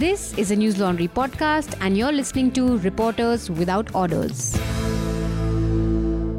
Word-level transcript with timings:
This 0.00 0.32
is 0.38 0.50
a 0.50 0.56
Newslaundry 0.56 1.10
podcast, 1.10 1.74
and 1.78 1.94
you're 1.94 2.10
listening 2.10 2.52
to 2.52 2.78
Reporters 2.78 3.50
Without 3.50 3.94
Orders. 3.94 4.58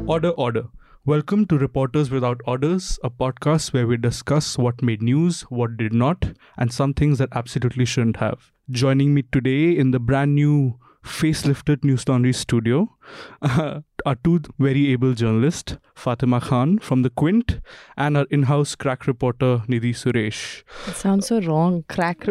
Order, 0.08 0.30
order. 0.30 0.64
Welcome 1.04 1.46
to 1.46 1.56
Reporters 1.56 2.10
Without 2.10 2.40
Orders, 2.44 2.98
a 3.04 3.10
podcast 3.10 3.72
where 3.72 3.86
we 3.86 3.96
discuss 3.98 4.58
what 4.58 4.82
made 4.82 5.00
news, 5.00 5.42
what 5.42 5.76
did 5.76 5.92
not, 5.92 6.32
and 6.58 6.72
some 6.72 6.92
things 6.92 7.18
that 7.18 7.28
absolutely 7.30 7.84
shouldn't 7.84 8.16
have. 8.16 8.50
Joining 8.68 9.14
me 9.14 9.22
today 9.30 9.76
in 9.76 9.92
the 9.92 10.00
brand 10.00 10.34
new 10.34 10.80
facelifted 11.04 11.84
Newslaundry 11.84 12.34
studio 12.34 12.96
uh, 13.42 13.82
are 14.06 14.16
two 14.24 14.40
very 14.58 14.90
able 14.90 15.14
journalists, 15.14 15.76
Fatima 15.94 16.40
Khan 16.40 16.80
from 16.80 17.02
The 17.02 17.10
Quint 17.10 17.60
and 17.96 18.16
our 18.16 18.26
in 18.28 18.44
house 18.44 18.74
crack 18.74 19.06
reporter, 19.06 19.62
Nidhi 19.68 19.94
Suresh. 19.94 20.64
It 20.88 20.96
sounds 20.96 21.28
so 21.28 21.40
wrong. 21.40 21.84
Crack. 21.88 22.26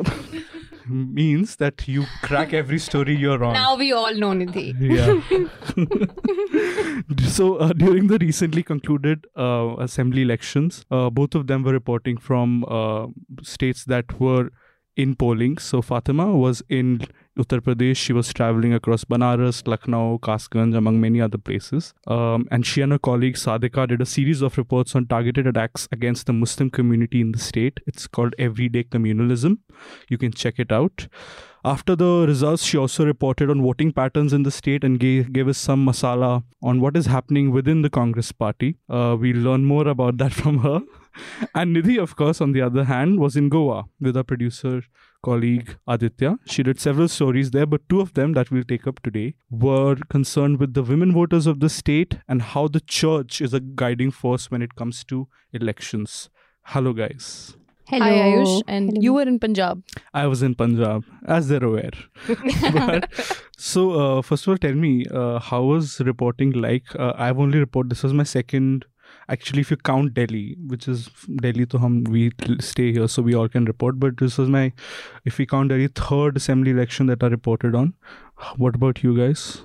Means 0.88 1.56
that 1.58 1.88
you 1.88 2.06
crack 2.22 2.54
every 2.54 2.80
story 2.80 3.16
you're 3.16 3.44
on. 3.44 3.54
Now 3.54 3.76
we 3.76 3.92
all 3.92 4.14
know 4.14 4.32
Nidhi. 4.32 4.74
Yeah. 4.80 5.22
so 7.28 7.56
uh, 7.58 7.74
during 7.74 8.08
the 8.08 8.18
recently 8.20 8.64
concluded 8.64 9.28
uh, 9.38 9.76
assembly 9.80 10.22
elections, 10.24 10.86
uh, 10.92 11.10
both 11.10 11.36
of 11.36 11.48
them 11.48 11.64
were 11.64 11.74
reporting 11.74 12.18
from 12.18 12.66
uh, 12.68 13.08
states 13.44 13.86
that 13.86 14.20
were 14.20 14.52
in 14.96 15.16
polling. 15.16 15.58
So 15.58 15.82
Fatima 15.82 16.36
was 16.36 16.62
in 16.70 17.02
Uttar 17.40 17.62
Pradesh. 17.62 17.98
She 17.98 18.14
was 18.14 18.34
traveling 18.34 18.74
across 18.74 19.06
Banaras, 19.06 19.66
Lucknow, 19.66 20.20
Kasganj, 20.20 20.76
among 20.76 21.00
many 21.00 21.22
other 21.22 21.38
places. 21.38 21.94
Um, 22.08 22.48
and 22.52 22.66
she 22.66 22.82
and 22.82 22.92
her 22.92 23.00
colleague 23.00 23.36
Sadika 23.36 23.88
did 23.88 24.02
a 24.02 24.06
series 24.06 24.42
of 24.42 24.58
reports 24.58 24.96
on 24.96 25.08
targeted 25.08 25.48
attacks 25.48 25.88
against 25.92 26.26
the 26.26 26.34
Muslim 26.34 26.70
community 26.70 27.22
in 27.22 27.32
the 27.32 27.40
state. 27.40 27.80
It's 27.88 28.08
called 28.08 28.36
Everyday 28.38 28.84
Communalism. 28.84 29.60
You 30.10 30.18
can 30.18 30.32
check 30.32 30.56
it 30.60 30.72
out. 30.72 31.08
After 31.64 31.96
the 31.96 32.26
results, 32.28 32.64
she 32.64 32.78
also 32.78 33.06
reported 33.06 33.50
on 33.52 33.62
voting 33.62 33.94
patterns 33.94 34.34
in 34.34 34.44
the 34.44 34.52
state 34.52 34.84
and 34.84 35.00
gave, 35.00 35.32
gave 35.32 35.48
us 35.48 35.60
some 35.60 35.86
masala 35.86 36.44
on 36.64 36.82
what 36.82 36.98
is 36.98 37.06
happening 37.06 37.52
within 37.52 37.84
the 37.84 37.90
Congress 37.90 38.32
party. 38.32 38.78
Uh, 38.90 39.16
we'll 39.20 39.38
learn 39.38 39.66
more 39.66 39.88
about 39.88 40.18
that 40.18 40.34
from 40.42 40.60
her. 40.60 40.82
And 41.54 41.76
Nidhi, 41.76 42.02
of 42.02 42.16
course, 42.16 42.42
on 42.42 42.54
the 42.54 42.62
other 42.62 42.86
hand, 42.86 43.20
was 43.20 43.36
in 43.36 43.50
Goa 43.50 43.86
with 44.00 44.18
our 44.18 44.24
producer 44.24 44.82
colleague 45.24 45.78
Aditya. 45.88 46.38
She 46.46 46.64
did 46.64 46.80
several 46.80 47.08
stories 47.08 47.52
there, 47.52 47.66
but 47.66 47.88
two 47.90 48.02
of 48.02 48.14
them 48.14 48.34
that 48.34 48.52
we'll 48.52 48.64
take 48.64 48.88
up 48.88 49.02
today 49.02 49.36
were 49.50 49.96
concerned 50.10 50.60
with 50.60 50.74
the 50.74 50.84
women 50.84 51.12
voters 51.14 51.48
of 51.48 51.60
the 51.60 51.70
state 51.70 52.18
and 52.28 52.42
how 52.42 52.68
the 52.68 52.82
church 52.82 53.42
is 53.42 53.54
a 53.54 53.60
guiding 53.60 54.12
force 54.12 54.50
when 54.50 54.62
it 54.62 54.76
comes 54.76 55.04
to 55.06 55.28
elections. 55.54 56.30
Hello, 56.64 56.94
guys. 56.94 57.56
Hello. 57.88 58.06
Hi, 58.06 58.12
Ayush. 58.12 58.62
And 58.68 58.90
Hello. 58.90 59.02
you 59.02 59.14
were 59.14 59.24
in 59.24 59.38
Punjab. 59.38 59.84
I 60.14 60.26
was 60.28 60.42
in 60.42 60.56
Punjab, 60.56 61.04
as 61.28 61.50
they're 61.50 61.64
aware. 61.64 61.92
but, 62.74 63.10
so, 63.58 63.92
uh, 63.92 64.22
first 64.22 64.48
of 64.48 64.52
all, 64.52 64.58
tell 64.58 64.74
me, 64.74 65.06
uh, 65.12 65.40
how 65.40 65.64
was 65.64 66.00
reporting 66.00 66.52
like? 66.52 66.84
Uh, 66.98 67.12
I've 67.18 67.38
only 67.38 67.60
reported, 67.60 67.92
this 67.92 68.04
was 68.04 68.14
my 68.14 68.24
second, 68.24 68.86
actually, 69.32 69.62
if 69.62 69.72
you 69.72 69.78
count 69.78 70.14
Delhi, 70.14 70.58
which 70.68 70.88
is 70.88 71.10
Delhi, 71.38 71.66
to 71.68 71.78
hum, 71.78 72.04
we 72.04 72.32
stay 72.60 72.92
here, 72.92 73.08
so 73.08 73.22
we 73.22 73.34
all 73.34 73.50
can 73.50 73.66
report. 73.66 74.00
But 74.00 74.18
this 74.18 74.38
was 74.38 74.50
my, 74.50 74.72
if 75.26 75.38
we 75.38 75.46
count 75.46 75.70
Delhi, 75.70 75.88
third 75.88 76.38
assembly 76.38 76.72
election 76.72 77.08
that 77.08 77.24
I 77.24 77.28
reported 77.28 77.76
on. 77.76 77.94
What 78.58 78.76
about 78.76 79.04
you 79.04 79.18
guys? 79.18 79.62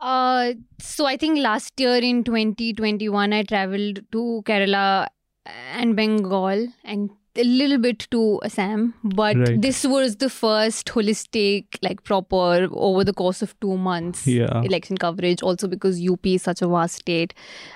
Uh, 0.00 0.52
so 0.78 1.06
I 1.06 1.16
think 1.16 1.38
last 1.38 1.78
year 1.80 1.96
in 1.96 2.24
2021, 2.24 3.32
I 3.32 3.42
traveled 3.42 4.00
to 4.12 4.42
Kerala 4.46 5.08
and 5.46 5.96
Bengal 5.96 6.68
and 6.84 7.10
a 7.38 7.44
little 7.44 7.78
bit 7.78 8.06
to 8.10 8.40
Assam. 8.44 8.94
But 9.04 9.36
Right. 9.36 9.60
this 9.60 9.84
was 9.84 10.16
the 10.16 10.28
first 10.30 10.86
holistic, 10.88 11.64
like 11.82 12.02
proper, 12.04 12.68
over 12.72 13.04
the 13.04 13.12
course 13.12 13.42
of 13.42 13.54
two 13.60 13.76
months 13.76 14.26
Yeah. 14.26 14.62
election 14.62 14.96
coverage. 14.98 15.42
Also 15.42 15.68
because 15.68 16.00
UP 16.00 16.26
is 16.34 16.42
such 16.42 16.62
a 16.62 16.68
vast 16.68 16.96
state. 16.96 17.34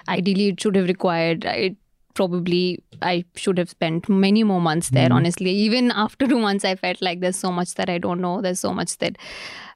Ideally, 0.08 0.48
it 0.48 0.60
should 0.60 0.76
have 0.76 0.86
required. 0.88 1.44
It 1.44 1.76
probably 2.14 2.78
I 3.00 3.24
should 3.36 3.56
have 3.58 3.70
spent 3.70 4.08
many 4.08 4.44
more 4.44 4.60
months 4.60 4.90
there. 4.90 5.08
Mhm. 5.08 5.14
Honestly, 5.14 5.50
even 5.50 5.90
after 5.92 6.26
two 6.26 6.38
months, 6.38 6.64
I 6.64 6.74
felt 6.74 7.00
like 7.00 7.20
there's 7.20 7.38
so 7.38 7.50
much 7.50 7.74
that 7.76 7.88
I 7.88 7.98
don't 7.98 8.20
know. 8.20 8.40
There's 8.42 8.60
so 8.60 8.72
much 8.74 8.98
that 8.98 9.16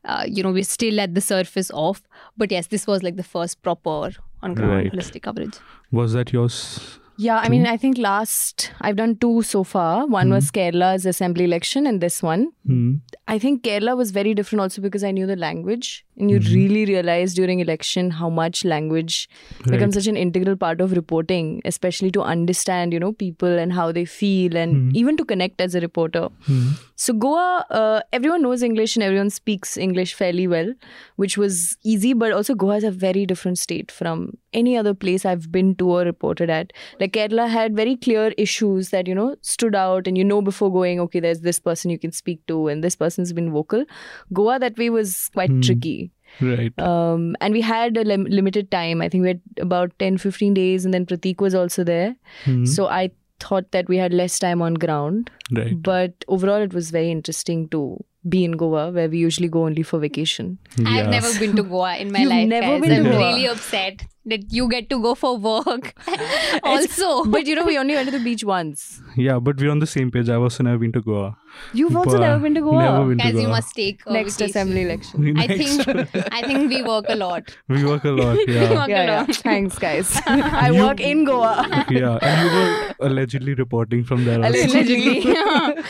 uh, 0.04 0.24
you 0.28 0.42
know 0.42 0.53
we're 0.53 0.62
still 0.72 1.00
at 1.00 1.14
the 1.14 1.20
surface 1.20 1.70
of. 1.70 2.03
But 2.36 2.53
yes, 2.53 2.68
this 2.68 2.86
was 2.86 3.03
like 3.03 3.16
the 3.16 3.24
first 3.24 3.62
proper 3.62 4.10
on 4.42 4.54
ground 4.54 4.72
Right. 4.72 4.92
holistic 4.92 5.22
coverage. 5.22 5.56
Was 5.91 6.12
that 6.12 6.32
yours? 6.32 6.98
Yeah, 7.19 7.38
I 7.38 7.49
mean, 7.49 7.66
I 7.66 7.77
think 7.77 7.99
last 7.99 8.72
I've 8.81 8.97
done 8.97 9.16
two 9.16 9.43
so 9.43 9.65
far. 9.65 10.06
One 10.06 10.31
was 10.31 10.50
Kerala's 10.50 11.06
assembly 11.06 11.44
election, 11.44 11.87
and 11.87 12.00
this 12.00 12.22
one. 12.22 12.53
Hmm. 12.66 12.97
I 13.27 13.38
think 13.38 13.62
Kerala 13.62 13.97
was 13.97 14.10
very 14.10 14.34
different 14.34 14.60
also 14.60 14.82
because 14.82 15.03
I 15.03 15.10
knew 15.10 15.27
the 15.27 15.37
language, 15.37 16.05
and 16.19 16.31
you 16.31 16.38
Mhm. 16.41 16.53
really 16.54 16.84
realize 16.87 17.34
during 17.34 17.60
election 17.60 18.10
how 18.10 18.28
much 18.31 18.65
language 18.65 19.28
becomes 19.71 19.94
such 19.94 20.06
an 20.06 20.16
integral 20.16 20.56
part 20.56 20.81
of 20.81 20.93
reporting, 20.93 21.60
especially 21.65 22.10
to 22.10 22.22
understand, 22.22 22.93
you 22.93 23.00
know, 23.00 23.12
people 23.12 23.49
and 23.65 23.72
how 23.72 23.91
they 23.93 24.04
feel, 24.04 24.56
and 24.56 24.77
Mhm. 24.77 24.97
even 25.03 25.16
to 25.16 25.25
connect 25.25 25.60
as 25.60 25.75
a 25.75 25.81
reporter. 25.81 26.28
Hmm. 26.47 26.69
So 27.04 27.12
Goa, 27.12 27.65
uh, 27.78 28.00
everyone 28.19 28.43
knows 28.43 28.62
English 28.62 28.97
and 28.97 29.03
everyone 29.03 29.28
speaks 29.31 29.77
English 29.77 30.15
fairly 30.15 30.47
well, 30.49 30.72
which 31.16 31.37
was 31.37 31.77
easy. 31.84 32.12
But 32.15 32.33
also 32.33 32.54
Goa 32.54 32.77
is 32.77 32.84
a 32.84 32.91
very 32.91 33.27
different 33.27 33.59
state 33.59 33.91
from 33.91 34.22
any 34.54 34.77
other 34.78 34.94
place 34.94 35.27
I've 35.27 35.50
been 35.53 35.75
to 35.83 35.91
or 35.91 36.03
reported 36.04 36.48
at. 36.48 36.72
Like 36.98 37.12
Kerala 37.12 37.48
had 37.48 37.77
very 37.77 37.97
clear 37.97 38.33
issues 38.38 38.88
that 38.91 39.06
you 39.06 39.15
know 39.15 39.37
stood 39.43 39.75
out, 39.75 40.06
and 40.06 40.16
you 40.16 40.25
know 40.25 40.41
before 40.41 40.72
going, 40.72 40.98
okay, 41.00 41.21
there's 41.21 41.41
this 41.41 41.59
person 41.60 41.91
you 41.91 41.98
can 41.98 42.12
speak 42.12 42.41
to, 42.47 42.69
and 42.69 42.83
this 42.83 42.97
person's 42.97 43.33
been 43.34 43.53
vocal. 43.53 43.84
Goa 44.33 44.59
that 44.59 44.78
way 44.78 44.88
was 44.91 45.28
quite 45.34 45.50
Hmm. 45.50 45.60
tricky. 45.60 46.05
Right. 46.41 46.78
Um, 46.78 47.37
and 47.41 47.54
we 47.54 47.60
had 47.60 47.97
a 47.97 48.04
lim- 48.04 48.25
limited 48.25 48.70
time. 48.70 49.00
I 49.03 49.09
think 49.09 49.22
we 49.22 49.28
had 49.28 49.41
about 49.59 49.98
10, 49.98 50.19
15 50.19 50.54
days, 50.54 50.84
and 50.84 50.92
then 50.92 51.06
Pratik 51.06 51.41
was 51.41 51.54
also 51.54 51.84
there. 51.84 52.16
Hmm. 52.44 52.64
So 52.64 52.87
I 52.88 53.10
thought 53.41 53.70
that 53.72 53.88
we 53.88 53.97
had 53.97 54.12
less 54.14 54.38
time 54.38 54.62
on 54.62 54.75
ground. 54.75 55.31
right. 55.53 55.81
But 55.82 56.25
overall, 56.28 56.62
it 56.62 56.72
was 56.72 56.91
very 56.91 57.10
interesting 57.10 57.69
to 57.69 58.03
be 58.28 58.44
in 58.44 58.53
Goa, 58.53 58.91
where 58.91 59.09
we 59.09 59.19
usually 59.19 59.48
go 59.48 59.64
only 59.66 59.82
for 59.82 59.98
vacation. 59.98 60.59
I've 60.84 61.09
never 61.10 61.38
been 61.38 61.54
to 61.56 61.62
Goa 61.62 61.97
in 61.97 62.10
my 62.12 62.20
You've 62.20 62.31
life. 62.31 62.48
never 62.48 62.66
guys. 62.66 62.81
been 62.82 62.92
I'm 62.98 63.04
to 63.04 63.10
Goa? 63.10 63.19
really 63.19 63.47
upset 63.48 64.04
that 64.28 64.53
you 64.53 64.69
get 64.69 64.91
to 64.91 65.00
go 65.00 65.14
for 65.14 65.37
work. 65.38 65.92
also, 66.65 67.25
But 67.25 67.47
you 67.47 67.54
know, 67.54 67.65
we 67.65 67.78
only 67.78 67.94
went 67.94 68.09
to 68.10 68.19
the 68.19 68.22
beach 68.25 68.42
once. 68.44 69.00
Yeah, 69.16 69.38
but 69.38 69.56
we're 69.60 69.70
on 69.70 69.78
the 69.78 69.86
same 69.86 70.10
page. 70.10 70.28
I've 70.28 70.41
also 70.41 70.65
never 70.65 70.78
been 70.78 70.91
to 70.92 71.00
Goa. 71.00 71.36
You've 71.72 71.94
also 71.97 72.19
But 72.19 72.20
never 72.20 72.42
been 72.42 72.54
to 72.54 72.60
Goa. 72.60 72.82
Never 72.82 73.04
been 73.10 73.19
guys, 73.19 73.32
to 73.32 73.38
you 73.38 73.47
Goa. 73.47 73.50
must 73.56 73.75
take 73.76 74.00
a 74.06 74.12
Next 74.12 74.34
vacation. 74.38 74.50
assembly 74.50 74.82
election. 74.82 75.38
I 75.38 75.47
think 75.47 75.88
I 76.32 76.42
think 76.42 76.69
we 76.69 76.82
work 76.82 77.04
a 77.09 77.15
lot. 77.15 77.56
we 77.69 77.84
work 77.84 78.04
a 78.04 78.10
lot. 78.10 78.36
We 78.48 78.54
Yeah. 78.54 78.75
work 78.75 78.88
Yeah, 78.88 79.03
a 79.03 79.06
yeah. 79.06 79.20
lot. 79.20 79.36
Thanks, 79.36 79.78
guys. 79.78 80.10
I 80.26 80.70
You- 80.70 80.82
work 80.82 81.00
in 81.00 81.25
Goa. 81.25 81.54
yeah, 81.91 82.19
and 82.20 82.50
you 82.50 82.56
were 82.59 82.94
allegedly 83.12 83.54
reporting 83.54 84.03
from 84.04 84.25
there. 84.25 84.42
also. 84.44 84.59
Allegedly. 84.59 85.36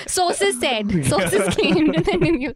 Sources 0.06 0.60
said. 0.60 0.92
Sources 1.06 1.54
claimed. 1.54 1.94
that 2.04 2.20
you- 2.34 2.54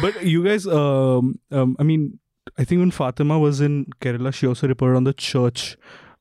But 0.00 0.24
you 0.24 0.44
guys, 0.44 0.66
um, 0.66 1.38
um, 1.50 1.76
I 1.78 1.82
mean, 1.82 2.18
I 2.58 2.64
think 2.64 2.80
when 2.80 2.90
Fatima 2.90 3.38
was 3.38 3.60
in 3.60 3.86
Kerala, 4.00 4.32
she 4.32 4.46
also 4.46 4.66
reported 4.68 4.96
on 4.96 5.04
the 5.04 5.12
church 5.12 5.76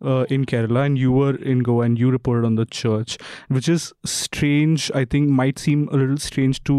uh, 0.05 0.25
in 0.29 0.45
Kerala, 0.45 0.85
and 0.85 0.97
you 0.97 1.11
were 1.11 1.35
in 1.35 1.59
Goa, 1.59 1.85
and 1.85 1.97
you 1.97 2.11
reported 2.11 2.45
on 2.45 2.55
the 2.55 2.65
church, 2.65 3.17
which 3.47 3.67
is 3.69 3.93
strange. 4.05 4.91
I 4.93 5.05
think 5.05 5.29
might 5.29 5.57
seem 5.59 5.87
a 5.91 5.97
little 5.97 6.17
strange 6.17 6.63
to 6.65 6.73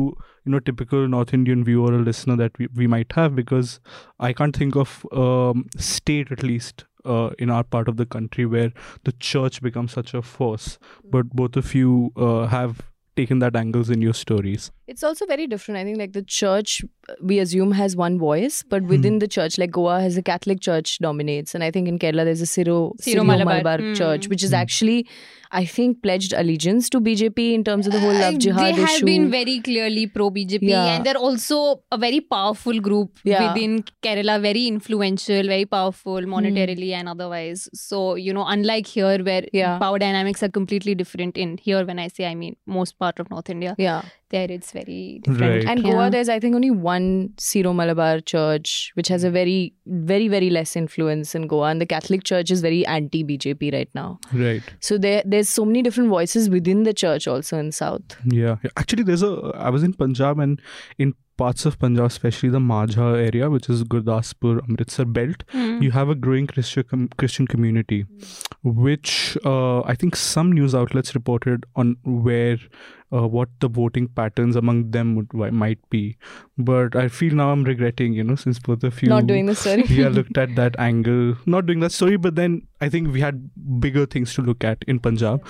you 0.45 0.53
know 0.53 0.61
typical 0.61 1.09
North 1.09 1.33
Indian 1.35 1.65
viewer 1.65 1.93
or 1.95 2.01
listener 2.01 2.37
that 2.37 2.59
we, 2.59 2.69
we 2.75 2.87
might 2.87 3.13
have 3.13 3.35
because 3.35 3.81
I 4.21 4.33
can't 4.33 4.55
think 4.57 4.77
of 4.77 5.05
um, 5.13 5.67
state 5.77 6.31
at 6.33 6.43
least. 6.43 6.85
Uh, 7.05 7.31
in 7.39 7.49
our 7.49 7.63
part 7.63 7.89
of 7.89 7.97
the 7.97 8.05
country 8.05 8.45
where 8.45 8.71
the 9.05 9.13
church 9.13 9.63
becomes 9.63 9.93
such 9.93 10.13
a 10.15 10.21
force 10.21 10.79
but 11.11 11.31
both 11.31 11.57
of 11.57 11.73
you 11.75 12.13
uh, 12.17 12.45
have 12.47 12.83
taken 13.21 13.45
that 13.45 13.57
angles 13.63 13.91
in 13.97 14.09
your 14.09 14.17
stories 14.25 14.71
It's 14.93 15.05
also 15.09 15.27
very 15.31 15.47
different. 15.53 15.79
I 15.79 15.85
think 15.85 15.99
like 16.03 16.13
the 16.13 16.23
church 16.41 16.83
we 17.23 17.39
assume 17.39 17.73
has 17.73 17.97
one 17.97 18.19
voice, 18.19 18.63
but 18.69 18.83
within 18.83 19.19
the 19.19 19.29
church, 19.29 19.59
like 19.59 19.71
Goa 19.71 20.01
has 20.01 20.17
a 20.17 20.23
Catholic 20.23 20.61
church 20.61 20.99
dominates, 20.99 21.55
and 21.55 21.65
I 21.65 21.71
think 21.71 21.89
in 21.89 21.99
Kerala 21.99 22.25
there's 22.25 22.41
a 22.41 22.47
Syro 22.47 22.93
Syro 23.01 23.13
Syro 23.13 23.25
Malabar. 23.25 23.55
Malabar 23.55 23.79
Hmm. 23.79 23.95
church, 23.95 24.29
which 24.29 24.43
is 24.43 24.51
Hmm. 24.51 24.57
actually 24.63 25.07
I 25.51 25.65
think 25.65 26.03
pledged 26.03 26.35
allegiance 26.35 26.91
to 26.91 27.01
BJP 27.01 27.55
in 27.55 27.65
terms 27.65 27.87
of 27.87 27.95
the 27.95 28.01
whole 28.01 28.13
love 28.13 28.35
Uh, 28.35 28.39
jihad 28.39 28.75
they 28.77 28.81
have 28.83 28.97
issue. 28.97 29.07
been 29.07 29.31
very 29.31 29.61
clearly 29.69 30.07
pro 30.07 30.27
BJP, 30.31 30.69
Yeah. 30.71 30.89
and 30.97 31.07
they're 31.07 31.17
also 31.29 31.61
a 31.91 31.97
very 32.03 32.21
powerful 32.21 32.81
group 32.89 33.19
Yeah. 33.25 33.47
within 33.55 33.83
Kerala, 34.03 34.35
very 34.43 34.67
influential, 34.67 35.47
very 35.55 35.65
powerful 35.65 36.21
monetarily 36.35 36.93
and 36.99 37.09
otherwise. 37.09 37.69
So, 37.73 38.03
you 38.17 38.35
know, 38.35 38.45
unlike 38.57 38.87
here 38.99 39.17
where 39.31 39.47
Yeah. 39.53 39.79
power 39.79 39.99
dynamics 39.99 40.43
are 40.43 40.51
completely 40.51 40.95
different 40.95 41.39
in 41.39 41.57
here, 41.69 41.83
when 41.87 41.99
I 41.99 42.09
say 42.09 42.27
I 42.27 42.35
mean 42.35 42.57
most 42.67 42.99
part 42.99 43.19
of 43.19 43.31
North 43.31 43.49
India, 43.49 43.75
yeah, 43.79 44.03
there 44.31 44.51
it's 44.51 44.73
very 44.73 45.21
different. 45.23 45.41
Right. 45.65 45.65
and 45.65 45.81
Yeah. 45.85 45.93
Goa 45.93 46.11
there's 46.11 46.29
I 46.29 46.39
think 46.41 46.55
only 46.55 46.71
one 46.71 47.31
Syro 47.39 47.73
Malabar 47.73 48.21
church, 48.21 48.93
which 48.95 49.09
has 49.09 49.25
a 49.25 49.31
very 49.31 49.75
very 49.87 50.29
very 50.29 50.51
less 50.51 50.77
influence 50.77 51.35
in 51.35 51.47
Goa, 51.47 51.69
and 51.71 51.81
the 51.81 51.87
Catholic 51.87 52.25
Church 52.25 52.51
is 52.51 52.61
very 52.61 52.85
anti 52.87 53.25
BJP 53.25 53.73
right 53.73 53.89
now. 53.95 54.19
right 54.33 54.63
So 54.81 54.99
there 54.99 55.23
there's 55.25 55.49
so 55.49 55.65
many 55.65 55.83
different 55.83 56.11
voices 56.11 56.51
within 56.51 56.83
the 56.83 56.93
church 56.93 57.27
also 57.27 57.59
in 57.59 57.73
South. 57.73 58.19
Yeah, 58.25 58.57
yeah. 58.65 58.71
actually, 58.77 59.03
there's 59.05 59.23
a. 59.23 59.53
I 59.55 59.71
was 59.71 59.83
in 59.83 59.95
Punjab, 59.95 60.39
and 60.39 60.61
in 60.99 61.15
parts 61.39 61.65
of 61.65 61.79
Punjab, 61.79 62.07
especially 62.07 62.49
the 62.49 62.59
Majha 62.59 63.09
area, 63.25 63.49
which 63.49 63.69
is 63.71 63.83
Gurdaspur, 63.85 64.61
Amritsar 64.69 65.05
belt, 65.05 65.45
Hmm. 65.53 65.81
you 65.81 65.93
have 65.93 66.09
a 66.09 66.17
growing 66.17 66.47
Christian 66.49 66.83
com- 66.93 67.09
Christian 67.17 67.47
community, 67.47 68.05
which 68.63 69.39
uh, 69.45 69.81
I 69.83 69.95
think 69.95 70.17
some 70.17 70.53
news 70.53 70.75
outlets 70.75 71.15
reported 71.15 71.65
on 71.77 71.97
where 72.05 72.59
uh, 73.13 73.27
what 73.27 73.49
the 73.61 73.69
voting 73.69 74.09
patterns 74.09 74.57
among 74.57 74.91
them 74.91 75.15
would, 75.17 75.53
might 75.53 75.79
be. 75.91 76.17
But 76.57 76.97
I 76.97 77.09
feel 77.09 77.35
now 77.35 77.51
I'm 77.51 77.65
regretting, 77.65 78.13
you 78.13 78.25
know, 78.25 78.35
since 78.35 78.59
both 78.59 78.83
of 78.85 79.03
you 79.03 79.09
Not 79.09 79.27
doing 79.27 79.47
the 79.47 79.55
story. 79.55 79.85
yeah 79.89 80.09
looked 80.09 80.37
at 80.37 80.55
that 80.57 80.79
angle, 80.89 81.37
not 81.47 81.67
doing 81.67 81.81
that 81.81 81.93
story, 81.93 82.17
but 82.17 82.35
then 82.35 82.63
I 82.81 82.89
think 82.89 83.13
we 83.13 83.21
had 83.21 83.51
bigger 83.81 84.07
things 84.07 84.35
to 84.35 84.43
look 84.43 84.65
at 84.65 84.85
in 84.87 85.01
Punjab. 85.01 85.45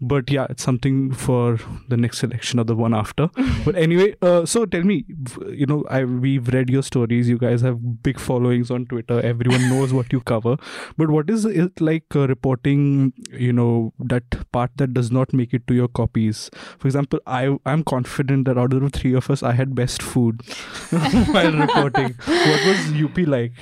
But 0.00 0.30
yeah, 0.30 0.46
it's 0.50 0.62
something 0.62 1.12
for 1.12 1.58
the 1.88 1.96
next 1.96 2.22
election 2.22 2.60
or 2.60 2.64
the 2.64 2.76
one 2.76 2.94
after. 2.94 3.28
but 3.64 3.76
anyway, 3.76 4.14
uh, 4.22 4.44
so 4.46 4.64
tell 4.66 4.82
me, 4.82 5.04
you 5.48 5.66
know, 5.66 5.84
I 5.88 6.04
we've 6.04 6.48
read 6.48 6.70
your 6.70 6.82
stories. 6.82 7.28
You 7.28 7.38
guys 7.38 7.60
have 7.62 8.02
big 8.02 8.18
followings 8.18 8.70
on 8.70 8.86
Twitter. 8.86 9.20
Everyone 9.20 9.68
knows 9.68 9.92
what 9.92 10.12
you 10.12 10.20
cover. 10.20 10.56
But 10.96 11.10
what 11.10 11.30
is 11.30 11.44
it 11.44 11.80
like 11.80 12.14
uh, 12.14 12.28
reporting? 12.28 13.12
You 13.32 13.52
know, 13.52 13.92
that 13.98 14.50
part 14.52 14.70
that 14.76 14.94
does 14.94 15.10
not 15.10 15.32
make 15.32 15.54
it 15.54 15.66
to 15.68 15.74
your 15.74 15.88
copies. 15.88 16.50
For 16.78 16.86
example, 16.86 16.97
I 17.26 17.56
I'm 17.66 17.84
confident 17.84 18.44
that 18.46 18.58
out 18.58 18.72
of 18.72 18.80
the 18.80 18.90
three 18.90 19.14
of 19.14 19.30
us, 19.30 19.42
I 19.42 19.52
had 19.52 19.74
best 19.74 20.02
food 20.02 20.42
while 20.90 21.52
reporting. 21.52 22.14
What 22.26 22.64
was 22.64 22.92
UP 22.92 23.18
like? 23.26 23.52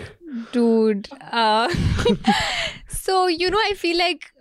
dude 0.52 1.08
uh, 1.32 1.68
so 2.88 3.26
you 3.26 3.50
know 3.50 3.58
i 3.64 3.72
feel 3.74 3.96
like 3.96 4.32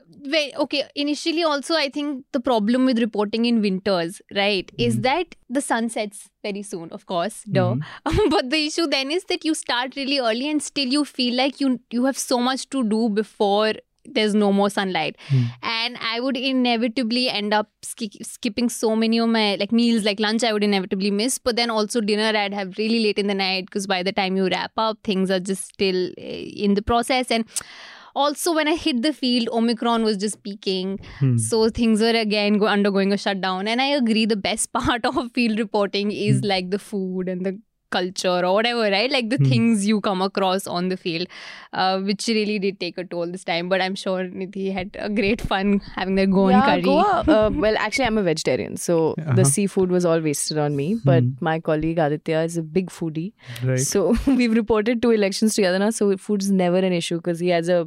okay 0.57 0.83
initially 0.95 1.43
also 1.43 1.75
i 1.75 1.87
think 1.89 2.25
the 2.33 2.39
problem 2.39 2.85
with 2.85 2.99
reporting 2.99 3.45
in 3.45 3.61
winters 3.61 4.21
right 4.35 4.71
is 4.77 4.97
Mhm. 4.97 5.03
that 5.03 5.35
the 5.49 5.61
sun 5.61 5.87
sets 5.89 6.29
very 6.43 6.63
soon 6.63 6.89
of 6.91 7.05
course 7.05 7.37
duh 7.57 7.75
Mhm. 7.75 8.29
but 8.35 8.49
the 8.49 8.65
issue 8.65 8.87
then 8.87 9.11
is 9.11 9.25
that 9.25 9.45
you 9.45 9.53
start 9.53 9.95
really 9.95 10.19
early 10.19 10.49
and 10.49 10.63
still 10.69 10.87
you 10.87 11.05
feel 11.05 11.35
like 11.43 11.61
you 11.65 11.79
you 11.91 12.05
have 12.05 12.17
so 12.17 12.39
much 12.39 12.67
to 12.77 12.83
do 12.95 13.07
before 13.21 13.73
there's 14.13 14.35
no 14.35 14.51
more 14.53 14.69
sunlight 14.69 15.15
Hmm. 15.29 15.43
and 15.63 15.97
i 16.01 16.19
would 16.19 16.37
inevitably 16.37 17.29
end 17.29 17.53
up 17.53 17.69
ski- 17.83 18.19
skipping 18.23 18.69
so 18.69 18.95
many 18.95 19.19
of 19.19 19.29
my 19.29 19.55
like 19.55 19.71
meals 19.71 20.03
like 20.03 20.19
lunch 20.19 20.43
i 20.43 20.53
would 20.53 20.63
inevitably 20.63 21.11
miss 21.11 21.37
but 21.39 21.55
then 21.55 21.69
also 21.69 22.01
dinner 22.01 22.31
i'd 22.37 22.53
have 22.53 22.77
really 22.77 23.01
late 23.03 23.17
in 23.19 23.27
the 23.27 23.33
night 23.33 23.65
because 23.65 23.87
by 23.87 24.01
the 24.03 24.11
time 24.11 24.35
you 24.37 24.47
wrap 24.47 24.71
up 24.77 24.97
things 25.03 25.31
are 25.31 25.39
just 25.39 25.67
still 25.73 26.07
uh, 26.17 26.21
in 26.67 26.73
the 26.75 26.81
process 26.81 27.31
and 27.31 27.45
also 28.15 28.53
when 28.55 28.67
i 28.67 28.75
hit 28.75 29.01
the 29.01 29.11
field 29.13 29.49
omicron 29.49 30.03
was 30.03 30.17
just 30.17 30.41
peaking 30.43 30.97
Hmm. 31.19 31.37
so 31.37 31.69
things 31.69 32.01
were 32.01 32.15
again 32.19 32.57
go- 32.57 32.67
undergoing 32.67 33.11
a 33.11 33.17
shutdown 33.17 33.67
and 33.67 33.81
i 33.81 33.87
agree 33.87 34.25
the 34.25 34.37
best 34.49 34.71
part 34.79 35.05
of 35.05 35.31
field 35.33 35.59
reporting 35.59 36.11
is 36.11 36.39
Hmm. 36.39 36.47
like 36.53 36.69
the 36.71 36.79
food 36.79 37.27
and 37.29 37.45
the 37.45 37.59
culture 37.97 38.37
or 38.45 38.53
whatever 38.59 38.85
right 38.95 39.11
like 39.17 39.29
the 39.35 39.37
Hmm. 39.41 39.49
things 39.51 39.85
you 39.91 39.99
come 40.09 40.21
across 40.27 40.67
on 40.77 40.89
the 40.93 40.97
field 41.05 41.27
uh, 41.73 41.99
which 42.09 42.27
really 42.37 42.57
did 42.65 42.79
take 42.85 42.97
a 42.97 43.05
toll 43.15 43.31
this 43.37 43.43
time 43.51 43.69
but 43.75 43.81
i'm 43.87 43.95
sure 44.03 44.21
Nidhi 44.43 44.67
had 44.79 44.97
a 45.07 45.09
great 45.19 45.41
fun 45.51 45.73
having 45.99 46.15
their 46.21 46.27
goan 46.37 46.51
yeah, 46.55 46.65
curry 46.69 46.81
Goa. 46.89 47.23
Uh, 47.27 47.49
well, 47.65 47.75
actually, 47.87 48.05
I'm 48.05 48.17
a 48.17 48.23
vegetarian, 48.27 48.77
so 48.85 48.95
Uh-huh. 49.19 49.33
the 49.39 49.45
seafood 49.49 49.91
was 49.95 50.05
all 50.11 50.21
wasted 50.25 50.57
on 50.65 50.75
me. 50.79 50.85
But 51.09 51.23
Hmm. 51.23 51.45
my 51.47 51.53
colleague 51.67 51.99
Aditya 52.05 52.41
is 52.49 52.57
a 52.61 52.63
big 52.77 52.89
foodie, 52.97 53.27
Right. 53.69 53.79
so 53.91 54.01
we've 54.39 54.55
reported 54.59 55.01
two 55.05 55.11
elections 55.17 55.55
together 55.59 55.79
now. 55.83 55.89
So 55.99 56.09
food's 56.27 56.49
never 56.63 56.81
an 56.89 56.97
issue 56.99 57.17
because 57.21 57.39
he 57.47 57.49
has 57.57 57.69
a 57.77 57.79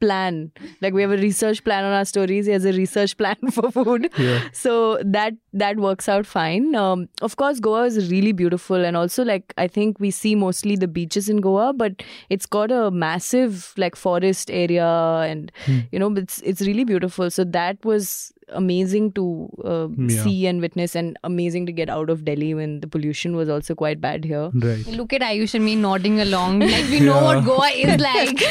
plan. 0.00 0.52
Like 0.80 0.92
we 0.94 1.02
have 1.02 1.10
a 1.10 1.16
research 1.16 1.62
plan 1.64 1.84
on 1.84 1.92
our 1.92 2.04
stories. 2.04 2.46
He 2.46 2.52
has 2.52 2.64
a 2.64 2.72
research 2.72 3.16
plan 3.16 3.36
for 3.52 3.70
food. 3.70 4.10
yeah. 4.18 4.40
so 4.52 4.98
that 5.04 5.34
that 5.52 5.76
works 5.78 6.08
out 6.08 6.26
fine 6.26 6.74
um, 6.74 7.08
of 7.22 7.36
course 7.36 7.58
goa 7.58 7.84
is 7.84 8.10
really 8.10 8.32
beautiful 8.32 8.84
and 8.84 8.96
also 8.96 9.24
like 9.24 9.52
i 9.56 9.66
think 9.66 9.98
we 9.98 10.10
see 10.10 10.34
mostly 10.34 10.76
the 10.76 10.86
beaches 10.86 11.28
in 11.28 11.38
goa 11.38 11.72
but 11.72 12.02
it's 12.28 12.44
got 12.46 12.70
a 12.70 12.90
massive 12.90 13.72
like 13.76 13.96
forest 13.96 14.50
area 14.50 14.86
and 15.26 15.50
Hmm. 15.64 15.78
you 15.90 15.98
know 15.98 16.12
it's 16.14 16.40
it's 16.42 16.60
really 16.60 16.84
beautiful 16.84 17.30
so 17.30 17.44
that 17.44 17.82
was 17.84 18.32
amazing 18.52 19.12
to 19.12 19.24
uh, 19.64 19.88
Yeah. 19.96 20.22
see 20.24 20.46
and 20.46 20.60
witness 20.60 20.94
and 20.94 21.18
amazing 21.24 21.66
to 21.66 21.72
get 21.72 21.88
out 21.90 22.10
of 22.10 22.24
delhi 22.24 22.54
when 22.54 22.80
the 22.80 22.86
pollution 22.86 23.36
was 23.36 23.48
also 23.48 23.74
quite 23.74 24.00
bad 24.00 24.24
here 24.24 24.50
Right. 24.54 24.86
look 25.00 25.12
at 25.12 25.20
ayush 25.22 25.54
and 25.54 25.64
me 25.64 25.74
nodding 25.76 26.20
along 26.20 26.60
like 26.74 26.88
we 26.90 27.00
know 27.00 27.22
what 27.24 27.44
goa 27.44 27.68
is 27.70 28.00
like 28.00 28.42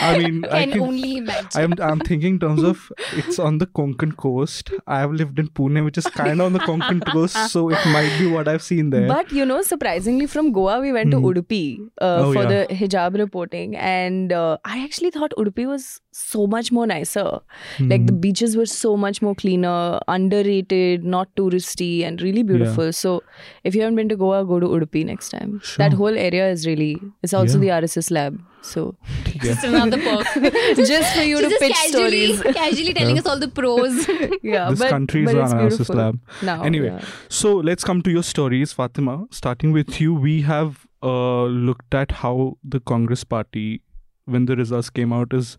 I 0.00 0.18
mean, 0.18 0.44
I 0.46 0.60
can 0.64 0.72
can. 0.72 0.80
only 0.82 1.16
imagine 1.18 1.48
I'm 1.62 1.72
I'm 1.90 2.00
thinking 2.00 2.34
in 2.34 2.38
terms 2.40 2.62
of 2.62 2.90
it's 3.22 3.38
on 3.38 3.58
the 3.58 3.66
Konkan 3.66 4.16
coast. 4.16 4.70
I 4.86 4.98
have 5.00 5.12
lived 5.12 5.38
in 5.38 5.48
Pune, 5.48 5.84
which 5.84 5.98
is 5.98 6.06
kind 6.06 6.40
of 6.40 6.46
on 6.46 6.52
the 6.52 6.60
Konkan 6.60 7.00
coast, 7.12 7.36
so 7.54 7.68
it 7.70 7.84
might 7.86 8.14
be 8.18 8.26
what 8.26 8.48
I've 8.48 8.62
seen 8.62 8.90
there. 8.90 9.08
But 9.08 9.32
you 9.32 9.44
know, 9.44 9.60
surprisingly, 9.62 10.26
from 10.26 10.52
Goa 10.52 10.80
we 10.80 10.92
went 10.92 11.12
Hmm. 11.12 11.22
to 11.22 11.28
Udupi 11.32 11.62
uh, 12.00 12.22
Oh, 12.26 12.32
for 12.32 12.42
yeah. 12.44 12.48
the 12.68 12.74
hijab 12.82 13.18
reporting, 13.18 13.76
and 13.76 14.32
uh, 14.32 14.58
I 14.64 14.82
actually 14.84 15.10
thought 15.10 15.34
Udupi 15.38 15.66
was 15.66 16.00
so 16.18 16.46
much 16.46 16.70
more 16.72 16.86
nicer. 16.86 17.40
Mm. 17.78 17.90
Like 17.90 18.06
the 18.06 18.12
hmm. 18.12 18.20
beaches 18.20 18.56
were 18.56 18.66
so 18.66 18.96
much 18.96 19.22
more 19.22 19.34
cleaner, 19.34 20.00
underrated, 20.08 21.04
not 21.04 21.34
touristy, 21.36 22.04
and 22.04 22.20
really 22.20 22.42
beautiful. 22.42 22.86
Yeah. 22.86 22.90
So 22.90 23.22
if 23.64 23.74
you 23.74 23.82
haven't 23.82 23.96
been 23.96 24.08
to 24.08 24.16
Goa, 24.16 24.44
go 24.44 24.58
to 24.58 24.66
Udupi 24.66 25.04
next 25.04 25.28
time. 25.30 25.60
Sure. 25.62 25.76
That 25.78 25.96
whole 25.96 26.18
area 26.26 26.50
is 26.50 26.66
really. 26.66 27.00
It's 27.22 27.32
also 27.32 27.60
yeah. 27.60 27.80
the 27.80 27.86
RSS 27.86 28.10
lab. 28.10 28.40
So 28.62 28.96
yeah. 29.42 29.54
another 29.64 29.98
perk. 29.98 30.26
just 30.76 31.14
for 31.14 31.22
you 31.22 31.40
to 31.40 31.48
pitch 31.48 31.72
casually, 31.72 32.36
stories. 32.36 32.56
casually 32.56 32.92
telling 32.92 33.16
yeah. 33.16 33.22
us 33.22 33.26
all 33.26 33.38
the 33.38 33.48
pros. 33.48 34.08
yeah, 34.42 34.70
this 34.70 34.90
country 34.90 35.24
is 35.24 35.30
an 35.30 35.36
RSS 35.38 35.94
lab. 35.94 36.20
Now, 36.42 36.62
anyway, 36.62 37.00
so 37.28 37.56
let's 37.56 37.84
come 37.84 38.02
to 38.02 38.10
your 38.10 38.24
stories, 38.24 38.72
Fatima. 38.72 39.26
Starting 39.30 39.72
with 39.72 40.00
you, 40.00 40.14
we 40.14 40.42
have 40.42 40.86
uh, 41.02 41.44
looked 41.44 41.94
at 41.94 42.10
how 42.10 42.58
the 42.64 42.80
Congress 42.80 43.22
Party 43.22 43.82
when 44.24 44.44
the 44.44 44.56
results 44.56 44.90
came 44.90 45.12
out 45.12 45.32
is 45.32 45.56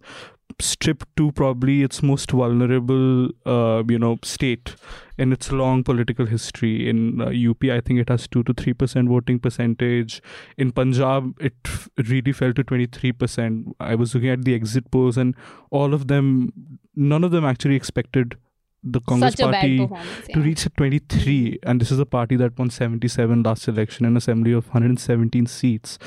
stripped 0.60 1.08
to 1.18 1.32
probably 1.32 1.84
its 1.84 2.02
most 2.02 2.32
vulnerable, 2.32 3.30
uh, 3.46 3.84
you 3.88 4.00
know, 4.00 4.18
state 4.24 4.76
in 5.18 5.32
its 5.32 5.52
long 5.52 5.84
political 5.84 6.26
history. 6.26 6.90
In 6.90 7.22
uh, 7.22 7.26
UP, 7.26 7.64
I 7.66 7.82
think 7.82 8.00
it 8.00 8.10
has 8.10 8.28
two 8.28 8.44
to 8.44 8.54
three 8.54 8.74
percent 8.74 9.10
voting 9.10 9.40
percentage. 9.40 10.22
In 10.58 10.72
Punjab, 10.72 11.40
it 11.40 11.54
f- 11.66 11.90
really 12.08 12.32
fell 12.32 12.54
to 12.54 12.64
twenty 12.64 12.88
three 12.88 13.12
percent. 13.12 13.76
I 13.80 13.96
was 13.96 14.16
looking 14.16 14.30
at 14.30 14.44
the 14.44 14.56
exit 14.56 14.90
polls, 14.92 15.18
and 15.18 15.36
all 15.70 15.94
of 15.94 16.08
them, 16.08 16.52
none 16.96 17.24
of 17.24 17.32
them 17.32 17.46
actually 17.46 17.76
expected 17.76 18.36
the 18.82 19.02
Congress 19.02 19.36
party 19.36 19.80
performance 19.80 20.28
to 20.34 20.40
reach 20.40 20.66
at 20.66 20.78
23 20.78 21.60
and 21.64 21.82
this 21.82 21.92
is 21.92 22.00
a 22.00 22.06
party 22.06 22.38
that 22.38 22.58
won 22.58 22.70
77 22.70 23.44
last 23.44 23.68
election 23.68 24.06
an 24.06 24.16
assembly 24.16 24.54
of 24.54 24.68
117 24.68 25.46
seats 25.48 26.00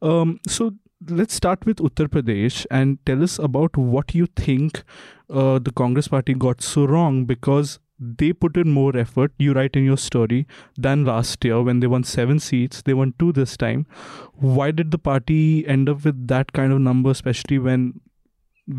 um, 0.00 0.38
so 0.46 0.72
let's 1.08 1.34
start 1.34 1.64
with 1.64 1.78
uttar 1.78 2.06
pradesh 2.06 2.66
and 2.70 2.98
tell 3.06 3.22
us 3.22 3.38
about 3.38 3.76
what 3.76 4.14
you 4.14 4.26
think 4.26 4.82
uh, 5.30 5.58
the 5.58 5.72
congress 5.72 6.08
party 6.08 6.34
got 6.34 6.60
so 6.62 6.84
wrong 6.84 7.24
because 7.24 7.78
they 7.98 8.32
put 8.32 8.56
in 8.56 8.70
more 8.70 8.96
effort 8.96 9.32
you 9.38 9.52
write 9.52 9.74
in 9.76 9.84
your 9.84 9.96
story 9.96 10.46
than 10.76 11.04
last 11.04 11.44
year 11.44 11.62
when 11.62 11.80
they 11.80 11.86
won 11.86 12.04
seven 12.04 12.38
seats 12.38 12.82
they 12.82 12.94
won 12.94 13.14
two 13.18 13.32
this 13.32 13.56
time 13.56 13.86
why 14.34 14.70
did 14.70 14.90
the 14.90 14.98
party 14.98 15.66
end 15.66 15.88
up 15.88 16.04
with 16.04 16.26
that 16.28 16.52
kind 16.52 16.72
of 16.72 16.80
number 16.80 17.10
especially 17.10 17.58
when 17.58 18.00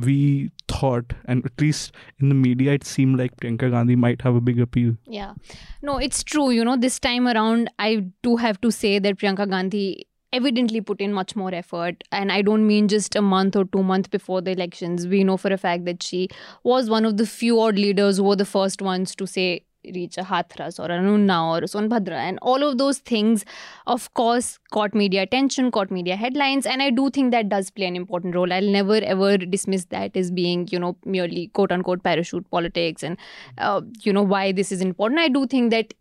we 0.05 0.49
thought 0.67 1.13
and 1.25 1.45
at 1.45 1.59
least 1.59 1.93
in 2.19 2.29
the 2.29 2.35
media 2.35 2.73
it 2.73 2.83
seemed 2.83 3.17
like 3.19 3.35
priyanka 3.37 3.69
gandhi 3.69 3.95
might 3.95 4.21
have 4.21 4.35
a 4.35 4.41
big 4.41 4.59
appeal 4.59 4.95
Yeah. 5.05 5.33
No, 5.81 5.97
it's 5.97 6.23
true. 6.23 6.51
You 6.51 6.63
know, 6.63 6.77
this 6.77 6.99
time 6.99 7.27
around, 7.27 7.69
I 7.79 8.05
do 8.21 8.37
have 8.37 8.61
to 8.61 8.71
say 8.71 8.99
that 8.99 9.17
Priyanka 9.17 9.49
Gandhi 9.49 10.07
evidently 10.33 10.81
put 10.81 11.01
in 11.01 11.13
much 11.13 11.35
more 11.35 11.53
effort. 11.53 12.03
And 12.11 12.31
I 12.31 12.41
don't 12.41 12.65
mean 12.67 12.87
just 12.87 13.15
a 13.15 13.21
month 13.21 13.55
or 13.55 13.65
two 13.65 13.83
months 13.83 14.09
before 14.09 14.41
the 14.41 14.51
elections. 14.51 15.07
We 15.07 15.23
know 15.23 15.37
for 15.37 15.51
a 15.51 15.57
fact 15.57 15.85
that 15.85 16.03
she 16.03 16.29
was 16.63 16.89
one 16.89 17.05
of 17.05 17.17
the 17.17 17.25
few 17.25 17.59
odd 17.59 17.75
leaders 17.75 18.17
who 18.17 18.23
were 18.23 18.35
the 18.35 18.45
first 18.45 18.81
ones 18.81 19.15
to 19.15 19.27
say, 19.27 19.65
reach 19.95 20.15
a 20.17 20.21
Hathras 20.21 20.79
or 20.79 20.91
an 20.91 21.05
Unnao 21.05 21.57
or 21.57 21.61
Sonbhadra. 21.65 22.11
And 22.11 22.37
all 22.43 22.63
of 22.63 22.77
those 22.77 22.99
things, 22.99 23.43
of 23.87 24.13
course, 24.13 24.59
caught 24.71 24.93
media 24.93 25.23
attention, 25.23 25.71
caught 25.71 25.89
media 25.89 26.15
headlines. 26.15 26.67
And 26.67 26.83
I 26.83 26.91
do 26.91 27.09
think 27.09 27.31
that 27.31 27.49
does 27.49 27.71
play 27.71 27.87
an 27.87 27.95
important 27.95 28.35
role. 28.35 28.53
I'll 28.53 28.61
never 28.61 28.97
ever 28.97 29.37
dismiss 29.37 29.85
that 29.85 30.15
as 30.15 30.29
being, 30.29 30.67
you 30.71 30.77
know, 30.77 30.97
merely 31.03 31.47
quote 31.47 31.71
unquote 31.71 32.03
parachute 32.03 32.49
politics 32.51 33.01
and 33.01 33.17
uh, 33.57 33.81
you 34.01 34.13
know 34.13 34.21
why 34.21 34.51
this 34.51 34.71
is 34.71 34.81
important 34.81 35.19
i 35.19 35.27
do 35.27 35.45
think 35.47 35.71
that 35.71 35.93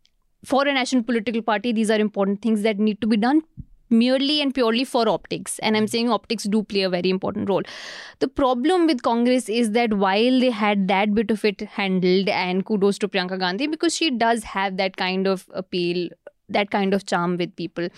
for 0.45 0.67
a 0.67 0.73
national 0.73 1.03
political 1.03 1.43
party 1.43 1.73
these 1.73 1.91
are 1.91 1.99
important 1.99 2.41
things 2.43 2.63
that 2.63 2.79
need 2.79 3.01
to 3.01 3.07
be 3.07 3.17
done 3.17 3.43
merely 3.91 4.41
and 4.41 4.55
purely 4.55 4.85
for 4.85 5.09
optics. 5.09 5.59
And 5.61 5.77
i'm 5.77 5.85
hmm. 5.85 5.95
saying 5.95 6.11
optics 6.11 6.45
do 6.45 6.63
play 6.63 6.83
a 6.83 6.91
very 6.91 7.11
important 7.11 7.49
role. 7.49 7.63
The 8.21 8.29
problem 8.29 8.87
with 8.87 9.03
congress 9.03 9.49
is 9.49 9.73
that 9.73 9.95
while 9.95 10.41
they 10.41 10.51
had 10.51 10.89
that 10.89 11.15
bit 11.15 11.31
of 11.31 11.45
it 11.45 11.61
handled 11.61 12.29
and 12.29 12.65
kudos 12.65 12.99
to 12.99 13.09
priyanka 13.09 13.39
gandhi 13.39 13.67
because 13.67 13.95
she 13.95 14.11
does 14.11 14.45
have 14.45 14.77
that 14.77 14.97
kind 14.97 15.27
of 15.27 15.47
appeal 15.53 16.09
that 16.49 16.71
kind 16.71 16.95
of 16.95 17.07
charm 17.07 17.37
with 17.37 17.55
people. 17.57 17.89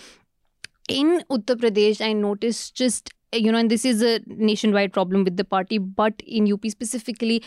In 0.88 1.22
uttar 1.30 1.56
pradesh 1.64 2.00
i 2.11 2.12
noticed 2.12 2.75
just 2.75 3.14
you 3.32 3.50
know, 3.50 3.58
and 3.58 3.70
this 3.70 3.84
is 3.84 4.02
a 4.02 4.20
nationwide 4.26 4.92
problem 4.92 5.24
with 5.24 5.36
the 5.36 5.44
party, 5.44 5.78
but 5.78 6.14
in 6.26 6.52
UP 6.52 6.66
specifically, 6.66 7.42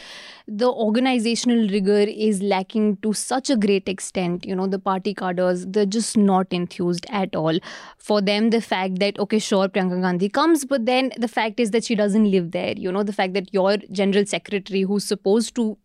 the 0.47 0.67
organizational 0.67 1.67
rigor 1.69 1.99
is 1.99 2.41
lacking 2.41 2.97
to 2.97 3.13
such 3.13 3.49
a 3.49 3.55
great 3.55 3.87
extent. 3.87 4.45
You 4.45 4.55
know, 4.55 4.67
the 4.67 4.79
party 4.79 5.13
cadres, 5.13 5.65
they're 5.67 5.85
just 5.85 6.17
not 6.17 6.47
enthused 6.51 7.05
at 7.09 7.35
all. 7.35 7.59
For 7.97 8.21
them, 8.21 8.49
the 8.49 8.61
fact 8.61 8.99
that, 8.99 9.19
okay, 9.19 9.39
sure, 9.39 9.67
Priyanka 9.67 10.01
Gandhi 10.01 10.29
comes, 10.29 10.65
but 10.65 10.85
then 10.85 11.11
the 11.17 11.27
fact 11.27 11.59
is 11.59 11.71
that 11.71 11.83
she 11.83 11.95
doesn't 11.95 12.29
live 12.31 12.51
there. 12.51 12.73
You 12.75 12.91
know, 12.91 13.03
the 13.03 13.13
fact 13.13 13.33
that 13.33 13.53
your 13.53 13.77
general 13.91 14.25
secretary, 14.25 14.81
who's 14.81 15.03
supposed 15.03 15.55
to 15.55 15.77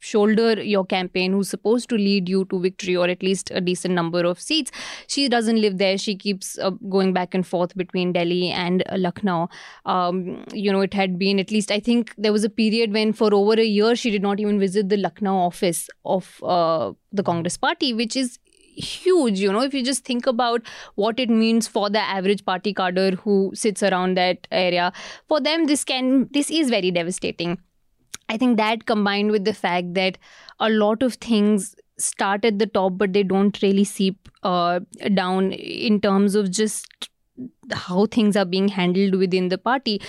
shoulder 0.00 0.62
your 0.62 0.84
campaign, 0.84 1.32
who's 1.32 1.48
supposed 1.48 1.88
to 1.88 1.96
lead 1.96 2.28
you 2.28 2.44
to 2.46 2.60
victory 2.60 2.96
or 2.96 3.08
at 3.08 3.22
least 3.22 3.50
a 3.52 3.60
decent 3.60 3.94
number 3.94 4.24
of 4.24 4.40
seats, 4.40 4.70
she 5.06 5.28
doesn't 5.28 5.60
live 5.60 5.78
there. 5.78 5.96
She 5.96 6.16
keeps 6.16 6.58
uh, 6.58 6.70
going 6.90 7.12
back 7.12 7.34
and 7.34 7.46
forth 7.46 7.76
between 7.76 8.12
Delhi 8.12 8.50
and 8.50 8.82
uh, 8.88 8.96
Lucknow. 8.98 9.37
Um, 9.84 10.44
you 10.52 10.72
know, 10.72 10.80
it 10.80 10.94
had 10.94 11.18
been 11.18 11.38
at 11.38 11.50
least, 11.50 11.70
I 11.70 11.80
think 11.80 12.14
there 12.16 12.32
was 12.32 12.44
a 12.44 12.50
period 12.50 12.92
when 12.92 13.12
for 13.12 13.32
over 13.34 13.54
a 13.54 13.64
year 13.64 13.94
she 13.94 14.10
did 14.10 14.22
not 14.22 14.40
even 14.40 14.58
visit 14.58 14.88
the 14.88 14.96
Lucknow 14.96 15.36
office 15.36 15.88
of 16.04 16.42
uh, 16.42 16.92
the 17.12 17.22
Congress 17.22 17.56
party, 17.56 17.94
which 18.02 18.16
is 18.16 18.38
huge 18.78 19.40
you 19.40 19.52
know 19.52 19.62
if 19.62 19.74
you 19.74 19.84
just 19.84 20.04
think 20.04 20.26
about 20.26 20.62
what 20.94 21.18
it 21.18 21.28
means 21.28 21.66
for 21.66 21.90
the 21.90 21.98
average 21.98 22.44
party 22.44 22.72
cadre 22.72 23.16
who 23.22 23.50
sits 23.54 23.82
around 23.82 24.16
that 24.16 24.46
area. 24.52 24.92
For 25.26 25.40
them 25.40 25.66
this 25.66 25.84
can 25.84 26.28
this 26.32 26.50
is 26.50 26.70
very 26.70 26.90
devastating. 26.90 27.58
I 28.28 28.36
think 28.36 28.56
that 28.58 28.86
combined 28.86 29.30
with 29.30 29.44
the 29.44 29.54
fact 29.54 29.94
that 29.94 30.18
a 30.60 30.70
lot 30.70 31.02
of 31.02 31.14
things 31.14 31.74
start 31.98 32.44
at 32.44 32.58
the 32.58 32.66
top 32.66 32.96
but 32.96 33.12
they 33.12 33.22
don't 33.22 33.60
really 33.62 33.84
seep 33.84 34.28
uh, 34.42 34.80
down 35.14 35.52
in 35.52 36.00
terms 36.00 36.34
of 36.34 36.50
just 36.50 37.10
how 37.72 38.06
things 38.06 38.36
are 38.36 38.44
being 38.44 38.68
handled 38.68 39.14
within 39.14 39.48
the 39.48 39.58
party. 39.58 40.00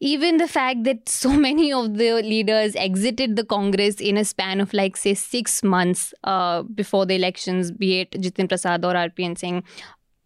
Even 0.00 0.36
the 0.36 0.46
fact 0.46 0.84
that 0.84 1.08
so 1.08 1.32
many 1.48 1.72
of 1.72 1.94
the 1.98 2.22
leaders 2.22 2.76
exited 2.76 3.36
the 3.36 3.44
Congress 3.44 3.96
in 3.96 4.16
a 4.16 4.24
span 4.24 4.60
of 4.60 4.72
like 4.72 4.96
say 4.96 5.14
six 5.14 5.62
months 5.62 6.14
uh, 6.24 6.62
before 6.62 7.04
the 7.04 7.14
elections, 7.14 7.72
be 7.72 8.00
it 8.00 8.12
Jitin 8.12 8.48
Prasad 8.48 8.84
or 8.84 8.94
RPN 8.94 9.36
Singh, 9.36 9.64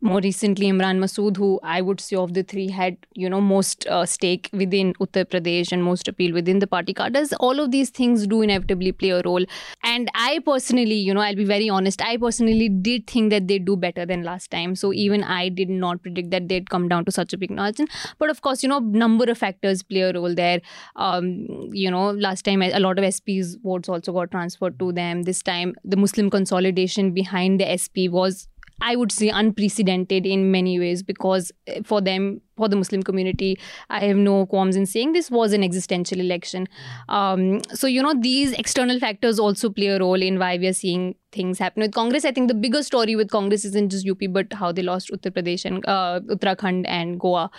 more 0.02 0.20
recently 0.20 0.66
Imran 0.66 0.98
Masood, 0.98 1.36
who 1.36 1.60
I 1.62 1.80
would 1.80 2.00
say 2.00 2.16
of 2.16 2.34
the 2.34 2.42
three 2.42 2.68
had 2.68 2.96
you 3.14 3.30
know 3.30 3.40
most 3.40 3.86
uh, 3.86 4.04
stake 4.04 4.50
within 4.52 4.92
Uttar 4.94 5.24
Pradesh 5.24 5.70
and 5.70 5.84
most 5.84 6.08
appeal 6.08 6.34
within 6.34 6.58
the 6.58 6.66
party 6.66 6.92
cadres. 6.92 7.32
All 7.34 7.60
of 7.60 7.70
these 7.70 7.90
things 7.90 8.26
do 8.26 8.42
inevitably 8.42 8.92
play 8.92 9.10
a 9.10 9.22
role. 9.24 9.44
And 9.84 10.10
I 10.14 10.40
personally, 10.44 10.96
you 10.96 11.14
know, 11.14 11.20
I'll 11.20 11.36
be 11.36 11.44
very 11.44 11.68
honest. 11.68 12.02
I 12.02 12.16
personally 12.16 12.68
did 12.68 13.06
think 13.06 13.30
that 13.30 13.46
they'd 13.46 13.64
do 13.64 13.76
better 13.76 14.04
than 14.04 14.24
last 14.24 14.50
time. 14.50 14.74
So 14.74 14.92
even 14.92 15.22
I 15.22 15.48
did 15.48 15.70
not 15.70 16.02
predict 16.02 16.30
that 16.32 16.48
they'd 16.48 16.68
come 16.68 16.88
down 16.88 17.04
to 17.04 17.12
such 17.12 17.32
a 17.32 17.38
big 17.38 17.52
margin. 17.52 17.86
But 18.18 18.28
of 18.28 18.42
course, 18.42 18.62
you 18.64 18.68
know, 18.68 18.80
number 18.80 19.30
of 19.30 19.38
factors 19.38 19.84
play 19.84 20.00
a 20.00 20.12
role 20.12 20.34
there. 20.34 20.60
Um, 20.96 21.46
you 21.72 21.90
know, 21.90 22.10
last 22.10 22.44
time 22.44 22.60
a 22.60 22.80
lot 22.80 22.98
of 22.98 23.04
SPs 23.04 23.56
votes 23.62 23.88
also 23.88 24.12
got 24.12 24.32
transferred 24.32 24.80
to 24.80 24.92
them. 24.92 25.22
This 25.22 25.42
time, 25.42 25.74
the 25.84 25.96
Muslim 25.96 26.28
consolidation 26.28 27.12
behind 27.12 27.60
the 27.60 27.78
SP 27.78 28.10
was 28.10 28.48
I 28.82 28.96
would 28.96 29.12
say 29.12 29.28
unprecedented 29.28 30.26
in 30.26 30.50
many 30.50 30.78
ways 30.78 31.02
because 31.02 31.52
eh, 31.68 31.80
for 31.84 32.00
them, 32.00 32.40
for 32.56 32.68
the 32.68 32.76
Muslim 32.76 33.02
community, 33.02 33.58
I 33.88 34.00
have 34.00 34.16
no 34.16 34.44
qualms 34.46 34.74
in 34.76 34.86
saying 34.86 35.12
this 35.12 35.30
was 35.30 35.52
an 35.52 35.62
existential 35.62 36.20
election. 36.20 36.68
Um, 37.08 37.62
so, 37.72 37.86
you 37.86 38.02
know, 38.02 38.14
these 38.20 38.52
external 38.52 38.98
factors 38.98 39.38
also 39.38 39.70
play 39.70 39.86
a 39.86 40.00
role 40.00 40.20
in 40.20 40.38
why 40.40 40.58
we 40.58 40.66
are 40.66 40.72
seeing 40.72 41.14
things 41.30 41.60
happen 41.60 41.82
with 41.82 41.94
Congress. 41.94 42.24
I 42.24 42.32
think 42.32 42.48
the 42.48 42.54
bigger 42.54 42.82
story 42.82 43.14
with 43.14 43.30
Congress 43.30 43.64
isn't 43.64 43.90
just 43.90 44.08
UP, 44.08 44.20
but 44.30 44.52
how 44.52 44.72
they 44.72 44.82
lost 44.82 45.10
Uttar 45.12 45.30
Pradesh 45.30 45.64
and 45.64 45.86
uh, 45.86 46.20
Uttarakhand 46.28 46.84
and 46.88 47.20
Goa. 47.20 47.50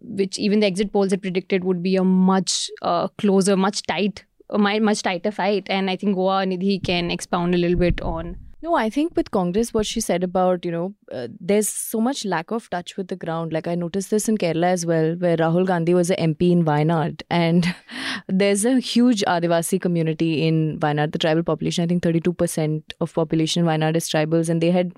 Which 0.00 0.38
even 0.38 0.60
the 0.60 0.66
exit 0.66 0.92
polls 0.92 1.12
had 1.12 1.22
predicted 1.22 1.64
would 1.64 1.82
be 1.82 1.96
a 1.96 2.04
much 2.04 2.70
uh, 2.82 3.08
closer, 3.16 3.56
much 3.56 3.82
tight, 3.84 4.24
much 4.50 5.02
tighter 5.02 5.30
fight, 5.30 5.66
and 5.70 5.88
I 5.88 5.96
think 5.96 6.14
Goa 6.14 6.44
Nidhi 6.44 6.84
can 6.84 7.10
expound 7.10 7.54
a 7.54 7.58
little 7.58 7.78
bit 7.78 8.02
on 8.02 8.36
no, 8.64 8.74
I 8.74 8.88
think 8.88 9.14
with 9.14 9.30
Congress, 9.30 9.74
what 9.74 9.84
she 9.84 10.00
said 10.00 10.24
about, 10.24 10.64
you 10.64 10.72
know, 10.72 10.94
uh, 11.12 11.28
there's 11.38 11.68
so 11.68 12.00
much 12.00 12.24
lack 12.24 12.50
of 12.50 12.70
touch 12.70 12.96
with 12.96 13.08
the 13.08 13.16
ground. 13.16 13.52
Like 13.52 13.66
I 13.68 13.74
noticed 13.74 14.10
this 14.10 14.26
in 14.26 14.38
Kerala 14.38 14.68
as 14.76 14.86
well, 14.86 15.16
where 15.16 15.36
Rahul 15.36 15.66
Gandhi 15.66 15.92
was 15.92 16.10
an 16.10 16.32
MP 16.32 16.50
in 16.50 16.64
Wayanad. 16.64 17.20
And 17.28 17.74
there's 18.26 18.64
a 18.64 18.80
huge 18.80 19.22
Adivasi 19.28 19.78
community 19.78 20.46
in 20.48 20.78
Wayanad, 20.80 21.12
the 21.12 21.18
tribal 21.18 21.42
population. 21.42 21.84
I 21.84 21.86
think 21.86 22.02
32% 22.02 22.94
of 23.02 23.12
population 23.12 23.64
in 23.64 23.68
Wayanad 23.68 23.96
is 23.96 24.08
tribals. 24.08 24.48
And 24.48 24.62
they 24.62 24.70
had 24.70 24.94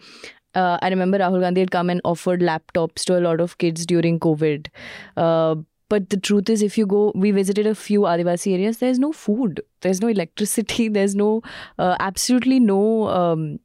uh, 0.55 0.79
I 0.81 0.89
remember 0.89 1.19
Rahul 1.19 1.41
Gandhi 1.41 1.61
had 1.61 1.73
come 1.73 1.91
and 1.91 2.01
offered 2.05 2.41
laptops 2.41 3.03
to 3.07 3.19
a 3.19 3.21
lot 3.21 3.41
of 3.41 3.59
kids 3.59 3.85
during 3.85 4.21
COVID. 4.21 4.69
Uh, 5.17 5.57
but 5.89 6.11
the 6.11 6.17
truth 6.17 6.51
is, 6.51 6.63
if 6.63 6.77
you 6.77 6.87
go, 6.87 7.13
we 7.15 7.31
visited 7.31 7.67
a 7.67 7.75
few 7.75 8.01
Adivasi 8.03 8.55
areas, 8.55 8.79
there's 8.79 8.99
no 8.99 9.13
food, 9.13 9.61
there's 9.83 10.01
no 10.01 10.09
electricity, 10.09 10.89
there's 10.97 11.15
no, 11.15 11.43
uh, 11.79 11.97
absolutely 12.01 12.59
no 12.59 13.09
um, 13.09 13.61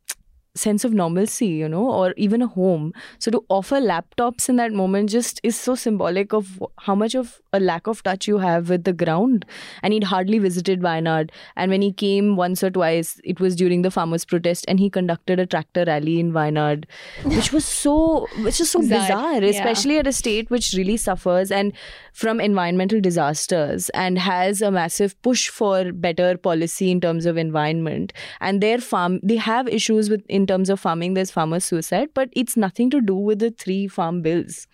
sense 0.55 0.83
of 0.83 0.93
normalcy, 0.93 1.47
you 1.47 1.67
know, 1.67 1.89
or 1.89 2.13
even 2.17 2.41
a 2.41 2.47
home. 2.47 2.93
So 3.19 3.31
to 3.31 3.43
offer 3.49 3.77
laptops 3.77 4.49
in 4.49 4.57
that 4.57 4.71
moment 4.71 5.09
just 5.09 5.39
is 5.43 5.59
so 5.59 5.75
symbolic 5.75 6.33
of 6.33 6.61
how 6.79 6.95
much 6.95 7.15
of 7.15 7.41
a 7.53 7.59
lack 7.59 7.87
of 7.87 8.03
touch 8.03 8.27
you 8.27 8.37
have 8.37 8.69
with 8.69 8.83
the 8.83 8.93
ground. 8.93 9.45
And 9.83 9.93
he'd 9.93 10.05
hardly 10.05 10.39
visited 10.39 10.81
Wayanad. 10.81 11.31
And 11.55 11.71
when 11.71 11.81
he 11.81 11.91
came 11.91 12.35
once 12.35 12.63
or 12.63 12.69
twice, 12.69 13.19
it 13.23 13.39
was 13.39 13.55
during 13.55 13.81
the 13.81 13.91
farmers' 13.91 14.25
protest, 14.25 14.65
and 14.67 14.79
he 14.79 14.89
conducted 14.89 15.39
a 15.39 15.45
tractor 15.45 15.83
rally 15.85 16.19
in 16.19 16.31
Wayanad, 16.31 16.85
which 17.23 17.51
was 17.51 17.65
so, 17.65 18.27
which 18.39 18.59
is 18.59 18.71
so 18.71 18.79
bizarre, 18.79 19.41
bizarre 19.41 19.43
especially 19.43 19.95
yeah. 19.95 19.99
at 19.99 20.07
a 20.07 20.13
state 20.13 20.49
which 20.49 20.73
really 20.73 20.97
suffers 20.97 21.51
and 21.51 21.73
from 22.13 22.39
environmental 22.39 22.99
disasters 22.99 23.89
and 23.89 24.17
has 24.17 24.61
a 24.61 24.71
massive 24.71 25.19
push 25.21 25.49
for 25.49 25.91
better 25.91 26.37
policy 26.37 26.91
in 26.91 27.01
terms 27.01 27.25
of 27.25 27.37
environment. 27.37 28.13
And 28.39 28.61
their 28.61 28.79
farm, 28.79 29.19
they 29.23 29.37
have 29.37 29.67
issues 29.67 30.09
with 30.09 30.23
in 30.27 30.47
terms 30.47 30.69
of 30.69 30.79
farming. 30.79 31.13
There's 31.13 31.31
farmer 31.31 31.59
suicide, 31.59 32.09
but 32.13 32.29
it's 32.33 32.57
nothing 32.57 32.89
to 32.91 33.01
do 33.01 33.15
with 33.15 33.39
the 33.39 33.51
three 33.51 33.87
farm 33.87 34.21
bills. 34.21 34.67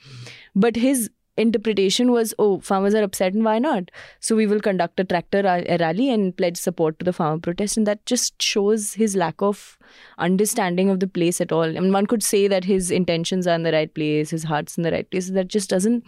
But 0.55 0.75
his 0.75 1.09
interpretation 1.37 2.11
was, 2.11 2.33
oh, 2.39 2.59
farmers 2.59 2.93
are 2.93 3.03
upset 3.03 3.33
and 3.33 3.45
why 3.45 3.59
not? 3.59 3.91
So 4.19 4.35
we 4.35 4.47
will 4.47 4.59
conduct 4.59 4.99
a 4.99 5.03
tractor 5.03 5.43
rally 5.43 6.09
and 6.09 6.35
pledge 6.35 6.57
support 6.57 6.99
to 6.99 7.05
the 7.05 7.13
farmer 7.13 7.39
protest. 7.39 7.77
And 7.77 7.87
that 7.87 8.05
just 8.05 8.41
shows 8.41 8.93
his 8.93 9.15
lack 9.15 9.41
of 9.41 9.77
understanding 10.17 10.89
of 10.89 10.99
the 10.99 11.07
place 11.07 11.39
at 11.39 11.51
all. 11.51 11.63
I 11.63 11.79
mean, 11.79 11.93
one 11.93 12.07
could 12.07 12.23
say 12.23 12.47
that 12.47 12.63
his 12.63 12.91
intentions 12.91 13.47
are 13.47 13.55
in 13.55 13.63
the 13.63 13.71
right 13.71 13.93
place, 13.93 14.31
his 14.31 14.43
heart's 14.43 14.77
in 14.77 14.83
the 14.83 14.91
right 14.91 15.09
place. 15.09 15.29
That 15.29 15.47
just 15.47 15.69
doesn't 15.69 16.03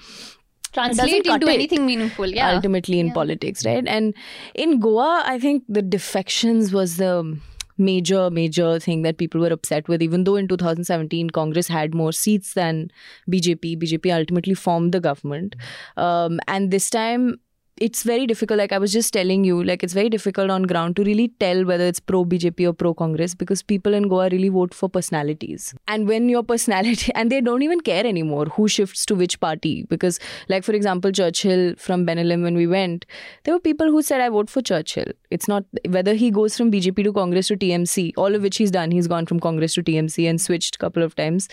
translate 0.71 1.25
into 1.25 1.47
anything 1.47 1.83
meaningful 1.83 2.27
yeah 2.27 2.51
ultimately 2.51 2.99
in 2.99 3.07
yeah. 3.07 3.13
politics 3.13 3.65
right 3.65 3.87
and 3.87 4.13
in 4.53 4.79
goa 4.79 5.23
i 5.25 5.39
think 5.39 5.63
the 5.67 5.81
defections 5.81 6.71
was 6.71 6.97
the 6.97 7.39
major, 7.79 8.29
major 8.29 8.79
thing 8.79 9.01
that 9.03 9.17
people 9.17 9.41
were 9.41 9.53
upset 9.53 9.87
with. 9.87 10.01
Even 10.01 10.23
though 10.23 10.35
in 10.35 10.47
2017 10.47 11.29
Congress 11.31 11.67
had 11.67 11.95
more 11.95 12.11
seats 12.11 12.53
than 12.53 12.91
BJP, 13.31 13.81
BJP 13.81 14.13
ultimately 14.13 14.53
formed 14.53 14.91
the 14.91 14.99
government. 14.99 15.55
Um, 15.97 16.39
and 16.47 16.71
this 16.71 16.89
time 16.89 17.39
it's 17.85 18.03
very 18.03 18.25
difficult 18.27 18.57
like 18.57 18.71
i 18.71 18.77
was 18.83 18.91
just 18.91 19.13
telling 19.13 19.43
you 19.43 19.63
like 19.63 19.83
it's 19.83 19.93
very 19.93 20.09
difficult 20.09 20.51
on 20.55 20.63
ground 20.63 20.95
to 20.95 21.03
really 21.03 21.27
tell 21.43 21.63
whether 21.65 21.85
it's 21.85 21.99
pro 21.99 22.23
bjp 22.25 22.67
or 22.67 22.73
pro 22.73 22.93
congress 22.93 23.33
because 23.33 23.63
people 23.63 23.93
in 23.93 24.07
goa 24.07 24.29
really 24.29 24.49
vote 24.49 24.73
for 24.73 24.89
personalities. 24.89 25.73
And 25.87 26.07
when 26.07 26.29
your 26.29 26.43
personality 26.51 27.11
and 27.15 27.31
they 27.31 27.41
don't 27.41 27.61
even 27.61 27.81
care 27.81 28.05
anymore 28.05 28.45
who 28.45 28.67
shifts 28.67 29.05
to 29.05 29.15
which 29.15 29.39
party 29.39 29.85
because 29.89 30.19
like 30.49 30.63
for 30.63 30.73
example 30.73 31.11
churchill 31.11 31.73
from 31.77 32.05
benaulim 32.05 32.43
when 32.43 32.55
we 32.55 32.67
went 32.67 33.05
there 33.43 33.53
were 33.53 33.59
people 33.59 33.87
who 33.87 34.01
said 34.01 34.21
i 34.21 34.29
vote 34.29 34.49
for 34.49 34.61
churchill. 34.61 35.11
It's 35.31 35.47
not 35.47 35.63
whether 35.87 36.15
he 36.15 36.31
goes 36.31 36.57
from 36.57 36.71
bjp 36.71 37.03
to 37.03 37.13
congress 37.13 37.47
to 37.47 37.57
tmc 37.57 38.13
all 38.17 38.35
of 38.35 38.41
which 38.41 38.57
he's 38.57 38.71
done 38.71 38.91
he's 38.91 39.07
gone 39.07 39.25
from 39.25 39.39
congress 39.39 39.75
to 39.75 39.83
tmc 39.83 40.29
and 40.29 40.41
switched 40.41 40.75
a 40.75 40.79
couple 40.79 41.03
of 41.03 41.15
times 41.15 41.47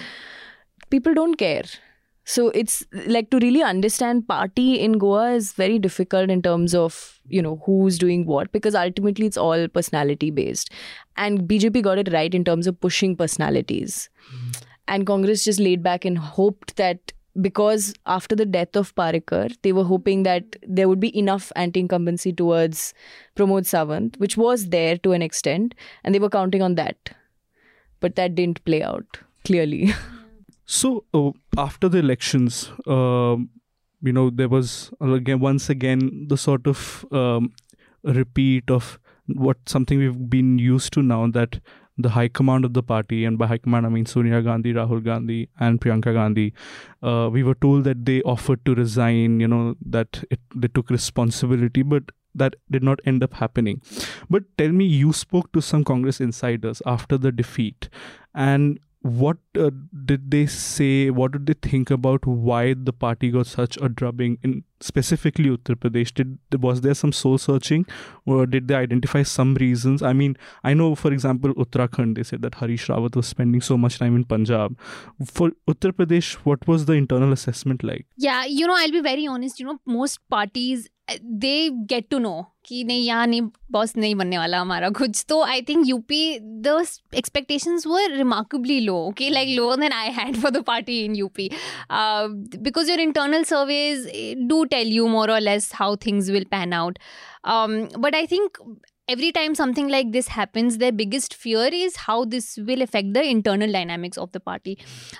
people 0.90 1.14
don't 1.14 1.34
care 1.34 1.64
so 2.28 2.48
it's 2.48 2.84
like 3.06 3.30
to 3.30 3.38
really 3.38 3.62
understand 3.62 4.26
party 4.26 4.80
in 4.80 4.98
Goa 4.98 5.34
is 5.34 5.52
very 5.52 5.78
difficult 5.78 6.28
in 6.28 6.42
terms 6.42 6.74
of, 6.74 7.20
you 7.28 7.40
know, 7.40 7.62
who's 7.64 7.98
doing 7.98 8.26
what 8.26 8.50
because 8.50 8.74
ultimately 8.74 9.26
it's 9.26 9.36
all 9.36 9.68
personality 9.68 10.32
based. 10.32 10.72
And 11.16 11.42
BJP 11.42 11.82
got 11.82 11.98
it 11.98 12.12
right 12.12 12.34
in 12.34 12.42
terms 12.42 12.66
of 12.66 12.80
pushing 12.80 13.14
personalities. 13.14 14.10
Mm. 14.34 14.62
And 14.88 15.06
Congress 15.06 15.44
just 15.44 15.60
laid 15.60 15.84
back 15.84 16.04
and 16.04 16.18
hoped 16.18 16.74
that 16.76 17.12
because 17.40 17.94
after 18.06 18.34
the 18.34 18.46
death 18.46 18.74
of 18.74 18.92
Parrikar, 18.96 19.56
they 19.62 19.72
were 19.72 19.84
hoping 19.84 20.24
that 20.24 20.56
there 20.66 20.88
would 20.88 20.98
be 20.98 21.16
enough 21.16 21.52
anti 21.54 21.78
incumbency 21.78 22.32
towards 22.32 22.92
Pramod 23.36 23.66
Sawant, 23.66 24.18
which 24.18 24.36
was 24.36 24.70
there 24.70 24.98
to 24.98 25.12
an 25.12 25.22
extent, 25.22 25.76
and 26.02 26.12
they 26.12 26.18
were 26.18 26.30
counting 26.30 26.62
on 26.62 26.74
that. 26.74 27.10
But 28.00 28.16
that 28.16 28.34
didn't 28.34 28.64
play 28.64 28.82
out 28.82 29.18
clearly. 29.44 29.94
So 30.66 31.04
uh, 31.14 31.30
after 31.56 31.88
the 31.88 31.98
elections, 31.98 32.70
um, 32.86 33.50
you 34.02 34.12
know, 34.12 34.30
there 34.30 34.48
was 34.48 34.90
again 35.00 35.40
once 35.40 35.70
again 35.70 36.26
the 36.28 36.36
sort 36.36 36.66
of 36.66 37.06
um, 37.12 37.52
repeat 38.02 38.70
of 38.70 38.98
what 39.26 39.56
something 39.66 39.98
we've 39.98 40.28
been 40.30 40.58
used 40.58 40.92
to 40.92 41.02
now 41.02 41.26
that 41.28 41.60
the 41.98 42.10
high 42.10 42.28
command 42.28 42.64
of 42.64 42.74
the 42.74 42.82
party, 42.82 43.24
and 43.24 43.38
by 43.38 43.46
high 43.46 43.58
command 43.58 43.86
I 43.86 43.88
mean 43.88 44.04
Sonia 44.06 44.42
Gandhi, 44.42 44.74
Rahul 44.74 45.02
Gandhi, 45.02 45.48
and 45.58 45.80
Priyanka 45.80 46.12
Gandhi, 46.12 46.52
uh, 47.02 47.30
we 47.32 47.42
were 47.42 47.54
told 47.54 47.84
that 47.84 48.04
they 48.04 48.20
offered 48.22 48.64
to 48.66 48.74
resign. 48.74 49.40
You 49.40 49.48
know 49.48 49.76
that 49.80 50.22
it, 50.30 50.40
they 50.54 50.68
took 50.68 50.90
responsibility, 50.90 51.82
but 51.82 52.02
that 52.34 52.56
did 52.70 52.82
not 52.82 53.00
end 53.06 53.22
up 53.22 53.34
happening. 53.34 53.80
But 54.28 54.42
tell 54.58 54.68
me, 54.68 54.84
you 54.84 55.14
spoke 55.14 55.52
to 55.52 55.62
some 55.62 55.84
Congress 55.84 56.20
insiders 56.20 56.82
after 56.84 57.16
the 57.16 57.32
defeat, 57.32 57.88
and 58.34 58.78
what 59.06 59.38
uh, 59.58 59.70
did 60.04 60.30
they 60.30 60.46
say? 60.46 61.10
What 61.10 61.32
did 61.32 61.46
they 61.46 61.68
think 61.68 61.90
about 61.90 62.26
why 62.26 62.74
the 62.74 62.92
party 62.92 63.30
got 63.30 63.46
such 63.46 63.76
a 63.80 63.88
drubbing 63.88 64.38
in 64.42 64.64
specifically 64.80 65.48
Uttar 65.48 65.76
Pradesh? 65.76 66.12
Did 66.12 66.38
was 66.60 66.80
there 66.80 66.94
some 66.94 67.12
soul 67.12 67.38
searching, 67.38 67.86
or 68.24 68.46
did 68.46 68.68
they 68.68 68.74
identify 68.74 69.22
some 69.22 69.54
reasons? 69.54 70.02
I 70.02 70.12
mean, 70.12 70.36
I 70.64 70.74
know, 70.74 70.94
for 70.94 71.12
example, 71.12 71.54
Uttarakhand. 71.54 72.16
They 72.16 72.24
said 72.24 72.42
that 72.42 72.56
Harish 72.56 72.88
Rawat 72.88 73.14
was 73.16 73.28
spending 73.28 73.60
so 73.60 73.78
much 73.78 73.98
time 73.98 74.16
in 74.16 74.24
Punjab. 74.24 74.76
For 75.24 75.52
Uttar 75.68 75.92
Pradesh, 75.92 76.34
what 76.50 76.66
was 76.66 76.86
the 76.86 76.94
internal 76.94 77.32
assessment 77.32 77.84
like? 77.84 78.06
Yeah, 78.16 78.44
you 78.44 78.66
know, 78.66 78.74
I'll 78.76 78.90
be 78.90 79.00
very 79.00 79.26
honest. 79.26 79.60
You 79.60 79.66
know, 79.66 79.78
most 79.86 80.18
parties 80.28 80.88
they 81.08 81.68
get 81.90 82.08
to 82.10 82.18
know 82.18 82.40
कि 82.66 82.82
नहीं, 82.84 83.04
यहाँ 83.04 83.26
नहीं 83.26 83.42
boss 83.72 83.96
नहीं 83.96 84.14
बनने 84.14 84.38
वाला 84.38 84.60
हमारा 84.60 84.88
कुछ। 84.90 85.24
तो 85.28 85.40
I 85.42 85.62
think 85.68 85.86
UP 85.88 86.38
the 86.40 86.84
expectations 87.16 87.86
were 87.86 88.10
remarkably 88.16 88.78
low 88.80 88.98
कि 89.18 89.28
like 89.30 89.48
lower 89.56 89.76
than 89.80 89.92
I 89.92 90.10
had 90.12 90.36
for 90.36 90.50
the 90.50 90.62
party 90.66 90.98
in 91.04 91.14
U 91.16 91.28
P 91.36 91.48
because 91.90 92.90
your 92.90 93.00
internal 93.00 93.44
service 93.44 94.06
do 94.48 94.62
tell 94.74 94.88
you 94.92 95.06
more 95.08 95.30
or 95.32 95.40
less 95.40 95.70
how 95.74 95.96
things 96.06 96.30
will 96.30 96.44
pan 96.50 96.72
out 96.72 96.98
but 97.98 98.14
I 98.14 98.26
think 98.26 98.58
every 99.08 99.30
time 99.30 99.52
something 99.54 99.90
like 99.90 100.10
this 100.10 100.28
happens 100.30 100.76
the 100.78 100.84
biggest 100.94 101.34
fear 101.34 101.74
is 101.74 101.96
how 101.98 102.24
this 102.24 102.58
will 102.58 102.82
affect 102.82 103.12
the 103.14 103.22
internal 103.26 103.72
dynamics 103.72 104.18
of 104.18 104.30
the 104.34 104.40
party 104.46 104.76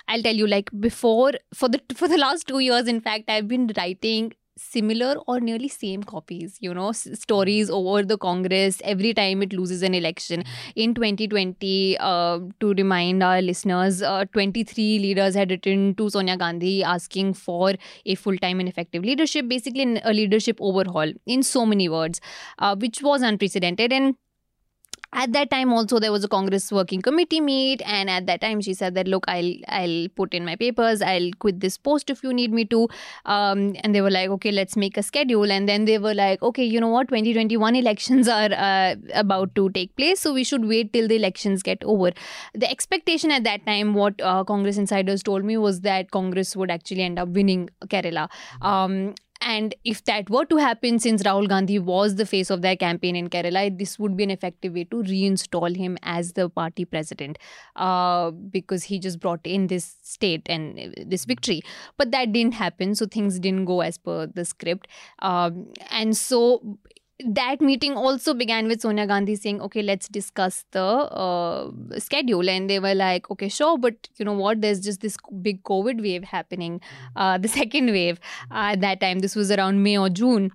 I 0.09 0.21
tell 0.21 0.39
you 0.39 0.45
like 0.45 0.69
before 0.75 1.39
for 1.57 1.69
the 1.69 1.79
for 1.95 2.09
the 2.09 2.19
last 2.19 2.47
two 2.47 2.59
years 2.59 2.87
in 2.89 2.99
fact 2.99 3.31
I 3.31 3.41
been 3.53 3.69
writing 3.77 4.29
similar 4.57 5.15
or 5.27 5.39
nearly 5.39 5.67
same 5.67 6.03
copies 6.03 6.57
you 6.59 6.73
know 6.73 6.89
s- 6.89 7.07
stories 7.19 7.69
over 7.69 8.03
the 8.03 8.17
congress 8.17 8.81
every 8.83 9.13
time 9.13 9.41
it 9.43 9.53
loses 9.53 9.83
an 9.83 9.93
election. 9.93 10.43
In 10.75 10.93
2020 10.93 11.97
uh, 11.99 12.39
to 12.59 12.73
remind 12.73 13.23
our 13.23 13.41
listeners 13.41 14.01
uh, 14.01 14.25
23 14.33 14.99
leaders 14.99 15.35
had 15.35 15.51
written 15.51 15.95
to 15.95 16.09
sonia 16.09 16.37
gandhi 16.37 16.83
asking 16.83 17.33
for 17.33 17.73
a 18.05 18.15
full-time 18.15 18.59
and 18.59 18.69
effective 18.69 19.03
leadership 19.03 19.47
basically 19.47 19.99
a 20.03 20.13
leadership 20.13 20.57
overhaul 20.59 21.11
in 21.25 21.43
so 21.43 21.65
many 21.65 21.87
words 21.89 22.19
uh, 22.59 22.75
which 22.75 23.01
was 23.01 23.21
unprecedented. 23.21 23.91
And 23.93 24.15
at 25.23 25.33
that 25.33 25.49
time 25.49 25.73
also 25.73 25.99
there 25.99 26.11
was 26.11 26.23
a 26.23 26.27
congress 26.27 26.71
working 26.71 27.01
committee 27.01 27.41
meet 27.41 27.81
and 27.85 28.09
at 28.09 28.25
that 28.27 28.41
time 28.41 28.61
she 28.61 28.73
said 28.73 28.93
that 28.93 29.07
look 29.07 29.25
i'll 29.27 29.53
i'll 29.67 30.07
put 30.15 30.33
in 30.33 30.45
my 30.45 30.55
papers 30.55 31.01
i'll 31.01 31.31
quit 31.39 31.59
this 31.59 31.77
post 31.77 32.09
if 32.09 32.23
you 32.23 32.33
need 32.33 32.53
me 32.53 32.65
to. 32.65 32.87
Um, 33.25 33.75
and 33.83 33.95
they 33.95 34.01
were 34.01 34.11
like 34.11 34.29
okay 34.29 34.51
let's 34.51 34.77
make 34.77 34.97
a 34.97 35.03
schedule. 35.03 35.51
And 35.51 35.67
then 35.67 35.85
they 35.85 35.97
were 35.97 36.13
like 36.13 36.41
okay 36.41 36.63
you 36.63 36.79
know 36.79 36.89
what? 36.89 37.07
2021 37.09 37.75
elections 37.75 38.27
are 38.27 38.51
uh, 38.53 38.95
about 39.13 39.55
to 39.55 39.69
take 39.71 39.95
place 39.95 40.21
so 40.21 40.33
we 40.33 40.43
should 40.43 40.65
wait 40.65 40.93
till 40.93 41.07
the 41.07 41.15
elections 41.15 41.63
get 41.63 41.83
over. 41.83 42.11
The 42.53 42.69
expectation 42.69 43.31
at 43.31 43.43
that 43.43 43.65
time 43.65 43.93
what 43.93 44.21
uh, 44.21 44.43
congress 44.43 44.77
insiders 44.77 45.23
told 45.23 45.43
me 45.43 45.57
was 45.57 45.81
that 45.81 46.11
congress 46.11 46.55
would 46.55 46.71
actually 46.71 47.01
end 47.03 47.19
up 47.19 47.29
winning 47.29 47.69
kerala. 47.87 48.29
Um, 48.61 49.15
and 49.41 49.75
if 49.83 50.03
that 50.05 50.29
were 50.29 50.45
to 50.45 50.57
happen, 50.57 50.99
since 50.99 51.23
Rahul 51.23 51.47
Gandhi 51.47 51.79
was 51.79 52.15
the 52.15 52.25
face 52.25 52.49
of 52.49 52.61
their 52.61 52.75
campaign 52.75 53.15
in 53.15 53.29
Kerala, 53.29 53.77
this 53.77 53.99
would 53.99 54.17
be 54.17 54.23
an 54.23 54.31
effective 54.31 54.73
way 54.73 54.85
to 54.85 54.97
reinstall 54.97 55.75
him 55.75 55.97
as 56.03 56.33
the 56.33 56.49
party 56.49 56.85
president 56.85 57.37
uh, 57.75 58.31
because 58.31 58.83
he 58.83 58.99
just 58.99 59.19
brought 59.19 59.41
in 59.45 59.67
this 59.67 59.97
state 60.01 60.43
and 60.47 60.79
uh, 60.79 61.03
this 61.05 61.25
victory. 61.25 61.61
But 61.97 62.11
that 62.11 62.31
didn't 62.31 62.55
happen, 62.55 62.95
so 62.95 63.05
things 63.05 63.39
didn't 63.39 63.65
go 63.65 63.81
as 63.81 63.97
per 63.97 64.27
the 64.27 64.45
script. 64.45 64.87
Um, 65.19 65.67
and 65.91 66.15
so 66.15 66.77
that 67.25 67.61
meeting 67.61 67.93
also 67.93 68.33
began 68.33 68.67
with 68.67 68.81
Sonia 68.81 69.07
Gandhi 69.07 69.35
saying, 69.35 69.61
okay, 69.61 69.81
let's 69.81 70.07
discuss 70.07 70.65
the 70.71 70.83
uh, 70.83 71.71
schedule. 71.97 72.47
And 72.47 72.69
they 72.69 72.79
were 72.79 72.93
like, 72.93 73.29
okay, 73.31 73.49
sure, 73.49 73.77
but 73.77 74.07
you 74.17 74.25
know 74.25 74.33
what? 74.33 74.61
There's 74.61 74.79
just 74.79 75.01
this 75.01 75.17
big 75.41 75.63
COVID 75.63 76.01
wave 76.01 76.23
happening, 76.23 76.79
uh, 77.15 77.37
the 77.37 77.47
second 77.59 77.87
wave 77.87 78.19
uh, 78.51 78.73
at 78.73 78.81
that 78.81 79.01
time. 79.01 79.19
This 79.19 79.35
was 79.35 79.51
around 79.51 79.81
May 79.81 79.97
or 79.97 80.09
June 80.09 80.51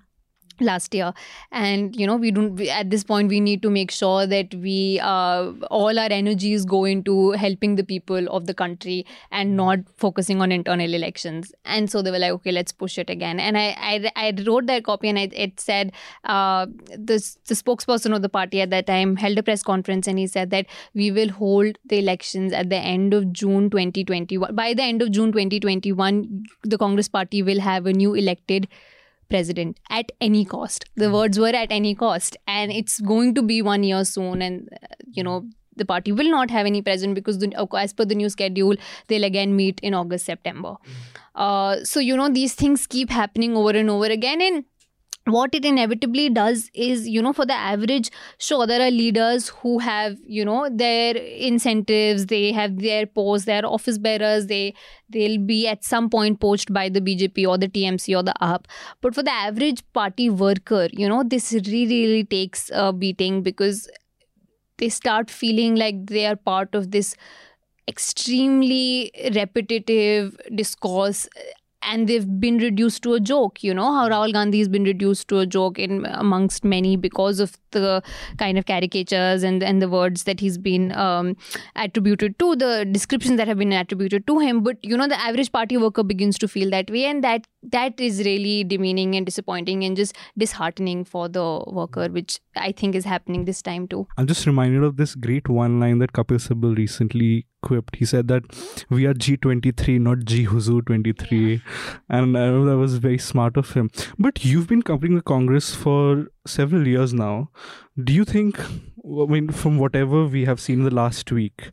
last 0.62 0.94
year. 0.94 1.12
And 1.50 1.94
you 1.96 2.06
know 2.06 2.16
we 2.16 2.30
don't 2.30 2.56
we, 2.56 2.70
at 2.70 2.90
this 2.90 3.04
point 3.04 3.28
we 3.28 3.40
need 3.40 3.62
to 3.62 3.70
make 3.70 3.90
sure 3.90 4.26
that 4.26 4.54
we 4.54 5.00
uh, 5.00 5.52
all 5.70 5.98
our 5.98 6.10
energies 6.10 6.64
go 6.64 6.84
into 6.84 7.32
helping 7.32 7.76
the 7.76 7.84
people 7.84 8.28
of 8.28 8.46
the 8.46 8.54
country 8.54 9.06
and 9.30 9.56
not 9.56 9.78
focusing 9.96 10.40
on 10.40 10.52
internal 10.52 10.94
elections. 10.94 11.52
And 11.64 11.90
so 11.90 12.02
they 12.02 12.10
were 12.10 12.18
like 12.18 12.32
okay 12.32 12.52
let's 12.52 12.72
push 12.72 12.98
it 12.98 13.10
again. 13.10 13.40
And 13.40 13.58
i 13.58 13.76
i, 13.78 14.10
I 14.16 14.34
wrote 14.46 14.66
that 14.66 14.84
copy 14.84 15.08
and 15.08 15.18
I, 15.18 15.28
it 15.32 15.60
said 15.60 15.92
uh, 16.24 16.66
the, 16.90 17.18
the 17.46 17.54
spokesperson 17.54 18.14
of 18.14 18.22
the 18.22 18.28
party 18.28 18.60
at 18.60 18.70
that 18.70 18.86
time 18.86 19.16
held 19.16 19.38
a 19.38 19.42
press 19.42 19.62
conference 19.62 20.06
and 20.06 20.18
he 20.18 20.26
said 20.26 20.50
that 20.50 20.66
we 20.94 21.10
will 21.10 21.30
hold 21.30 21.78
the 21.84 21.98
elections 21.98 22.52
at 22.52 22.70
the 22.70 22.76
end 22.76 23.14
of 23.14 23.32
june 23.32 23.70
2021 23.70 24.54
by 24.54 24.74
the 24.74 24.82
end 24.82 25.02
of 25.02 25.10
june 25.10 25.32
2021 25.32 26.44
the 26.62 26.78
congress 26.78 27.08
party 27.08 27.42
will 27.42 27.60
have 27.60 27.86
a 27.86 27.92
new 27.92 28.14
elected 28.14 28.68
president 29.32 29.80
at 29.98 30.12
any 30.28 30.44
cost. 30.44 30.84
The 31.02 31.10
words 31.16 31.38
were 31.46 31.56
at 31.64 31.74
any 31.80 31.94
cost, 32.04 32.38
and 32.46 32.72
it's 32.82 33.00
going 33.00 33.34
to 33.40 33.42
be 33.42 33.60
one 33.72 33.84
year 33.90 34.04
soon, 34.04 34.42
and 34.48 34.68
uh, 34.72 34.94
you 35.20 35.26
know 35.28 35.36
the 35.76 35.84
party 35.84 36.12
will 36.12 36.30
not 36.30 36.50
have 36.50 36.66
any 36.66 36.82
president 36.82 37.14
because 37.14 37.38
the, 37.38 37.50
as 37.78 37.92
per 37.92 38.04
the 38.04 38.14
new 38.14 38.28
schedule 38.28 38.74
they'll 39.08 39.24
again 39.24 39.56
meet 39.56 39.80
in 39.80 39.94
august 39.94 40.26
september. 40.26 40.74
Uh, 41.34 41.76
so 41.82 42.00
you 42.00 42.16
know 42.16 42.28
these 42.28 42.54
things 42.54 42.86
keep 42.86 43.10
happening 43.10 43.56
over 43.56 43.70
and 43.70 43.88
over 43.88 44.04
again 44.04 44.42
and 44.42 44.64
what 45.26 45.54
it 45.54 45.64
inevitably 45.64 46.28
does 46.28 46.68
is 46.74 47.08
you 47.08 47.22
know 47.22 47.32
for 47.32 47.46
the 47.46 47.52
average 47.54 48.10
sure 48.38 48.66
there 48.66 48.80
are 48.86 48.90
leaders 48.90 49.48
who 49.48 49.78
have 49.78 50.16
you 50.26 50.44
know 50.44 50.68
their 50.68 51.14
incentives 51.16 52.26
they 52.26 52.50
have 52.50 52.78
their 52.80 53.06
posts 53.06 53.46
their 53.46 53.64
office 53.64 53.98
bearers 53.98 54.46
they 54.48 54.74
they'll 55.10 55.38
be 55.38 55.68
at 55.68 55.84
some 55.84 56.10
point 56.10 56.40
poached 56.40 56.72
by 56.72 56.88
the 56.88 57.00
bjp 57.00 57.46
or 57.48 57.56
the 57.56 57.68
tmc 57.68 58.16
or 58.18 58.22
the 58.24 58.34
aap 58.42 58.64
but 59.00 59.14
for 59.14 59.22
the 59.22 59.30
average 59.30 59.82
party 59.92 60.28
worker 60.28 60.88
you 60.92 61.08
know 61.08 61.22
this 61.22 61.52
really 61.52 61.86
really 62.06 62.24
takes 62.24 62.68
a 62.74 62.92
beating 62.92 63.42
because 63.42 63.88
they 64.78 64.88
start 64.88 65.30
feeling 65.30 65.76
like 65.76 66.06
they 66.06 66.26
are 66.26 66.36
part 66.36 66.74
of 66.74 66.90
this 66.90 67.14
extremely 67.88 69.10
repetitive 69.34 70.36
discourse 70.54 71.28
and 71.82 72.08
they've 72.08 72.28
been 72.40 72.58
reduced 72.58 73.02
to 73.02 73.14
a 73.14 73.20
joke 73.20 73.62
you 73.62 73.74
know 73.74 73.92
how 73.92 74.08
rahul 74.08 74.32
gandhi 74.32 74.58
has 74.58 74.68
been 74.68 74.84
reduced 74.84 75.28
to 75.28 75.38
a 75.38 75.46
joke 75.46 75.78
in 75.78 76.06
amongst 76.06 76.64
many 76.64 76.96
because 76.96 77.40
of 77.40 77.56
the 77.72 78.02
kind 78.38 78.58
of 78.58 78.66
caricatures 78.66 79.42
and 79.42 79.62
and 79.62 79.82
the 79.82 79.88
words 79.88 80.24
that 80.24 80.40
he's 80.40 80.58
been 80.58 80.92
um, 80.92 81.36
attributed 81.76 82.38
to 82.38 82.54
the 82.56 82.86
descriptions 82.90 83.36
that 83.38 83.48
have 83.48 83.58
been 83.58 83.72
attributed 83.72 84.26
to 84.26 84.38
him. 84.38 84.62
But 84.62 84.78
you 84.82 84.96
know 84.96 85.08
the 85.08 85.20
average 85.20 85.52
party 85.52 85.76
worker 85.76 86.02
begins 86.02 86.38
to 86.38 86.48
feel 86.48 86.70
that 86.70 86.90
way 86.90 87.04
and 87.04 87.24
that 87.24 87.46
that 87.76 88.00
is 88.00 88.24
really 88.24 88.64
demeaning 88.64 89.14
and 89.14 89.26
disappointing 89.26 89.84
and 89.84 89.96
just 89.96 90.16
disheartening 90.36 91.04
for 91.04 91.28
the 91.28 91.44
worker 91.66 92.08
which 92.08 92.40
i 92.56 92.72
think 92.72 92.96
is 92.96 93.04
happening 93.04 93.44
this 93.44 93.62
time 93.62 93.86
too. 93.86 94.06
I'm 94.16 94.26
just 94.26 94.46
reminded 94.46 94.82
of 94.82 94.96
this 94.96 95.14
great 95.14 95.48
one 95.48 95.80
line 95.80 95.98
that 95.98 96.12
kapil 96.12 96.40
sibal 96.46 96.76
recently 96.76 97.46
quipped 97.68 97.96
he 97.96 98.08
said 98.12 98.28
that 98.28 98.44
we 98.90 99.06
are 99.06 99.14
g23 99.14 99.98
not 100.06 100.24
g 100.32 100.44
huzur 100.52 100.80
23 100.90 101.40
yeah. 101.40 101.58
and 102.08 102.38
i 102.38 102.46
know 102.46 102.64
that 102.64 102.76
was 102.76 102.96
very 102.96 103.18
smart 103.18 103.56
of 103.56 103.72
him. 103.72 103.90
But 104.18 104.44
you've 104.44 104.68
been 104.68 104.82
covering 104.82 105.14
the 105.16 105.22
congress 105.22 105.74
for 105.74 106.26
several 106.46 106.86
years 106.86 107.12
now. 107.14 107.50
Do 108.02 108.12
you 108.12 108.24
think 108.24 108.60
i 108.60 109.26
mean 109.34 109.50
from 109.62 109.78
whatever 109.78 110.24
we 110.26 110.44
have 110.50 110.60
seen 110.60 110.84
the 110.84 110.94
last 111.00 111.32
week 111.32 111.70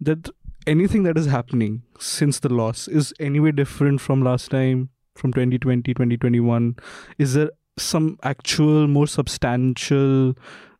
that 0.00 0.30
anything 0.66 1.02
that 1.04 1.18
is 1.18 1.26
happening 1.26 1.82
since 1.98 2.40
the 2.40 2.52
loss 2.60 2.86
is 2.88 3.12
anyway 3.28 3.52
different 3.52 4.00
from 4.00 4.22
last 4.22 4.50
time 4.50 4.88
from 5.14 5.32
2020 5.32 5.94
2021 5.94 6.76
is 7.18 7.34
there 7.34 7.50
some 7.78 8.18
actual 8.22 8.86
more 8.86 9.06
substantial 9.06 10.34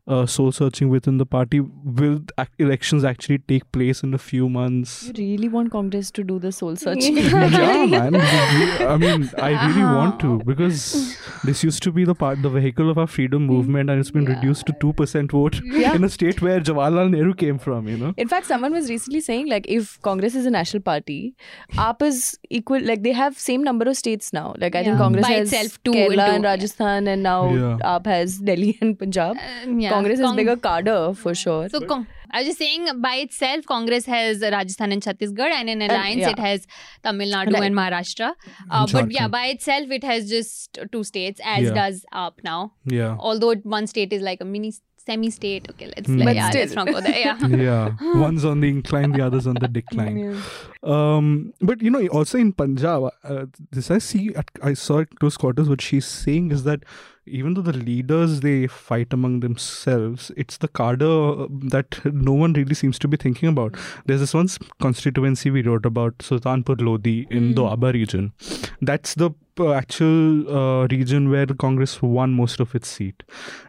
uh, 0.07 0.25
soul 0.25 0.51
searching 0.51 0.89
within 0.89 1.17
the 1.17 1.25
party. 1.25 1.59
Will 1.59 2.21
elections 2.59 3.03
actually 3.03 3.39
take 3.39 3.71
place 3.71 4.03
in 4.03 4.13
a 4.13 4.17
few 4.17 4.49
months? 4.49 5.03
You 5.03 5.13
really 5.17 5.47
want 5.47 5.71
Congress 5.71 6.11
to 6.11 6.23
do 6.23 6.39
the 6.39 6.51
soul 6.51 6.75
searching? 6.75 7.17
yeah, 7.17 7.85
man. 7.85 8.15
I 8.15 8.97
mean, 8.97 9.29
I 9.37 9.67
really 9.67 9.83
want 9.83 10.19
to 10.21 10.39
because 10.39 11.17
this 11.43 11.63
used 11.63 11.83
to 11.83 11.91
be 11.91 12.03
the 12.03 12.15
part, 12.15 12.41
the 12.41 12.49
vehicle 12.49 12.89
of 12.89 12.97
our 12.97 13.07
freedom 13.07 13.45
movement, 13.45 13.89
and 13.89 13.99
it's 13.99 14.11
been 14.11 14.23
yeah. 14.23 14.35
reduced 14.35 14.65
to 14.67 14.75
two 14.79 14.93
percent 14.93 15.31
vote 15.31 15.61
yeah. 15.63 15.93
in 15.93 16.03
a 16.03 16.09
state 16.09 16.41
where 16.41 16.59
Jawaharlal 16.59 17.11
Nehru 17.11 17.33
came 17.33 17.57
from. 17.57 17.87
You 17.87 17.97
know. 17.97 18.13
In 18.17 18.27
fact, 18.27 18.47
someone 18.47 18.73
was 18.73 18.89
recently 18.89 19.21
saying 19.21 19.49
like, 19.49 19.65
if 19.67 20.01
Congress 20.01 20.35
is 20.35 20.45
a 20.45 20.51
national 20.51 20.81
party, 20.83 21.35
AAP 21.73 22.01
is 22.01 22.39
equal. 22.49 22.81
Like 22.81 23.03
they 23.03 23.11
have 23.11 23.37
same 23.37 23.63
number 23.63 23.87
of 23.87 23.97
states 23.97 24.33
now. 24.33 24.55
Like 24.57 24.75
I 24.75 24.79
yeah. 24.79 24.85
think 24.85 24.97
Congress 24.97 25.27
By 25.27 25.33
has 25.33 25.53
itself 25.53 25.83
Kerala 25.83 26.29
and 26.35 26.43
Rajasthan, 26.43 27.07
and 27.07 27.23
now 27.23 27.49
AAP 27.49 28.05
has 28.07 28.39
Delhi 28.39 28.77
and 28.81 28.97
Punjab. 28.97 29.37
Uh, 29.37 29.69
yeah. 29.69 29.91
Congress 29.91 30.00
has 30.09 30.19
Cong- 30.19 30.35
bigger 30.35 30.55
cadre 30.57 31.13
for 31.13 31.33
sure. 31.35 31.69
So, 31.69 31.81
con- 31.81 32.07
I 32.33 32.39
was 32.39 32.47
just 32.47 32.59
saying 32.59 32.87
by 33.01 33.15
itself, 33.15 33.65
Congress 33.65 34.05
has 34.05 34.41
Rajasthan 34.41 34.91
and 34.93 35.03
Chhattisgarh, 35.03 35.51
and 35.51 35.69
in 35.69 35.81
alliance, 35.81 36.21
yeah. 36.21 36.29
it 36.29 36.39
has 36.39 36.65
Tamil 37.03 37.29
Nadu 37.31 37.53
Right. 37.53 37.63
and 37.63 37.75
Maharashtra. 37.75 38.29
Uh, 38.69 38.83
And 38.83 38.91
but 38.91 39.11
yeah, 39.11 39.27
by 39.27 39.47
itself, 39.47 39.91
it 39.91 40.03
has 40.03 40.29
just 40.29 40.79
two 40.91 41.03
states, 41.03 41.41
as 41.43 41.65
Yeah. 41.65 41.73
does 41.73 42.05
AAP 42.13 42.43
now. 42.43 42.73
Yeah. 42.85 43.15
Although 43.19 43.55
one 43.63 43.85
state 43.87 44.13
is 44.13 44.21
like 44.21 44.39
a 44.41 44.45
mini 44.45 44.71
semi-state. 45.05 45.69
Okay, 45.71 45.91
let's 45.95 46.07
Hmm. 46.07 46.17
like, 46.17 46.25
But 46.27 46.35
yeah, 46.35 46.49
still. 46.49 46.61
let's 46.61 46.73
not 46.75 46.87
go 46.87 47.01
there. 47.01 47.17
Yeah. 47.19 47.47
yeah. 47.67 47.89
One's 48.15 48.45
on 48.45 48.61
the 48.61 48.69
incline, 48.69 49.11
the 49.11 49.25
other's 49.25 49.47
on 49.47 49.55
the 49.55 49.67
decline. 49.67 50.41
Um, 50.83 51.53
but 51.61 51.79
you 51.83 51.91
know, 51.91 52.07
also 52.07 52.39
in 52.39 52.53
Punjab, 52.53 53.11
uh, 53.23 53.45
this 53.71 53.91
I 53.91 53.99
see, 53.99 54.33
at, 54.33 54.49
I 54.63 54.73
saw 54.73 55.01
at 55.01 55.19
close 55.19 55.37
quarters. 55.37 55.69
What 55.69 55.79
she's 55.79 56.07
saying 56.07 56.51
is 56.51 56.63
that 56.63 56.83
even 57.27 57.53
though 57.53 57.61
the 57.61 57.71
leaders 57.73 58.39
they 58.39 58.65
fight 58.65 59.13
among 59.13 59.41
themselves, 59.41 60.31
it's 60.35 60.57
the 60.57 60.67
cadre 60.67 61.45
that 61.69 61.99
no 62.03 62.33
one 62.33 62.53
really 62.53 62.73
seems 62.73 62.97
to 62.97 63.07
be 63.07 63.15
thinking 63.15 63.47
about. 63.49 63.75
There's 64.07 64.21
this 64.21 64.33
one 64.33 64.47
constituency 64.79 65.51
we 65.51 65.61
wrote 65.61 65.85
about, 65.85 66.17
Sultanpur 66.17 66.81
Lodi 66.81 67.27
in 67.29 67.53
the 67.53 67.61
Doaba 67.61 67.93
region. 67.93 68.33
That's 68.81 69.13
the 69.13 69.29
uh, 69.29 69.31
actual 69.69 70.57
uh, 70.57 70.87
region 70.87 71.29
where 71.29 71.45
Congress 71.45 72.01
won 72.01 72.33
most 72.33 72.59
of 72.59 72.75
its 72.75 72.87
seat. 72.87 73.23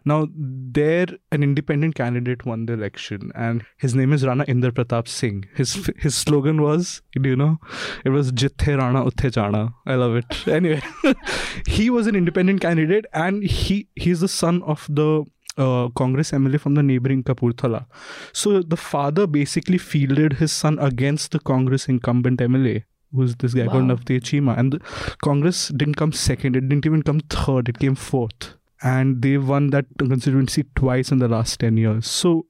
Now, 0.05 0.29
there, 0.35 1.07
an 1.31 1.43
independent 1.43 1.95
candidate 1.95 2.45
won 2.47 2.67
the 2.67 2.75
election, 2.75 3.31
and 3.35 3.65
his 3.79 3.95
name 3.95 4.13
is 4.13 4.27
Rana 4.27 4.45
Inder 4.47 4.71
Pratap 4.71 5.09
Singh. 5.09 5.45
His 5.55 5.91
his 5.99 6.15
slogan 6.15 6.63
was, 6.63 7.03
do 7.13 7.29
you 7.29 7.37
know, 7.37 7.59
it 8.05 8.11
was 8.11 8.33
Jithe 8.33 8.79
Rana 8.79 9.05
Utthe 9.05 9.31
Jana. 9.33 9.75
I 9.87 9.95
love 9.95 10.17
it. 10.17 10.47
Anyway, 10.63 10.83
he 11.67 11.89
was 11.91 12.07
an 12.07 12.15
independent 12.15 12.61
candidate, 12.61 13.07
and 13.13 13.43
he 13.43 13.89
he's 13.97 14.21
the 14.21 14.29
son 14.29 14.63
of 14.63 14.87
the 14.89 15.25
uh, 15.57 15.89
Congress 15.95 16.31
MLA 16.31 16.61
from 16.61 16.75
the 16.75 16.83
neighboring 16.83 17.23
Kapurthala. 17.23 17.87
So 18.33 18.63
the 18.63 18.77
father 18.77 19.27
basically 19.27 19.79
fielded 19.79 20.35
his 20.35 20.53
son 20.53 20.79
against 20.79 21.33
the 21.33 21.41
Congress 21.41 21.89
incumbent 21.89 22.41
MLA 22.41 22.85
who's 23.15 23.37
this 23.37 23.55
guy 23.55 23.67
wow. 23.67 23.73
called 23.73 23.85
Navdeep 23.85 24.23
Cheema. 24.23 24.59
And 24.59 24.81
Congress 25.23 25.69
didn't 25.69 25.95
come 25.95 26.13
second. 26.13 26.57
It 26.57 26.69
didn't 26.69 26.87
even 26.87 27.03
come 27.03 27.21
third. 27.21 27.69
It 27.69 27.79
came 27.79 27.95
fourth. 27.95 28.55
And 28.83 29.23
they 29.23 29.39
won 29.39 29.71
that 29.71 29.87
constituency 29.99 30.65
twice 30.75 31.13
in 31.13 31.19
the 31.19 31.29
last 31.29 31.61
10 31.61 31.77
years. 31.77 32.07
So, 32.07 32.47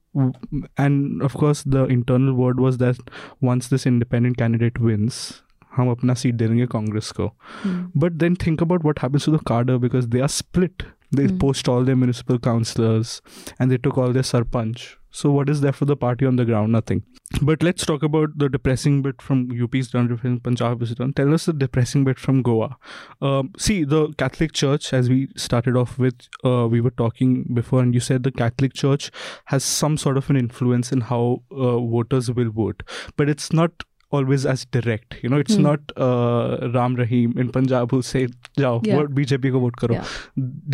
and 0.79 1.23
of 1.23 1.35
course, 1.35 1.63
the 1.63 1.85
internal 1.85 2.33
word 2.35 2.59
was 2.59 2.79
that 2.79 2.97
once 3.41 3.69
this 3.69 3.87
independent 3.87 4.39
candidate 4.39 4.79
wins, 4.79 5.43
hum 5.73 5.95
apna 5.95 6.17
seat 6.17 6.39
denenge 6.39 6.69
Congress 6.71 7.13
ko. 7.13 7.35
Hmm. 7.63 7.85
But 7.95 8.19
then 8.19 8.37
think 8.37 8.61
about 8.61 8.83
what 8.83 8.99
happens 8.99 9.25
to 9.25 9.31
the 9.31 9.41
cadre 9.41 9.79
because 9.79 10.09
they 10.09 10.21
are 10.21 10.29
split. 10.29 10.85
They 11.11 11.27
hmm. 11.27 11.39
post 11.39 11.69
all 11.69 11.85
their 11.85 11.97
municipal 11.97 12.39
councillors 12.39 13.21
and 13.59 13.71
they 13.71 13.77
took 13.77 13.99
all 13.99 14.13
their 14.13 14.23
sarpanch 14.23 14.97
so 15.13 15.31
what 15.31 15.49
is 15.49 15.61
there 15.61 15.73
for 15.73 15.85
the 15.85 15.97
party 15.97 16.27
on 16.27 16.37
the 16.37 16.45
ground? 16.45 16.73
Nothing. 16.73 17.05
But 17.41 17.63
let's 17.63 17.85
talk 17.87 18.03
about 18.03 18.31
the 18.37 18.49
depressing 18.49 19.03
bit 19.03 19.21
from 19.21 19.49
UP's 19.63 19.89
done 19.91 20.17
from 20.17 20.41
Punjab 20.41 20.83
is 20.83 20.95
done 20.95 21.13
tell 21.13 21.33
us 21.35 21.47
the 21.47 21.53
depressing 21.53 22.05
bit 22.05 22.19
from 22.19 22.43
Goa. 22.43 22.77
Um, 23.21 23.53
see 23.59 23.85
the 23.85 24.13
Catholic 24.15 24.53
Church 24.53 24.93
as 24.93 25.09
we 25.09 25.29
started 25.37 25.77
off 25.77 25.99
with 25.99 26.29
uh, 26.45 26.67
we 26.67 26.81
were 26.81 26.91
talking 26.91 27.45
before 27.55 27.81
and 27.81 27.95
you 27.95 28.01
said 28.01 28.23
the 28.23 28.33
Catholic 28.33 28.75
Church 28.75 29.11
has 29.47 29.65
some 29.65 29.97
sort 29.97 30.17
of 30.17 30.31
an 30.31 30.37
influence 30.37 30.93
in 30.93 31.03
how 31.03 31.43
uh, 31.51 31.79
voters 31.79 32.31
will 32.31 32.51
vote. 32.51 32.83
But 33.17 33.29
it's 33.29 33.53
not 33.53 33.85
always 34.19 34.45
as 34.53 34.65
direct. 34.77 35.17
You 35.23 35.29
know 35.33 35.39
it's 35.45 35.55
Hmm. 35.57 35.63
not 35.67 35.93
uh, 36.07 36.71
Ram 36.75 36.95
Rahim 37.03 37.37
in 37.45 37.51
Punjab 37.57 37.91
who 37.97 38.01
say 38.11 38.23
jao 38.63 38.73
Yeah. 38.85 38.97
vote 39.01 39.15
BJP 39.19 39.53
ko 39.57 39.61
vote 39.67 39.77
karo. 39.85 39.95
Yeah. 39.99 40.13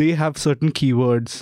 they 0.02 0.08
have 0.22 0.36
certain 0.44 0.72
keywords. 0.80 1.36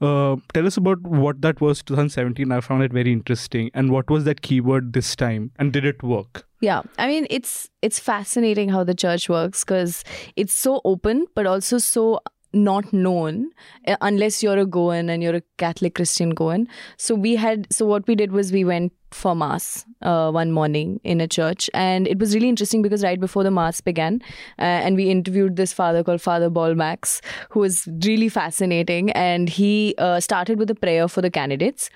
Uh, 0.00 0.36
tell 0.54 0.66
us 0.72 0.76
about 0.76 1.02
what 1.24 1.42
that 1.48 1.60
was 1.60 1.82
2017 1.82 2.52
I 2.52 2.60
found 2.68 2.82
it 2.88 2.92
very 3.00 3.12
interesting. 3.12 3.70
And 3.74 3.90
what 3.98 4.10
was 4.16 4.24
that 4.30 4.42
keyword 4.50 4.92
this 5.00 5.14
time? 5.24 5.50
And 5.58 5.72
did 5.78 5.84
it 5.94 6.02
work? 6.14 6.44
Yeah, 6.68 6.82
I 6.98 7.06
mean 7.12 7.26
it's 7.38 7.54
it's 7.88 7.98
fascinating 7.98 8.68
how 8.76 8.84
the 8.84 8.94
church 9.06 9.28
works 9.34 9.64
because 9.64 10.04
it's 10.36 10.52
so 10.64 10.80
open, 10.84 11.26
but 11.34 11.46
also 11.46 11.78
so 11.78 12.20
not 12.52 12.92
known 12.92 13.50
uh, 13.86 13.96
unless 14.00 14.42
you're 14.42 14.58
a 14.58 14.66
Goan 14.66 15.08
and 15.08 15.22
you're 15.22 15.36
a 15.36 15.42
Catholic 15.58 15.94
Christian 15.94 16.30
Goan. 16.30 16.66
So 16.96 17.14
we 17.14 17.36
had 17.36 17.66
so 17.72 17.86
what 17.86 18.06
we 18.06 18.14
did 18.14 18.32
was 18.32 18.52
we 18.52 18.64
went 18.64 18.92
for 19.12 19.34
mass 19.34 19.84
uh, 20.02 20.30
one 20.30 20.52
morning 20.52 21.00
in 21.02 21.20
a 21.20 21.26
church, 21.26 21.68
and 21.74 22.06
it 22.06 22.18
was 22.18 22.34
really 22.34 22.48
interesting 22.48 22.82
because 22.82 23.02
right 23.02 23.20
before 23.20 23.42
the 23.42 23.50
mass 23.50 23.80
began, 23.80 24.20
uh, 24.58 24.62
and 24.62 24.96
we 24.96 25.10
interviewed 25.10 25.56
this 25.56 25.72
father 25.72 26.04
called 26.04 26.20
Father 26.20 26.48
Bolmax, 26.48 27.20
who 27.50 27.60
was 27.60 27.88
really 28.04 28.28
fascinating, 28.28 29.10
and 29.12 29.48
he 29.48 29.94
uh, 29.98 30.20
started 30.20 30.58
with 30.58 30.70
a 30.70 30.74
prayer 30.74 31.08
for 31.08 31.20
the 31.22 31.30
candidates. 31.30 31.90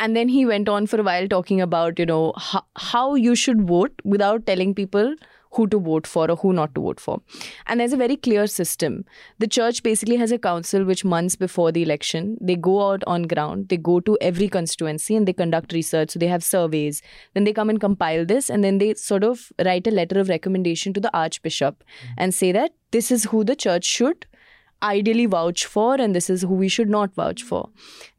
And 0.00 0.14
then 0.14 0.28
he 0.28 0.46
went 0.46 0.68
on 0.68 0.86
for 0.86 1.00
a 1.00 1.02
while 1.02 1.26
talking 1.26 1.60
about 1.60 1.98
you 1.98 2.06
know 2.06 2.32
how, 2.36 2.64
how 2.76 3.14
you 3.14 3.34
should 3.34 3.66
vote 3.66 3.92
without 4.04 4.46
telling 4.46 4.74
people 4.74 5.14
who 5.52 5.66
to 5.68 5.78
vote 5.78 6.06
for 6.06 6.30
or 6.30 6.36
who 6.36 6.52
not 6.52 6.74
to 6.74 6.80
vote 6.80 7.00
for. 7.00 7.20
And 7.66 7.80
there's 7.80 7.92
a 7.92 7.96
very 7.96 8.16
clear 8.16 8.46
system. 8.46 9.04
The 9.38 9.46
church 9.46 9.82
basically 9.82 10.16
has 10.16 10.32
a 10.32 10.38
council 10.38 10.84
which 10.84 11.04
months 11.04 11.36
before 11.36 11.72
the 11.72 11.82
election 11.82 12.36
they 12.40 12.56
go 12.56 12.90
out 12.90 13.02
on 13.06 13.22
ground 13.22 13.68
they 13.68 13.76
go 13.76 14.00
to 14.00 14.16
every 14.20 14.48
constituency 14.48 15.16
and 15.16 15.26
they 15.26 15.32
conduct 15.32 15.72
research. 15.72 16.10
So 16.10 16.18
they 16.18 16.26
have 16.26 16.44
surveys. 16.44 17.02
Then 17.34 17.44
they 17.44 17.52
come 17.52 17.70
and 17.70 17.80
compile 17.80 18.24
this 18.24 18.50
and 18.50 18.62
then 18.62 18.78
they 18.78 18.94
sort 18.94 19.24
of 19.24 19.52
write 19.64 19.86
a 19.86 19.90
letter 19.90 20.20
of 20.20 20.28
recommendation 20.28 20.92
to 20.94 21.00
the 21.00 21.14
archbishop 21.16 21.84
mm-hmm. 21.84 22.14
and 22.18 22.34
say 22.34 22.52
that 22.52 22.72
this 22.90 23.10
is 23.10 23.24
who 23.24 23.44
the 23.44 23.56
church 23.56 23.84
should 23.84 24.26
ideally 24.82 25.26
vouch 25.26 25.66
for 25.66 25.94
and 26.00 26.14
this 26.14 26.30
is 26.30 26.42
who 26.42 26.54
we 26.54 26.68
should 26.68 26.88
not 26.88 27.14
vouch 27.14 27.42
for. 27.42 27.68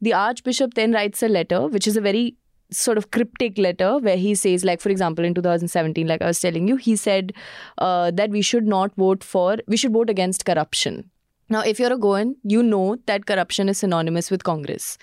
The 0.00 0.12
Archbishop 0.12 0.74
then 0.74 0.92
writes 0.92 1.22
a 1.22 1.28
letter, 1.28 1.68
which 1.68 1.86
is 1.86 1.96
a 1.96 2.00
very 2.00 2.36
sort 2.72 2.98
of 2.98 3.10
cryptic 3.10 3.58
letter 3.58 3.98
where 3.98 4.16
he 4.16 4.34
says, 4.34 4.64
like, 4.64 4.80
for 4.80 4.88
example, 4.88 5.24
in 5.24 5.34
2017, 5.34 6.06
like 6.06 6.22
I 6.22 6.26
was 6.26 6.40
telling 6.40 6.68
you, 6.68 6.76
he 6.76 6.96
said 6.96 7.32
uh, 7.78 8.10
that 8.12 8.30
we 8.30 8.42
should 8.42 8.66
not 8.66 8.94
vote 8.96 9.24
for, 9.24 9.58
we 9.66 9.76
should 9.76 9.92
vote 9.92 10.10
against 10.10 10.44
corruption. 10.44 11.10
Now, 11.50 11.60
if 11.60 11.80
you're 11.80 11.92
a 11.92 11.98
Goan, 11.98 12.36
you 12.44 12.62
know 12.62 12.96
that 13.06 13.26
corruption 13.26 13.68
is 13.68 13.78
synonymous 13.78 14.30
with 14.30 14.44
Congress. 14.44 14.96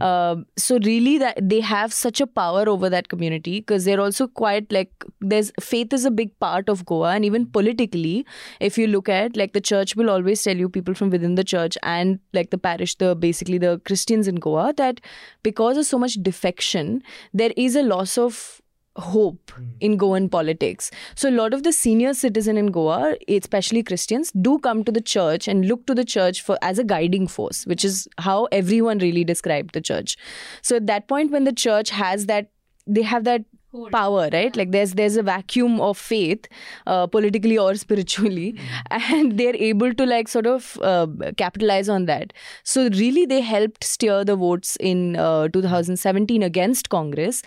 Uh, 0.00 0.36
so 0.56 0.78
really, 0.84 1.16
that 1.18 1.38
they 1.40 1.60
have 1.60 1.92
such 1.92 2.20
a 2.20 2.26
power 2.26 2.68
over 2.68 2.90
that 2.90 3.08
community 3.08 3.60
because 3.60 3.86
they're 3.86 4.00
also 4.00 4.26
quite 4.26 4.70
like 4.70 4.92
there's 5.20 5.50
faith 5.60 5.92
is 5.92 6.04
a 6.04 6.10
big 6.10 6.38
part 6.40 6.68
of 6.68 6.84
Goa, 6.84 7.12
and 7.14 7.24
even 7.24 7.46
politically, 7.46 8.26
if 8.60 8.76
you 8.76 8.86
look 8.86 9.08
at 9.08 9.36
like 9.36 9.54
the 9.54 9.60
church 9.60 9.96
will 9.96 10.10
always 10.10 10.42
tell 10.42 10.56
you 10.56 10.68
people 10.68 10.94
from 10.94 11.08
within 11.08 11.36
the 11.36 11.44
church 11.44 11.78
and 11.82 12.20
like 12.34 12.50
the 12.50 12.58
parish, 12.58 12.96
the 12.96 13.14
basically 13.14 13.56
the 13.56 13.80
Christians 13.86 14.28
in 14.28 14.36
Goa 14.36 14.74
that 14.76 15.00
because 15.42 15.78
of 15.78 15.86
so 15.86 15.98
much 15.98 16.14
defection, 16.14 17.02
there 17.32 17.52
is 17.56 17.74
a 17.76 17.82
loss 17.82 18.18
of 18.18 18.60
hope 18.96 19.52
in 19.80 19.96
Goan 19.96 20.28
politics. 20.28 20.90
So 21.14 21.28
a 21.28 21.32
lot 21.32 21.52
of 21.52 21.62
the 21.62 21.72
senior 21.72 22.14
citizen 22.14 22.56
in 22.56 22.68
Goa, 22.68 23.16
especially 23.28 23.82
Christians, 23.82 24.30
do 24.32 24.58
come 24.58 24.84
to 24.84 24.92
the 24.92 25.00
church 25.00 25.48
and 25.48 25.66
look 25.66 25.86
to 25.86 25.94
the 25.94 26.04
church 26.04 26.42
for 26.42 26.58
as 26.62 26.78
a 26.78 26.84
guiding 26.84 27.26
force, 27.26 27.66
which 27.66 27.84
is 27.84 28.08
how 28.18 28.44
everyone 28.52 28.98
really 28.98 29.24
described 29.24 29.74
the 29.74 29.80
church. 29.80 30.16
So 30.62 30.76
at 30.76 30.86
that 30.86 31.08
point 31.08 31.30
when 31.30 31.44
the 31.44 31.52
church 31.52 31.90
has 31.90 32.26
that 32.26 32.50
they 32.86 33.02
have 33.02 33.24
that 33.24 33.44
power 33.90 34.28
right? 34.32 34.56
Like 34.56 34.70
there's 34.70 34.92
there's 34.92 35.16
a 35.16 35.22
vacuum 35.22 35.80
of 35.80 35.98
faith 35.98 36.46
uh, 36.86 37.06
politically 37.06 37.58
or 37.58 37.74
spiritually 37.84 38.58
and 38.90 39.38
they're 39.38 39.56
able 39.56 39.92
to 39.94 40.06
like 40.06 40.28
sort 40.28 40.46
of 40.46 40.78
uh, 40.82 41.06
capitalize 41.36 41.88
on 41.88 42.06
that. 42.06 42.32
So 42.62 42.88
really 42.90 43.26
they 43.26 43.40
helped 43.40 43.82
steer 43.82 44.24
the 44.24 44.36
votes 44.36 44.76
in 44.76 45.16
uh, 45.16 45.48
2017 45.48 46.42
against 46.42 46.88
congress 46.88 47.42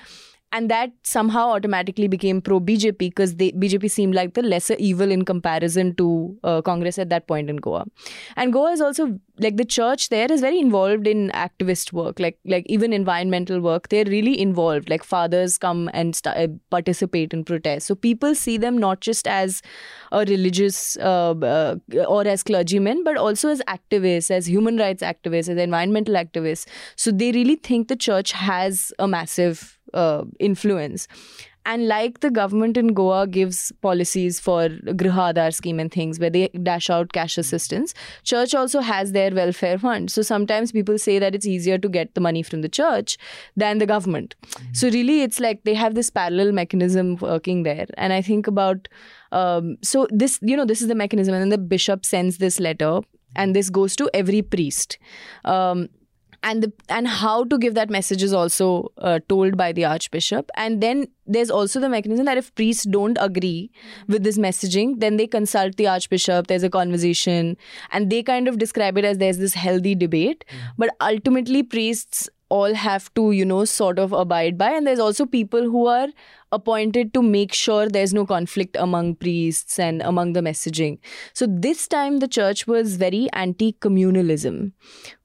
and 0.51 0.71
that 0.71 0.91
somehow 1.03 1.49
automatically 1.49 2.07
became 2.07 2.41
pro 2.41 2.59
BJP 2.59 2.97
because 2.97 3.35
the 3.35 3.53
BJP 3.57 3.91
seemed 3.91 4.15
like 4.15 4.33
the 4.33 4.41
lesser 4.41 4.75
evil 4.79 5.11
in 5.11 5.25
comparison 5.25 5.93
to 5.95 6.37
uh, 6.43 6.61
Congress 6.61 6.97
at 6.97 7.09
that 7.09 7.27
point 7.27 7.49
in 7.49 7.57
Goa. 7.57 7.85
And 8.37 8.53
Goa 8.53 8.71
is 8.71 8.79
also 8.81 9.19
like 9.39 9.57
the 9.57 9.65
church 9.65 10.09
there 10.09 10.31
is 10.31 10.41
very 10.41 10.59
involved 10.59 11.05
in 11.05 11.29
activist 11.31 11.91
work, 11.91 12.19
like 12.19 12.39
like 12.45 12.65
even 12.67 12.93
environmental 12.93 13.59
work. 13.59 13.89
They're 13.89 14.05
really 14.05 14.39
involved. 14.39 14.89
Like 14.89 15.03
fathers 15.03 15.57
come 15.57 15.89
and 15.93 16.15
st- 16.15 16.37
uh, 16.37 16.47
participate 16.69 17.33
in 17.33 17.43
protests, 17.43 17.85
so 17.85 17.95
people 17.95 18.33
see 18.33 18.57
them 18.57 18.77
not 18.77 19.01
just 19.01 19.27
as 19.27 19.61
a 20.11 20.19
religious 20.25 20.97
uh, 20.97 21.31
uh, 21.31 21.75
or 22.07 22.25
as 22.25 22.43
clergymen, 22.43 23.03
but 23.03 23.17
also 23.17 23.49
as 23.49 23.61
activists, 23.67 24.31
as 24.31 24.47
human 24.47 24.77
rights 24.77 25.03
activists, 25.03 25.49
as 25.49 25.57
environmental 25.57 26.15
activists. 26.15 26.65
So 26.95 27.11
they 27.11 27.31
really 27.31 27.55
think 27.55 27.89
the 27.89 27.95
church 27.95 28.31
has 28.31 28.93
a 28.97 29.07
massive 29.07 29.76
uh, 29.93 30.23
influence. 30.39 31.07
And 31.65 31.89
like 31.89 32.21
the 32.21 32.31
government 32.31 32.77
in 32.77 32.93
Goa 32.93 33.27
gives 33.27 33.73
policies 33.81 34.39
for 34.39 34.69
Griha 34.69 35.33
Aadhar 35.33 35.53
scheme 35.53 35.81
and 35.81 35.91
things 35.91 36.17
where 36.17 36.29
they 36.29 36.47
dash 36.63 36.89
out 36.89 37.11
cash 37.11 37.37
assistance, 37.37 37.93
church 38.23 38.55
also 38.55 38.79
has 38.79 39.11
their 39.11 39.31
welfare 39.31 39.77
fund. 39.77 40.09
So 40.09 40.21
sometimes 40.21 40.71
people 40.71 40.97
say 40.97 41.19
that 41.19 41.35
it's 41.35 41.45
easier 41.45 41.77
to 41.77 41.89
get 41.89 42.15
the 42.15 42.21
money 42.21 42.41
from 42.41 42.61
the 42.61 42.69
church 42.69 43.17
than 43.57 43.79
the 43.79 43.85
government. 43.85 44.35
So 44.71 44.89
really, 44.89 45.23
it's 45.23 45.41
like 45.41 45.65
they 45.65 45.73
have 45.73 45.93
this 45.93 46.09
parallel 46.09 46.53
mechanism 46.53 47.17
working 47.17 47.63
there. 47.63 47.87
And 47.97 48.13
I 48.13 48.21
think 48.21 48.47
about 48.47 48.87
um, 49.33 49.77
so 49.81 50.07
this, 50.09 50.39
you 50.41 50.55
know, 50.55 50.63
this 50.63 50.81
is 50.81 50.87
the 50.87 50.95
mechanism, 50.95 51.33
and 51.33 51.41
then 51.41 51.49
the 51.49 51.57
bishop 51.57 52.05
sends 52.05 52.37
this 52.37 52.61
letter, 52.61 53.01
and 53.35 53.53
this 53.53 53.69
goes 53.69 53.97
to 53.97 54.09
every 54.13 54.41
priest. 54.41 54.97
Um, 55.43 55.89
and 56.47 56.63
the 56.63 56.71
and 56.97 57.07
how 57.07 57.43
to 57.51 57.57
give 57.63 57.73
that 57.77 57.89
message 57.89 58.23
is 58.23 58.33
also 58.41 58.67
uh, 58.99 59.19
told 59.27 59.57
by 59.57 59.71
the 59.71 59.85
archbishop. 59.85 60.49
And 60.55 60.81
then 60.81 61.07
there's 61.25 61.51
also 61.51 61.81
the 61.81 61.89
mechanism 61.89 62.25
that 62.25 62.37
if 62.37 62.53
priests 62.55 62.85
don't 62.85 63.17
agree 63.19 63.69
with 64.07 64.23
this 64.23 64.37
messaging 64.37 64.99
then 65.01 65.17
they 65.17 65.27
consult 65.27 65.75
the 65.75 65.87
archbishop 65.87 66.47
there's 66.47 66.63
a 66.63 66.69
conversation 66.69 67.57
and 67.91 68.09
they 68.09 68.23
kind 68.23 68.47
of 68.47 68.59
describe 68.59 68.97
it 68.97 69.03
as 69.03 69.17
there's 69.17 69.37
this 69.37 69.53
healthy 69.53 69.93
debate. 69.95 70.45
But 70.77 70.95
ultimately 71.01 71.63
priests 71.63 72.29
all 72.49 72.73
have 72.73 73.13
to 73.13 73.31
you 73.31 73.45
know 73.45 73.65
sort 73.65 73.99
of 73.99 74.13
abide 74.13 74.57
by. 74.57 74.71
And 74.71 74.87
there's 74.87 74.99
also 75.07 75.25
people 75.25 75.63
who 75.63 75.87
are 75.87 76.07
appointed 76.51 77.13
to 77.13 77.21
make 77.21 77.53
sure 77.53 77.89
there's 77.89 78.13
no 78.13 78.25
conflict 78.25 78.77
among 78.79 79.15
priests 79.15 79.77
and 79.79 80.01
among 80.01 80.31
the 80.31 80.39
messaging. 80.39 80.99
So 81.33 81.45
this 81.45 81.87
time 81.89 82.19
the 82.19 82.27
church 82.39 82.65
was 82.67 82.95
very 82.95 83.27
anti 83.33 83.73
communalism 83.73 84.71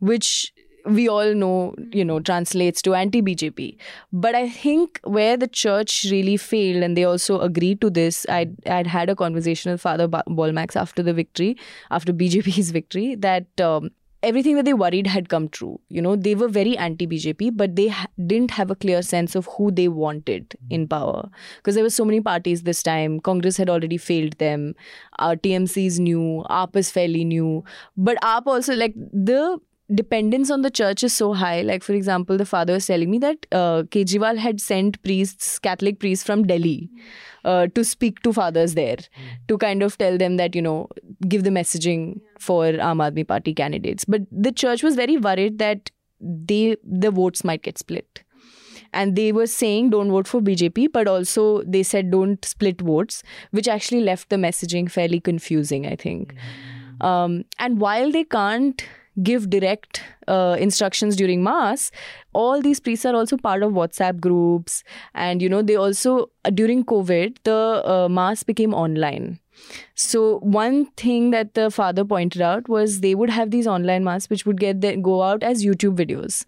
which 0.01 0.53
we 0.85 1.09
all 1.09 1.35
know, 1.35 1.75
you 1.93 2.05
know, 2.05 2.21
translates 2.21 2.83
to 2.83 2.95
anti 2.95 3.23
BJP. 3.23 3.77
But 4.13 4.35
I 4.35 4.49
think 4.49 5.01
where 5.05 5.37
the 5.37 5.49
church 5.49 6.07
really 6.11 6.37
failed, 6.37 6.83
and 6.83 6.97
they 6.97 7.05
also 7.05 7.41
agreed 7.41 7.81
to 7.81 7.91
this, 7.91 8.27
I'd, 8.29 8.55
I'd 8.67 8.87
had 8.87 9.11
a 9.11 9.17
conversation 9.17 9.73
with 9.73 9.81
Father 9.81 10.09
Bolmax 10.09 10.77
after 10.77 11.03
the 11.03 11.13
victory, 11.15 11.57
after 11.91 12.13
BJP's 12.13 12.71
victory, 12.71 13.15
that 13.17 13.61
um, 13.61 13.91
everything 14.23 14.57
that 14.57 14.65
they 14.65 14.73
worried 14.73 15.07
had 15.07 15.29
come 15.29 15.49
true. 15.49 15.81
You 15.89 16.01
know, 16.01 16.17
they 16.17 16.35
were 16.35 16.49
very 16.49 16.77
anti 16.77 17.07
BJP, 17.07 17.57
but 17.57 17.77
they 17.77 17.89
ha- 17.89 18.07
didn't 18.27 18.53
have 18.53 18.71
a 18.71 18.75
clear 18.75 19.03
sense 19.03 19.35
of 19.35 19.47
who 19.57 19.71
they 19.71 19.89
wanted 19.89 20.57
in 20.71 20.87
power. 20.87 21.29
Because 21.57 21.75
there 21.75 21.85
were 21.85 21.91
so 21.91 22.05
many 22.05 22.21
parties 22.21 22.63
this 22.63 22.83
time. 22.83 23.21
Congress 23.21 23.57
had 23.57 23.69
already 23.69 23.97
failed 23.97 24.39
them. 24.39 24.75
Uh, 25.19 25.37
TMC 25.43 25.87
is 25.87 26.01
new. 26.01 26.45
AAP 26.51 26.77
is 26.77 26.91
fairly 26.91 27.25
new. 27.25 27.65
But 27.97 28.17
AAP 28.23 28.47
also, 28.47 28.75
like, 28.75 28.95
the 28.97 29.59
dependence 29.95 30.51
on 30.51 30.63
the 30.63 30.71
church 30.71 31.03
is 31.05 31.13
so 31.13 31.33
high. 31.33 31.63
Like, 31.63 31.83
for 31.83 31.93
example, 31.93 32.37
the 32.37 32.47
father 32.47 32.75
was 32.75 32.87
telling 32.87 33.11
me 33.11 33.19
that 33.19 33.47
uh, 33.53 33.83
Kejriwal 33.85 34.37
had 34.39 34.61
sent 34.61 35.03
priests, 35.03 35.59
Catholic 35.59 35.99
priests 35.99 36.25
from 36.25 36.45
Delhi, 36.45 36.91
uh, 37.45 37.67
to 37.75 37.85
speak 37.85 38.21
to 38.23 38.33
fathers 38.33 38.75
there, 38.75 38.99
to 39.49 39.59
kind 39.59 39.83
of 39.83 39.99
tell 39.99 40.17
them 40.17 40.37
that, 40.37 40.55
you 40.55 40.63
know, 40.63 40.89
give 41.29 41.45
the 41.45 41.51
messaging 41.51 42.21
for 42.39 42.65
Aam 42.65 42.99
Aadmi 42.99 43.27
Party 43.27 43.55
candidates. 43.55 44.05
But 44.05 44.23
the 44.31 44.53
church 44.53 44.83
was 44.83 44.95
very 44.95 45.17
worried 45.17 45.59
that 45.59 45.91
they 46.21 46.77
the 46.85 47.11
votes 47.11 47.45
might 47.45 47.63
get 47.63 47.79
split. 47.79 48.23
And 48.95 49.17
they 49.17 49.33
were 49.33 49.47
saying 49.47 49.91
don't 49.91 50.11
vote 50.11 50.29
for 50.29 50.41
BJP, 50.41 50.93
but 50.93 51.09
also 51.09 51.63
they 51.63 51.83
said 51.83 52.11
don't 52.11 52.45
split 52.45 52.81
votes, 52.81 53.23
which 53.51 53.67
actually 53.67 54.03
left 54.03 54.29
the 54.29 54.37
messaging 54.37 54.91
fairly 54.91 55.19
confusing, 55.19 55.87
I 55.87 55.97
think. 55.97 56.35
Um, 57.01 57.45
and 57.59 57.81
while 57.81 58.13
they 58.13 58.25
can't 58.25 58.85
give 59.23 59.51
direct 59.51 60.03
uh, 60.29 60.57
instructions 60.59 61.17
during 61.17 61.43
mass 61.43 61.91
all 62.33 62.63
these 62.63 62.81
priests 62.81 63.05
are 63.05 63.15
also 63.15 63.37
part 63.37 63.63
of 63.63 63.73
whatsapp 63.73 64.19
groups. 64.21 64.83
And 65.15 65.43
you 65.43 65.49
know 65.49 65.63
they 65.63 65.77
also 65.77 66.31
during 66.55 66.85
covid 66.85 67.37
the 67.45 67.83
uh, 67.85 68.09
mass 68.09 68.43
became 68.43 68.75
online 68.75 69.39
so 69.95 70.39
one 70.41 70.87
thing 70.97 71.31
that 71.31 71.55
the 71.55 71.71
father 71.71 72.05
pointed 72.05 72.43
out 72.43 72.69
was 72.69 73.01
they 73.01 73.15
would 73.15 73.31
have 73.31 73.51
these 73.51 73.67
online 73.67 74.05
masks 74.05 74.31
which 74.31 74.47
would 74.47 74.59
get 74.59 74.81
the, 74.81 74.97
go 74.97 75.23
out 75.23 75.43
as 75.43 75.65
YouTube 75.65 75.97
videos, 75.97 76.45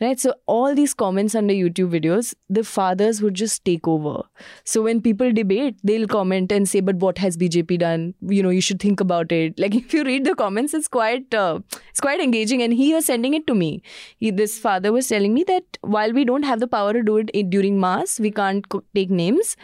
right? 0.00 0.18
So 0.18 0.34
all 0.46 0.74
these 0.74 0.94
comments 0.94 1.34
under 1.34 1.52
YouTube 1.52 1.90
videos, 1.90 2.34
the 2.48 2.62
fathers 2.62 3.20
would 3.20 3.34
just 3.34 3.64
take 3.64 3.88
over. 3.88 4.22
So 4.64 4.82
when 4.82 5.00
people 5.00 5.32
debate, 5.32 5.76
they'll 5.82 6.06
comment 6.06 6.52
and 6.52 6.68
say, 6.68 6.80
"But 6.80 6.96
what 6.96 7.18
has 7.18 7.36
BJP 7.36 7.78
done? 7.78 8.14
You 8.20 8.42
know, 8.42 8.50
you 8.50 8.60
should 8.60 8.80
think 8.80 9.00
about 9.00 9.32
it." 9.32 9.54
Like 9.64 9.74
if 9.74 9.94
you 9.94 10.04
read 10.04 10.24
the 10.24 10.34
comments, 10.34 10.74
it's 10.74 10.88
quite 10.88 11.32
uh, 11.32 11.60
it's 11.88 12.00
quite 12.00 12.20
engaging. 12.20 12.62
And 12.62 12.72
he 12.72 12.92
was 12.94 13.06
sending 13.06 13.34
it 13.34 13.46
to 13.46 13.54
me. 13.54 13.82
He, 14.18 14.30
this 14.30 14.58
father 14.58 14.92
was 14.92 15.08
telling 15.08 15.32
me 15.32 15.44
that 15.44 15.78
while 15.80 16.12
we 16.12 16.24
don't 16.24 16.42
have 16.42 16.60
the 16.60 16.66
power 16.66 16.92
to 16.92 17.02
do 17.02 17.16
it 17.16 17.50
during 17.50 17.80
mass, 17.80 18.20
we 18.20 18.30
can't 18.30 18.66
take 18.94 19.10
names 19.10 19.56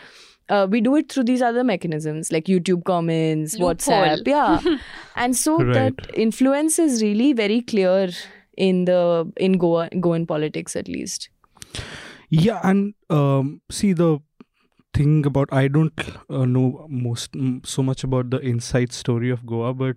uh, 0.51 0.67
we 0.71 0.81
do 0.81 0.97
it 0.97 1.11
through 1.11 1.25
these 1.25 1.43
other 1.43 1.65
mechanisms 1.65 2.31
like 2.33 2.45
YouTube 2.45 2.85
comments, 2.85 3.55
Loophole. 3.57 3.95
WhatsApp, 3.95 4.27
yeah. 4.27 4.61
and 5.17 5.37
so 5.37 5.59
Right. 5.59 5.75
that 5.75 6.11
influence 6.15 6.79
is 6.79 7.03
really 7.03 7.33
very 7.33 7.61
clear 7.63 8.11
in 8.57 8.85
the 8.85 9.33
in 9.37 9.59
Goa 9.59 9.89
Goan 10.01 10.27
politics 10.27 10.77
at 10.77 10.89
least. 10.89 11.31
Yeah, 12.29 12.61
and 12.63 12.95
um, 13.09 13.61
see 13.71 13.93
the 13.93 14.19
thing 14.95 15.25
about 15.27 15.53
I 15.53 15.69
don't 15.69 16.01
uh, 16.29 16.45
know 16.45 16.87
most 16.89 17.37
so 17.65 17.83
much 17.83 18.05
about 18.05 18.31
the 18.31 18.39
inside 18.39 18.93
story 18.93 19.31
of 19.31 19.47
Goa, 19.47 19.73
but 19.75 19.97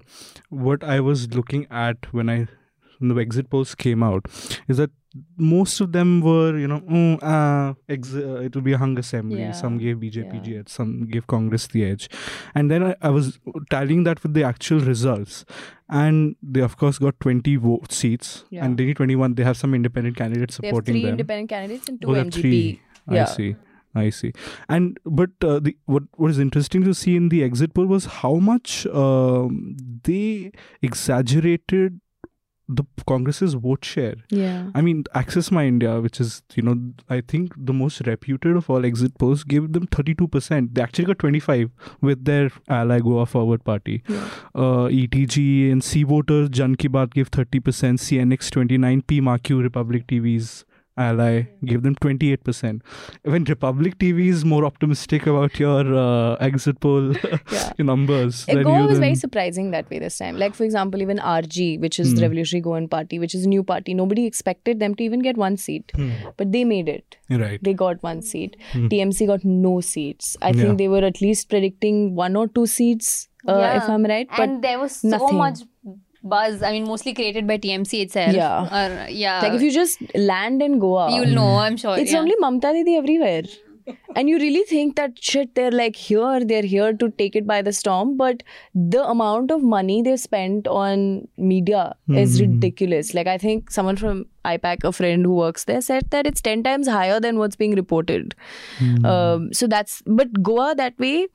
what 0.50 0.84
I 0.84 1.00
was 1.00 1.34
looking 1.34 1.68
at 1.72 2.14
when 2.14 2.30
I 2.30 2.38
when 2.38 2.48
the 3.10 3.16
exit 3.22 3.50
polls 3.50 3.76
came 3.76 4.02
out 4.04 4.26
is 4.68 4.78
that 4.78 4.92
most 5.38 5.80
of 5.80 5.92
them 5.92 6.22
were 6.22 6.58
you 6.58 6.68
know 6.68 6.80
mm, 6.82 7.22
uh, 7.22 7.74
ex- 7.88 8.14
uh, 8.16 8.38
it 8.40 8.56
will 8.56 8.64
be 8.64 8.74
a 8.74 8.78
hung 8.78 8.98
assembly. 8.98 9.40
Yeah, 9.42 9.52
Some 9.52 9.78
gave 9.78 9.98
BJP 9.98 10.48
yeah. 10.48 10.60
edge, 10.60 10.70
some 10.70 11.06
gave 11.08 11.28
Congress 11.28 11.68
the 11.68 11.86
edge, 11.86 12.10
and 12.56 12.72
then 12.72 12.84
I, 12.84 12.96
I 13.02 13.10
was 13.10 13.38
tallying 13.70 14.06
that 14.06 14.24
with 14.24 14.34
the 14.34 14.44
actual 14.44 14.80
results, 14.80 15.46
and 15.90 16.36
they 16.42 16.62
of 16.62 16.78
course 16.78 16.98
got 16.98 17.20
20 17.20 17.56
vote 17.58 17.92
seats, 17.92 18.46
Yeah. 18.50 18.66
and 18.66 18.76
they 18.78 18.86
need 18.86 18.98
21. 18.98 19.36
They 19.36 19.44
have 19.44 19.56
some 19.58 19.76
independent 19.76 20.18
candidates 20.18 20.56
supporting 20.56 20.74
They 20.74 20.80
have 20.80 20.86
three 20.86 21.02
them. 21.04 21.12
independent 21.12 21.50
candidates 21.50 21.90
and 21.90 22.02
two 22.02 22.10
Oh, 22.10 22.14
MGP. 22.24 22.42
three. 22.42 22.82
I 23.08 23.26
see. 23.26 23.56
I 23.96 24.10
see. 24.10 24.34
And 24.68 25.00
but 25.06 25.30
uh, 25.44 25.60
the 25.60 25.78
what 25.86 26.04
what 26.16 26.32
is 26.32 26.40
interesting 26.40 26.84
to 26.86 26.96
see 26.96 27.16
in 27.16 27.30
the 27.30 27.44
exit 27.44 27.76
poll 27.76 27.86
was 27.86 28.06
how 28.06 28.36
much 28.38 28.88
um, 28.88 29.76
they 30.04 30.52
exaggerated 31.08 32.00
the 32.70 32.84
Congress's 33.06 33.56
vote 33.56 33.84
share. 33.84 34.16
Yeah. 34.30 34.70
I 34.74 34.82
mean, 34.82 35.04
Axis 35.14 35.52
My 35.52 35.66
India, 35.66 36.00
which 36.00 36.20
is 36.22 36.42
you 36.56 36.64
know 36.64 36.76
I 37.10 37.22
think 37.22 37.54
the 37.58 37.74
most 37.74 38.02
reputed 38.08 38.56
of 38.56 38.70
all 38.70 38.86
exit 38.86 39.18
polls, 39.18 39.44
gave 39.44 39.74
them 39.74 39.88
thirty 39.88 40.16
two 40.16 40.28
percent. 40.28 40.74
They 40.74 40.82
actually 40.82 41.06
got 41.06 41.20
twenty 41.20 41.40
five 41.40 41.72
with 42.02 42.24
their 42.26 42.52
ally 42.70 43.00
Goa 43.00 43.26
Forward 43.26 43.64
Party. 43.64 44.04
Yeah. 44.08 44.30
Uh, 44.56 44.88
ETG 44.88 45.72
and 45.72 45.84
C 45.84 46.04
Voters, 46.04 46.50
Jan 46.50 46.76
Ki 46.76 46.88
Baat 46.88 47.14
gave 47.14 47.28
thirty 47.28 47.60
percent. 47.60 48.00
CNX 48.00 48.50
twenty 48.50 48.78
nine. 48.78 49.02
P-MARQ 49.02 49.62
Republic 49.62 50.08
TV's 50.08 50.66
ally 50.98 51.48
gave 51.66 51.82
them 51.84 51.96
28% 51.96 52.82
when 53.24 53.44
republic 53.46 53.98
tv 53.98 54.28
is 54.28 54.46
more 54.46 54.64
optimistic 54.66 55.26
about 55.26 55.60
your 55.60 55.82
uh, 55.96 56.36
exit 56.36 56.80
poll 56.80 57.14
Yeah. 57.52 57.72
numbers 57.80 58.44
Uh, 58.48 58.56
then 58.56 58.64
Goa 58.64 58.82
you 58.82 58.88
was 58.88 59.00
very 59.00 59.16
surprising 59.16 59.72
that 59.72 59.90
way 59.90 60.00
this 60.00 60.18
time. 60.18 60.38
Like, 60.38 60.54
for 60.56 60.64
example, 60.64 61.02
even 61.02 61.18
RG, 61.18 61.80
which 61.80 62.00
is 62.00 62.12
the 62.14 62.20
Hmm. 62.20 62.24
Revolutionary 62.24 62.62
Goan 62.62 62.88
Party, 62.88 63.20
which 63.20 63.34
is 63.36 63.46
a 63.46 63.50
new 63.50 63.64
party, 63.64 63.94
nobody 63.94 64.26
expected 64.26 64.80
them 64.80 64.96
to 64.96 65.04
even 65.04 65.20
get 65.28 65.38
one 65.38 65.58
seat. 65.58 65.92
Hmm. 65.96 66.12
But 66.38 66.52
they 66.52 66.64
made 66.64 66.90
it. 66.90 67.18
right 67.30 67.64
They 67.68 67.74
got 67.74 68.02
one 68.04 68.22
seat. 68.22 68.56
Hmm. 68.72 68.88
TMC 68.94 69.28
got 69.34 69.44
no 69.44 69.74
seats. 69.82 70.38
I 70.42 70.50
Yeah. 70.52 70.62
think 70.64 70.78
they 70.84 70.88
were 70.96 71.04
at 71.12 71.22
least 71.22 71.50
predicting 71.50 72.02
one 72.16 72.36
or 72.36 72.48
two 72.48 72.66
seats, 72.78 73.12
uh, 73.48 73.58
Yeah. 73.60 73.78
if 73.84 73.90
I'm 73.98 74.06
right. 74.14 74.28
But 74.38 74.50
and 74.50 74.64
there 74.64 74.80
was 74.80 74.98
so 75.02 75.08
nothing. 75.16 75.38
much 75.46 75.60
buzz. 76.24 76.62
I 76.64 76.72
mean, 76.72 76.86
mostly 76.86 77.14
created 77.14 77.48
by 77.48 77.58
TMC 77.58 78.02
itself. 78.02 78.34
Yeah. 78.34 78.64
Or, 78.64 79.10
yeah. 79.10 79.42
like, 79.42 79.54
if 79.54 79.62
you 79.62 79.72
just 79.72 80.02
land 80.16 80.62
in 80.62 80.80
Goa, 80.80 81.12
you'll 81.16 81.36
know, 81.36 81.58
I'm 81.58 81.78
sure. 81.78 81.98
it's 81.98 82.12
yeah. 82.12 82.20
only 82.20 82.36
Mamta 82.42 82.74
Didi 82.74 82.96
everywhere. 82.96 83.44
and 84.16 84.30
you 84.30 84.38
really 84.38 84.64
think 84.64 84.96
that 84.96 85.12
shit, 85.22 85.56
they're 85.56 85.70
like 85.70 85.98
here, 85.98 86.40
they're 86.46 86.62
here 86.62 86.94
to 86.94 87.10
take 87.12 87.36
it 87.36 87.46
by 87.46 87.62
the 87.62 87.74
storm. 87.74 88.16
But 88.16 88.42
the 88.74 89.04
amount 89.06 89.52
of 89.52 89.62
money 89.62 90.02
they've 90.02 90.20
spent 90.20 90.70
on 90.70 91.28
media 91.38 91.94
is 92.10 92.40
Mhm. 92.40 92.54
ridiculous. 92.54 93.14
Like, 93.14 93.28
I 93.28 93.38
think 93.38 93.70
someone 93.72 93.98
from 93.98 94.26
IPAC, 94.46 94.86
a 94.86 94.94
friend 94.94 95.26
who 95.26 95.34
works 95.36 95.66
there, 95.66 95.82
said 95.82 96.10
that 96.12 96.26
it's 96.26 96.42
10 96.42 96.64
times 96.64 96.88
higher 96.88 97.20
than 97.20 97.38
what's 97.40 97.58
being 97.58 97.76
reported. 97.76 98.36
Hmm. 98.78 99.06
Um, 99.06 99.52
so 99.54 99.68
that's, 99.68 100.02
but 100.06 100.42
Goa 100.42 100.76
that 100.76 100.98
way, 100.98 101.28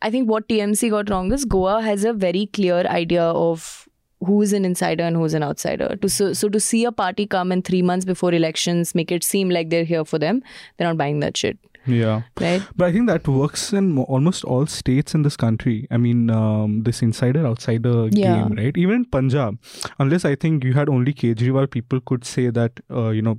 I 0.00 0.10
think 0.10 0.30
what 0.30 0.48
TMC 0.48 0.90
got 0.90 1.10
wrong 1.10 1.32
is 1.32 1.44
Goa 1.44 1.82
has 1.82 2.04
a 2.04 2.12
very 2.12 2.46
clear 2.46 2.80
idea 2.86 3.24
of 3.24 3.88
who's 4.24 4.52
an 4.52 4.64
insider 4.64 5.04
and 5.04 5.16
who's 5.16 5.34
an 5.34 5.42
outsider. 5.42 5.94
To 6.00 6.08
so, 6.08 6.32
so 6.32 6.48
to 6.48 6.58
see 6.58 6.84
a 6.84 6.92
party 6.92 7.26
come 7.26 7.52
in 7.52 7.62
three 7.62 7.82
months 7.82 8.04
before 8.04 8.32
elections, 8.32 8.94
make 8.94 9.12
it 9.12 9.22
seem 9.24 9.50
like 9.50 9.70
they're 9.70 9.84
here 9.84 10.04
for 10.04 10.18
them, 10.18 10.42
they're 10.76 10.88
not 10.88 10.96
buying 10.96 11.20
that 11.20 11.36
shit, 11.36 11.58
yeah 11.86 12.22
right? 12.40 12.62
but 12.74 12.86
i 12.86 12.92
think 12.94 13.06
that 13.08 13.28
works 13.28 13.72
in 13.72 13.96
almost 14.14 14.42
all 14.44 14.64
states 14.66 15.14
in 15.14 15.22
this 15.22 15.36
country 15.42 15.74
i 15.92 15.96
mean 15.96 16.30
um, 16.30 16.82
this 16.82 17.00
insider 17.00 17.46
outsider 17.50 18.08
Yeah. 18.10 18.32
game 18.38 18.56
right 18.60 18.76
even 18.84 18.96
in 18.96 19.04
punjab 19.04 19.58
unless 20.00 20.24
i 20.24 20.34
think 20.34 20.64
you 20.64 20.72
had 20.78 20.88
only 20.88 21.14
kejriwal 21.20 21.70
people 21.76 22.00
could 22.00 22.24
say 22.24 22.46
that 22.58 22.80
uh, 22.90 23.10
you 23.10 23.22
know 23.22 23.36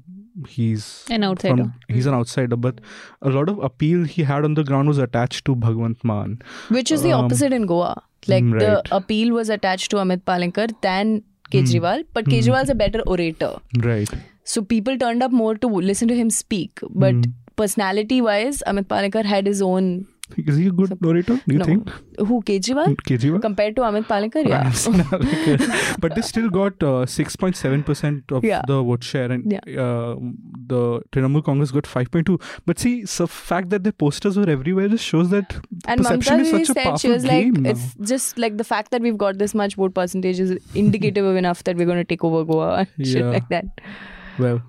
he's 0.48 1.04
An 1.10 1.24
outsider. 1.24 1.58
from- 1.64 1.74
he's 1.90 2.06
an 2.06 2.14
outsider 2.14 2.56
but 2.56 2.80
a 3.22 3.30
lot 3.30 3.50
of 3.50 3.60
appeal 3.60 4.06
he 4.06 4.24
had 4.24 4.46
on 4.46 4.54
the 4.54 4.64
ground 4.64 4.88
was 4.88 4.98
attached 4.98 5.44
to 5.46 5.56
bhagwant 5.68 6.04
mann 6.04 6.40
Which 6.70 6.90
is 6.92 7.02
the 7.02 7.12
Um, 7.12 7.26
opposite 7.26 7.52
in 7.52 7.66
Goa. 7.66 8.02
Like 8.28 8.44
mm, 8.44 8.60
the 8.60 8.84
appeal 8.92 9.34
was 9.34 9.50
attached 9.50 9.92
to 9.92 9.98
Amit 9.98 10.24
Palekar 10.24 10.68
than 10.82 11.24
Kejriwal, 11.52 12.04
but 12.14 12.26
Hmm. 12.26 12.32
Kejriwal's 12.32 12.70
a 12.70 12.76
better 12.76 13.02
orator. 13.16 13.54
right 13.90 14.10
So 14.44 14.62
people 14.62 14.98
turned 14.98 15.24
up 15.24 15.32
more 15.32 15.56
to 15.64 15.68
listen 15.68 16.08
to 16.10 16.16
him 16.16 16.30
speak. 16.30 16.80
But 17.06 17.16
Hmm. 17.16 17.32
personality 17.62 18.22
wise, 18.22 18.64
Amit 18.72 18.88
Palekar 18.94 19.24
had 19.26 19.46
his 19.46 19.62
own 19.62 19.88
Is 20.36 20.58
he 20.58 20.68
a 20.68 20.72
good 20.72 21.02
narrator? 21.02 21.36
Do 21.48 21.54
you 21.54 21.60
No. 21.60 21.66
think? 21.66 21.90
Who 22.20 22.42
Kejriwal? 22.42 22.96
Kejriwal? 23.10 23.42
Compared 23.42 23.76
to 23.78 23.82
Amit 23.84 24.04
Palekar, 24.08 24.46
yeah. 24.48 24.64
have 24.66 24.78
seen 24.78 25.00
Alec. 25.12 25.62
but 26.00 26.16
they 26.16 26.22
still 26.22 26.50
got 26.50 26.84
uh, 26.84 27.06
6.7% 27.06 28.32
of 28.32 28.44
Yeah. 28.44 28.62
the 28.68 28.82
vote 28.84 29.04
share, 29.04 29.32
and 29.32 29.52
Yeah. 29.52 29.60
uh, 29.86 30.16
the 30.74 31.02
Trinamool 31.12 31.44
Congress 31.44 31.72
got 31.72 31.86
5.2. 31.86 32.38
But 32.66 32.78
see, 32.80 33.04
the 33.04 33.28
fact 33.28 33.70
that 33.70 33.84
their 33.84 33.94
posters 33.94 34.38
were 34.38 34.50
everywhere 34.50 34.90
just 34.90 35.06
shows 35.06 35.30
that 35.30 35.56
And 35.86 36.02
perception 36.02 36.40
Mamta 36.40 36.42
is 36.42 36.52
such 36.52 36.62
a 36.62 36.66
said 36.66 36.78
she 36.78 36.84
powerful 36.84 37.12
was 37.14 37.26
like, 37.26 37.44
game 37.46 37.54
now. 37.64 37.70
it's 37.72 37.96
just 38.14 38.38
like 38.38 38.58
the 38.58 38.64
fact 38.64 38.92
that 38.92 39.02
we've 39.02 39.18
got 39.18 39.38
this 39.38 39.56
much 39.56 39.76
vote 39.76 39.94
percentage 39.94 40.40
is 40.40 40.58
indicative 40.76 41.26
of 41.26 41.36
enough 41.36 41.64
that 41.64 41.78
we're 41.78 41.86
going 41.86 41.98
to 41.98 42.04
take 42.16 42.24
over 42.24 42.44
Goa 42.44 42.86
and 42.98 43.08
shit 43.08 43.26
like 43.26 43.48
that. 43.50 43.66
Well, 44.38 44.62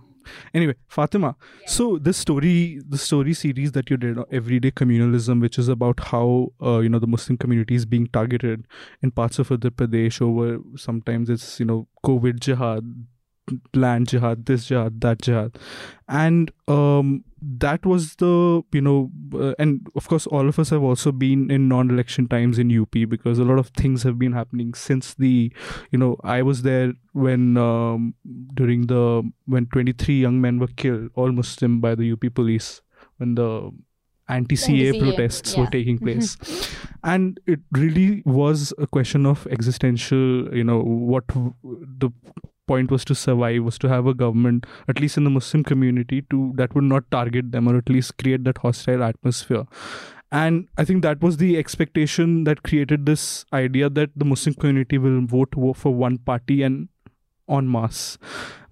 anyway, 0.54 0.74
Fatima. 0.88 1.36
So 1.66 1.98
this 1.98 2.16
story, 2.16 2.80
the 2.88 2.98
story 2.98 3.34
series 3.34 3.72
that 3.72 3.90
you 3.90 3.96
did, 3.96 4.18
everyday 4.32 4.70
communalism, 4.70 5.40
which 5.40 5.58
is 5.58 5.68
about 5.68 6.00
how 6.00 6.52
uh, 6.62 6.78
you 6.78 6.88
know 6.88 6.98
the 6.98 7.06
Muslim 7.06 7.36
community 7.36 7.74
is 7.74 7.86
being 7.86 8.06
targeted 8.08 8.66
in 9.02 9.10
parts 9.10 9.38
of 9.38 9.48
Uttar 9.48 9.70
Pradesh 9.70 10.20
over 10.22 10.58
sometimes 10.76 11.30
it's 11.30 11.60
you 11.60 11.66
know 11.66 11.88
COVID 12.04 12.40
jihad, 12.40 12.84
land 13.74 14.08
jihad, 14.08 14.46
this 14.46 14.66
jihad, 14.66 15.00
that 15.00 15.22
jihad, 15.22 15.58
and 16.08 16.50
um, 16.66 17.24
that 17.40 17.87
was 17.87 18.16
the 18.16 18.62
you 18.72 18.80
know, 18.80 19.11
uh, 19.34 19.54
and 19.58 19.87
of 19.94 20.08
course 20.08 20.26
all 20.26 20.48
of 20.48 20.58
us 20.58 20.70
have 20.70 20.82
also 20.82 21.12
been 21.12 21.50
in 21.50 21.68
non-election 21.68 22.28
times 22.28 22.58
in 22.58 22.76
UP 22.76 22.90
because 23.08 23.38
a 23.38 23.44
lot 23.44 23.58
of 23.58 23.68
things 23.68 24.02
have 24.02 24.18
been 24.18 24.32
happening 24.32 24.74
since 24.74 25.14
the 25.14 25.52
you 25.90 25.98
know 25.98 26.16
i 26.24 26.42
was 26.42 26.62
there 26.62 26.92
when 27.12 27.56
um, 27.56 28.14
during 28.54 28.87
the 28.87 29.22
when 29.46 29.66
23 29.66 30.20
young 30.20 30.40
men 30.40 30.58
were 30.58 30.68
killed 30.76 31.11
all 31.14 31.32
muslim 31.32 31.80
by 31.80 31.94
the 31.94 32.12
up 32.12 32.34
police 32.34 32.80
when 33.18 33.34
the 33.34 33.70
anti-ca 34.28 34.72
Anti-CAA, 34.72 35.00
protests 35.00 35.56
were 35.56 35.66
taking 35.66 35.98
place. 36.06 36.37
And 37.02 37.40
it 37.46 37.61
really 37.72 38.22
was 38.26 38.74
a 38.78 38.87
question 38.87 39.24
of 39.24 39.46
existential 39.50 40.54
you 40.54 40.64
know 40.64 40.80
what 40.80 41.24
the 41.32 42.11
point 42.72 42.90
was 42.96 43.04
to 43.11 43.14
survive 43.14 43.62
was 43.68 43.78
to 43.85 43.88
have 43.88 44.11
a 44.12 44.14
government 44.24 44.66
at 44.88 45.00
least 45.04 45.16
in 45.20 45.24
the 45.28 45.35
muslim 45.37 45.64
community 45.70 46.20
to 46.35 46.52
that 46.61 46.74
would 46.74 46.90
not 46.92 47.11
target 47.16 47.50
them 47.52 47.68
or 47.68 47.76
at 47.78 47.88
least 47.96 48.16
create 48.18 48.44
that 48.44 48.59
hostile 48.59 49.02
atmosphere. 49.02 49.64
And 50.38 50.68
i 50.76 50.85
think 50.85 51.02
that 51.02 51.22
was 51.26 51.38
the 51.38 51.57
expectation 51.59 52.44
that 52.44 52.62
created 52.62 53.07
this 53.07 53.26
idea 53.61 53.88
that 53.98 54.11
the 54.14 54.26
muslim 54.33 54.54
community 54.54 54.98
will 54.98 55.20
vote 55.35 55.54
for 55.83 55.94
one 56.07 56.18
party 56.18 56.62
and 56.62 56.88
en 57.48 57.70
masse 57.76 58.18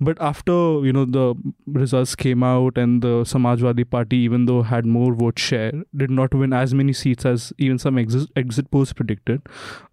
but 0.01 0.19
after 0.21 0.53
you 0.85 0.93
know 0.93 1.05
the 1.05 1.35
results 1.67 2.15
came 2.15 2.43
out 2.43 2.77
and 2.77 3.01
the 3.03 3.23
samajwadi 3.33 3.89
party 3.89 4.17
even 4.19 4.45
though 4.47 4.63
had 4.63 4.85
more 4.85 5.15
vote 5.15 5.39
share 5.39 5.73
did 5.97 6.11
not 6.11 6.35
win 6.35 6.53
as 6.53 6.75
many 6.75 6.93
seats 6.93 7.25
as 7.25 7.53
even 7.59 7.79
some 7.79 7.97
exit, 7.99 8.29
exit 8.37 8.71
polls 8.71 8.93
predicted 8.93 9.41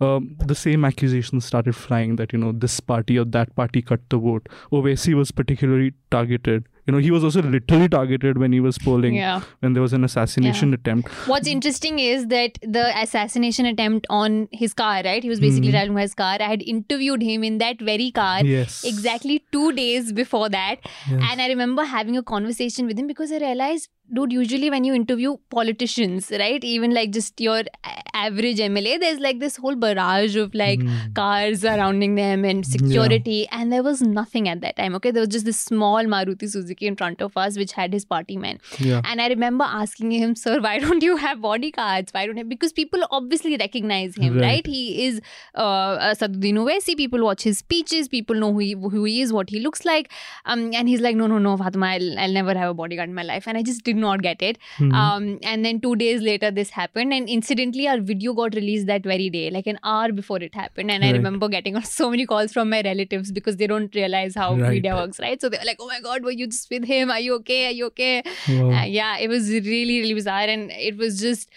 um, 0.02 0.36
the 0.46 0.56
same 0.56 0.84
accusations 0.84 1.46
started 1.46 1.76
flying 1.76 2.18
that 2.18 2.34
you 2.34 2.40
know 2.40 2.52
this 2.52 2.80
party 2.80 3.18
or 3.18 3.26
that 3.26 3.56
party 3.56 3.82
cut 3.82 4.02
the 4.10 4.18
vote 4.18 4.48
Owaisi 4.72 5.14
was 5.14 5.32
particularly 5.32 5.94
targeted 6.12 6.66
you 6.86 6.92
know 6.92 6.98
he 7.00 7.12
was 7.12 7.24
also 7.24 7.42
literally 7.42 7.88
targeted 7.88 8.38
when 8.38 8.52
he 8.52 8.60
was 8.60 8.78
polling 8.78 9.16
Yeah. 9.16 9.42
when 9.62 9.72
there 9.72 9.82
was 9.82 9.94
an 9.94 10.04
assassination 10.04 10.74
attempt 10.74 11.08
What's 11.28 11.48
interesting 11.48 12.00
is 12.00 12.28
that 12.28 12.58
the 12.62 12.86
assassination 13.02 13.66
attempt 13.66 14.06
on 14.10 14.50
his 14.52 14.74
car, 14.74 15.02
right? 15.06 15.24
He 15.24 15.30
was 15.30 15.40
basically 15.40 15.70
Mhm. 15.70 15.76
driving 15.76 15.98
his 15.98 16.14
car. 16.14 16.36
I 16.42 16.50
had 16.50 16.62
interviewed 16.74 17.22
him 17.28 17.44
in 17.50 17.60
that 17.60 17.80
very 17.90 18.10
car 18.12 18.44
yes 18.44 18.84
exactly 18.84 19.38
two 19.54 19.72
days 19.72 19.93
before 20.12 20.50
that. 20.50 20.78
Yes. 21.10 21.22
And 21.32 21.42
I 21.42 21.48
remember 21.48 21.84
having 21.84 22.18
a 22.18 22.24
conversation 22.24 22.88
with 22.88 22.98
him 22.98 23.08
because 23.08 23.32
I 23.32 23.38
realized, 23.38 23.90
dude, 24.14 24.32
usually 24.32 24.70
when 24.70 24.84
you 24.84 24.94
interview 24.94 25.38
politicians, 25.50 26.32
right, 26.32 26.64
even 26.64 26.94
like 26.94 27.12
just 27.12 27.40
your 27.42 27.64
average 28.14 28.58
MLA, 28.60 29.00
there's 29.00 29.20
like 29.20 29.40
this 29.40 29.56
whole 29.58 29.76
barrage 29.76 30.36
of 30.36 30.54
like 30.54 30.80
Mm. 30.80 31.14
cars 31.16 31.62
surrounding 31.62 32.16
them 32.16 32.44
and 32.46 32.66
security. 32.66 33.48
And 33.52 33.72
there 33.72 33.84
was 33.84 34.02
nothing 34.02 34.48
at 34.50 34.62
that 34.62 34.76
time. 34.78 34.96
Okay. 34.96 35.12
There 35.12 35.22
was 35.22 35.30
just 35.30 35.46
this 35.46 35.60
small 35.60 36.04
Maruti 36.14 36.50
Suzuki 36.50 36.88
in 36.88 36.96
front 36.96 37.22
of 37.22 37.36
us, 37.38 37.58
which 37.58 37.72
had 37.74 37.94
his 37.94 38.06
party 38.06 38.38
man. 38.38 38.60
yeah 38.80 39.02
And 39.06 39.22
I 39.22 39.28
remember 39.30 39.66
asking 39.66 40.12
him, 40.12 40.36
sir, 40.44 40.60
why 40.60 40.80
don't 40.80 41.04
you 41.04 41.18
have 41.18 41.42
bodyguards? 41.42 42.14
Why 42.14 42.26
don't 42.28 42.38
you? 42.38 42.46
Because 42.46 42.74
people 42.74 43.06
obviously 43.12 43.58
recognize 43.58 44.16
him, 44.16 44.34
Right. 44.36 44.44
right? 44.50 44.68
He 44.68 45.06
is 45.06 45.22
uh, 45.56 45.62
uh, 45.64 46.14
Asaduddin 46.14 46.56
Owaisi. 46.64 46.96
People 46.98 47.24
watch 47.24 47.44
his 47.44 47.58
speeches. 47.60 48.08
People 48.08 48.36
know 48.36 48.52
who 48.54 48.60
he, 48.60 48.72
who 48.74 49.04
he 49.04 49.22
is, 49.22 49.34
what 49.34 49.50
he 49.50 49.60
looks 49.60 49.86
like. 49.86 50.12
Um, 50.46 50.72
and 50.74 50.88
he's 50.90 51.02
like, 51.02 51.16
no, 51.16 51.28
no, 51.28 51.38
no, 51.40 51.56
Fatima, 51.58 51.88
I'll, 51.88 52.20
I'll 52.20 52.32
never 52.32 52.54
have 52.54 52.70
a 52.70 52.74
bodyguard 52.74 53.10
in 53.10 53.16
my 53.16 53.24
life. 53.24 53.48
And 53.48 53.58
I 53.58 53.64
just 53.64 53.84
did 53.84 53.96
not 54.06 54.22
get 54.28 54.42
it. 54.50 54.60
Mhm. 54.78 54.94
Um, 55.02 55.26
and 55.54 55.66
then 55.70 55.82
two 55.88 55.96
days 56.04 56.22
later, 56.30 56.52
this 56.60 56.72
happened. 56.78 57.18
And 57.20 57.34
incidentally, 57.38 57.88
our 57.96 58.00
video 58.12 58.34
got 58.42 58.56
released 58.62 58.88
that 58.94 59.04
very 59.14 59.30
day, 59.38 59.44
like 59.58 59.68
an 59.76 59.80
hour 59.84 60.12
before 60.22 60.40
it 60.50 60.56
happened. 60.62 60.92
And 60.98 61.04
I 61.10 61.12
remember 61.18 61.50
getting 61.58 61.82
so 61.94 62.10
many 62.16 62.26
calls 62.34 62.54
from 62.60 62.70
my 62.76 62.82
relatives 62.90 63.32
because 63.40 63.58
they 63.64 63.68
don't 63.76 64.00
realize 64.02 64.36
how 64.44 64.50
Right. 64.56 64.72
media 64.78 64.96
works, 65.02 65.20
right? 65.28 65.42
So 65.46 65.50
they 65.50 65.58
were 65.64 65.70
like, 65.74 65.78
oh 65.80 65.88
my 65.94 66.00
God, 66.10 66.24
were 66.30 66.38
you 66.44 66.48
just 66.56 66.70
with 66.78 66.86
him? 66.96 67.12
Are 67.18 67.20
you 67.28 67.36
okay? 67.42 67.62
Are 67.68 67.76
you 67.82 67.86
okay? 67.94 68.24
Wow. 68.50 68.72
Uh, 68.72 68.84
yeah, 68.86 69.18
it 69.18 69.28
was 69.38 69.50
really, 69.50 70.00
really 70.02 70.14
bizarre. 70.14 70.48
And 70.58 70.72
it 70.72 70.98
was 70.98 71.20
just, 71.20 71.50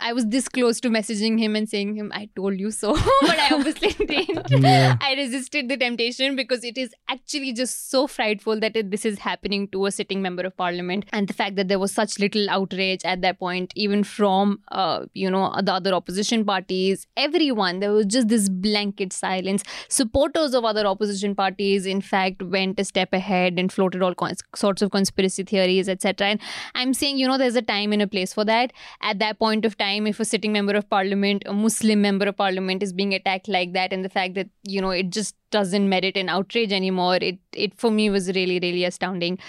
I 0.00 0.12
was 0.12 0.26
this 0.26 0.48
close 0.48 0.80
to 0.80 0.88
messaging 0.88 1.38
him 1.38 1.56
and 1.56 1.68
saying 1.68 1.94
him, 1.94 2.12
I 2.14 2.28
told 2.36 2.58
you 2.58 2.70
so. 2.70 2.92
but 3.20 3.38
I 3.38 3.48
obviously 3.52 3.88
didn't. 4.06 4.50
Yeah. 4.50 4.96
I 5.00 5.14
resisted 5.14 5.68
the 5.68 5.76
temptation 5.76 6.36
because 6.36 6.64
it 6.64 6.78
is 6.78 6.94
actually 7.08 7.52
just 7.52 7.90
so 7.90 8.06
frightful 8.06 8.58
that 8.60 8.76
it, 8.76 8.90
this 8.90 9.04
is 9.04 9.18
happening 9.18 9.68
to 9.68 9.86
a 9.86 9.90
sitting 9.90 10.22
member 10.22 10.42
of 10.42 10.56
parliament. 10.56 11.06
And 11.12 11.28
the 11.28 11.34
fact 11.34 11.56
that 11.56 11.68
there 11.68 11.78
was 11.78 11.92
such 11.92 12.18
little 12.18 12.48
outrage 12.50 13.04
at 13.04 13.22
that 13.22 13.38
point, 13.38 13.72
even 13.76 14.04
from, 14.04 14.60
uh, 14.72 15.06
you 15.14 15.30
know, 15.30 15.54
the 15.62 15.72
other 15.72 15.92
opposition 15.92 16.44
parties, 16.44 17.06
everyone, 17.16 17.80
there 17.80 17.92
was 17.92 18.06
just 18.06 18.28
this 18.28 18.48
blanket 18.48 19.12
silence. 19.12 19.62
Supporters 19.88 20.54
of 20.54 20.64
other 20.64 20.86
opposition 20.86 21.34
parties, 21.34 21.86
in 21.86 22.00
fact, 22.00 22.42
went 22.42 22.78
a 22.80 22.84
step 22.84 23.12
ahead 23.12 23.58
and 23.58 23.72
floated 23.72 24.02
all 24.02 24.14
cons- 24.14 24.42
sorts 24.54 24.82
of 24.82 24.90
conspiracy 24.90 25.44
theories, 25.44 25.88
etc. 25.88 26.28
And 26.28 26.40
I'm 26.74 26.94
saying, 26.94 27.18
you 27.18 27.26
know, 27.26 27.38
there's 27.38 27.56
a 27.56 27.62
time 27.62 27.92
and 27.92 28.02
a 28.02 28.06
place 28.06 28.32
for 28.32 28.44
that. 28.44 28.72
At 29.02 29.18
that 29.18 29.38
point 29.38 29.64
of 29.68 29.76
time 29.82 30.10
if 30.10 30.20
a 30.24 30.26
sitting 30.30 30.52
member 30.58 30.74
of 30.80 30.88
parliament, 30.96 31.46
a 31.46 31.54
Muslim 31.60 32.02
member 32.08 32.30
of 32.32 32.36
parliament, 32.42 32.82
is 32.88 32.92
being 33.00 33.14
attacked 33.20 33.48
like 33.56 33.72
that, 33.78 33.92
and 33.92 34.10
the 34.10 34.12
fact 34.18 34.34
that 34.40 34.52
you 34.76 34.84
know 34.86 34.90
it 34.90 35.10
just 35.20 35.36
doesn't 35.58 35.88
merit 35.94 36.20
an 36.24 36.28
outrage 36.40 36.76
anymore. 36.82 37.16
It 37.30 37.40
it 37.68 37.80
for 37.86 37.94
me 38.02 38.10
was 38.18 38.28
really 38.40 38.60
really 38.68 38.84
astounding. 38.92 39.40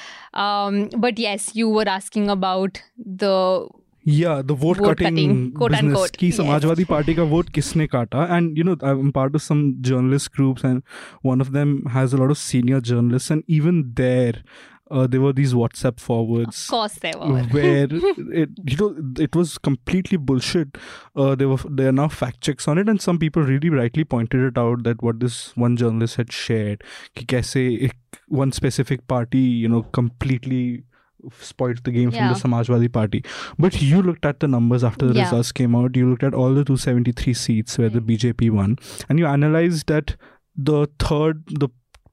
Um, 0.46 0.90
but 1.08 1.28
yes, 1.28 1.52
you 1.56 1.70
were 1.70 1.90
asking 2.00 2.34
about 2.38 2.82
the 3.26 3.68
yeah 4.06 4.42
the 4.42 4.54
vote, 4.54 4.78
vote 4.78 4.98
cutting, 4.98 5.16
cutting 5.16 5.52
quote 5.54 5.72
business 5.72 5.90
unquote. 5.90 6.18
ki 6.24 6.32
samajwadi 6.38 6.86
yes. 6.86 6.90
party 6.92 7.16
ka 7.20 7.26
vote 7.34 7.52
kisne 7.58 7.88
kata 7.96 8.26
and 8.38 8.58
you 8.62 8.64
know 8.70 8.76
i'm 8.92 9.12
part 9.18 9.36
of 9.40 9.44
some 9.48 9.64
journalist 9.90 10.32
groups 10.38 10.64
and 10.64 10.82
one 11.32 11.46
of 11.46 11.52
them 11.58 11.76
has 11.98 12.14
a 12.14 12.22
lot 12.22 12.36
of 12.36 12.42
senior 12.44 12.82
journalists 12.92 13.36
and 13.36 13.44
even 13.60 13.84
there 14.02 14.44
uh, 14.92 15.08
there 15.08 15.22
were 15.22 15.34
these 15.34 15.54
WhatsApp 15.54 16.00
forwards. 16.00 16.64
Of 16.64 16.70
course, 16.70 16.94
there 16.96 17.14
were. 17.18 17.44
Where 17.52 17.84
it, 17.84 18.50
you 18.66 18.78
know, 18.78 18.96
it 19.18 19.36
was 19.36 19.58
completely 19.58 20.18
bullshit. 20.18 20.78
Uh, 21.16 21.36
there 21.36 21.50
were 21.50 21.58
there 21.70 21.90
are 21.90 21.94
now 21.94 22.08
fact 22.08 22.42
checks 22.42 22.68
on 22.68 22.78
it, 22.78 22.90
and 22.90 23.02
some 23.02 23.20
people 23.20 23.44
really 23.44 23.70
rightly 23.70 24.04
pointed 24.04 24.42
it 24.42 24.58
out 24.58 24.84
that 24.84 25.02
what 25.02 25.20
this 25.20 25.56
one 25.56 25.78
journalist 25.78 26.16
had 26.16 26.32
shared, 26.32 26.84
kaise 27.16 27.92
one 28.28 28.52
specific 28.52 29.08
party, 29.08 29.40
you 29.40 29.68
know, 29.68 29.84
completely 29.84 30.84
spoiled 31.40 31.84
the 31.84 31.92
game 31.92 32.10
yeah. 32.12 32.34
from 32.34 32.52
the 32.52 32.58
Samajwadi 32.58 32.92
Party. 32.92 33.24
But 33.58 33.82
you 33.82 34.02
looked 34.02 34.26
at 34.26 34.40
the 34.40 34.48
numbers 34.48 34.84
after 34.84 35.06
the 35.06 35.14
yeah. 35.14 35.24
results 35.24 35.52
came 35.52 35.76
out. 35.76 35.96
You 35.96 36.10
looked 36.10 36.24
at 36.24 36.34
all 36.34 36.54
the 36.54 36.64
273 36.64 37.34
seats 37.34 37.78
where 37.78 37.90
the 37.90 38.00
hmm. 38.00 38.10
BJP 38.10 38.52
won, 38.52 38.78
and 39.08 39.20
you 39.20 39.26
analyzed 39.26 39.88
that 39.88 40.16
the 40.56 40.88
third 41.00 41.44
the 41.48 41.70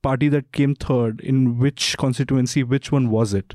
party 0.06 0.28
that 0.36 0.50
came 0.60 0.74
third 0.86 1.20
in 1.34 1.44
which 1.66 1.86
constituency 2.06 2.62
which 2.74 2.90
one 2.96 3.10
was 3.18 3.34
it 3.42 3.54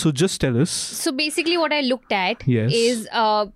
so 0.00 0.12
just 0.24 0.40
tell 0.46 0.60
us 0.64 0.70
So 1.04 1.12
basically, 1.20 1.58
what 1.66 1.72
I 1.82 1.82
looked 1.92 2.12
at 2.22 2.46
Yes. 2.54 2.72
is 2.86 3.06
uh, 3.26 3.46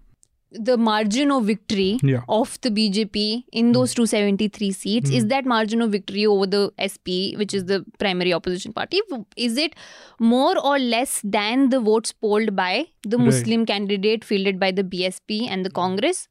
the 0.68 0.76
margin 0.84 1.30
of 1.34 1.44
victory 1.48 1.98
Yeah. 2.12 2.22
of 2.36 2.54
the 2.66 2.70
BJP 2.78 3.24
in 3.60 3.68
those 3.74 3.92
273 3.98 4.70
seats. 4.78 5.10
Hmm. 5.10 5.16
Is 5.18 5.26
that 5.32 5.46
margin 5.52 5.80
of 5.84 5.92
victory 5.92 6.24
over 6.26 6.46
the 6.54 6.62
SP, 6.86 7.18
which 7.42 7.54
is 7.58 7.66
the 7.66 7.76
primary 8.04 8.32
opposition 8.38 8.72
party, 8.78 9.00
is 9.36 9.56
it 9.66 9.76
more 10.18 10.54
or 10.72 10.78
less 10.80 11.20
than 11.36 11.68
the 11.76 11.78
votes 11.90 12.12
polled 12.26 12.56
by 12.56 12.72
the 13.04 13.16
Right. 13.18 13.26
Muslim 13.28 13.64
candidate 13.72 14.24
fielded 14.32 14.58
by 14.64 14.72
the 14.80 14.82
BSP 14.96 15.40
and 15.48 15.64
the 15.64 15.70
Congress? 15.70 16.26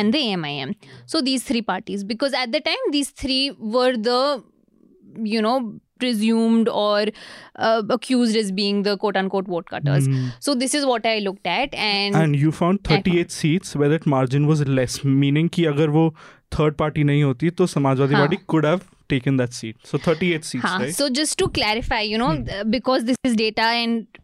And 0.00 0.14
the 0.14 0.20
AIMIM. 0.32 0.74
So 1.04 1.20
these 1.20 1.42
three 1.44 1.60
parties, 1.60 2.02
because 2.02 2.32
at 2.32 2.52
the 2.52 2.60
time 2.60 2.84
these 2.92 3.10
three 3.10 3.50
were 3.76 3.94
the, 4.10 4.42
you 5.23 5.41
know, 5.41 5.79
presumed 5.99 6.67
or 6.69 7.05
uh, 7.55 7.81
accused 7.89 8.35
as 8.35 8.51
being 8.51 8.83
the 8.83 8.97
quote 8.97 9.17
unquote 9.17 9.47
vote 9.47 9.65
cutters. 9.69 10.05
Hmm. 10.05 10.27
So 10.39 10.53
this 10.55 10.75
is 10.75 10.85
what 10.85 11.05
I 11.05 11.19
looked 11.19 11.47
at, 11.47 11.73
and, 11.73 12.15
and 12.15 12.35
you 12.35 12.51
found 12.51 12.83
38 12.83 13.31
seats 13.31 13.75
where 13.75 13.89
that 13.89 14.05
margin 14.05 14.45
was 14.51 14.61
less 14.67 15.03
meaning 15.03 15.49
कि 15.49 15.65
अगर 15.73 15.89
वो 15.97 16.13
third 16.57 16.77
party 16.83 17.03
नहीं 17.03 17.23
होती 17.23 17.49
तो 17.61 17.67
समाजवादी 17.67 18.13
हाँ. 18.13 18.21
party 18.27 18.37
could 18.53 18.65
have 18.65 18.85
taken 19.15 19.37
that 19.41 19.53
seat 19.53 19.75
so 19.93 19.97
38 19.97 20.45
seats 20.45 20.63
हाँ, 20.65 20.79
right 20.83 20.93
so 20.95 21.09
just 21.09 21.37
to 21.39 21.47
clarify, 21.57 22.01
you 22.01 22.17
know, 22.23 22.29
Hmm. 22.35 22.45
th- 22.51 22.69
because 22.77 23.05
this 23.09 23.17
is 23.31 23.35
data 23.41 23.67
and 23.81 24.21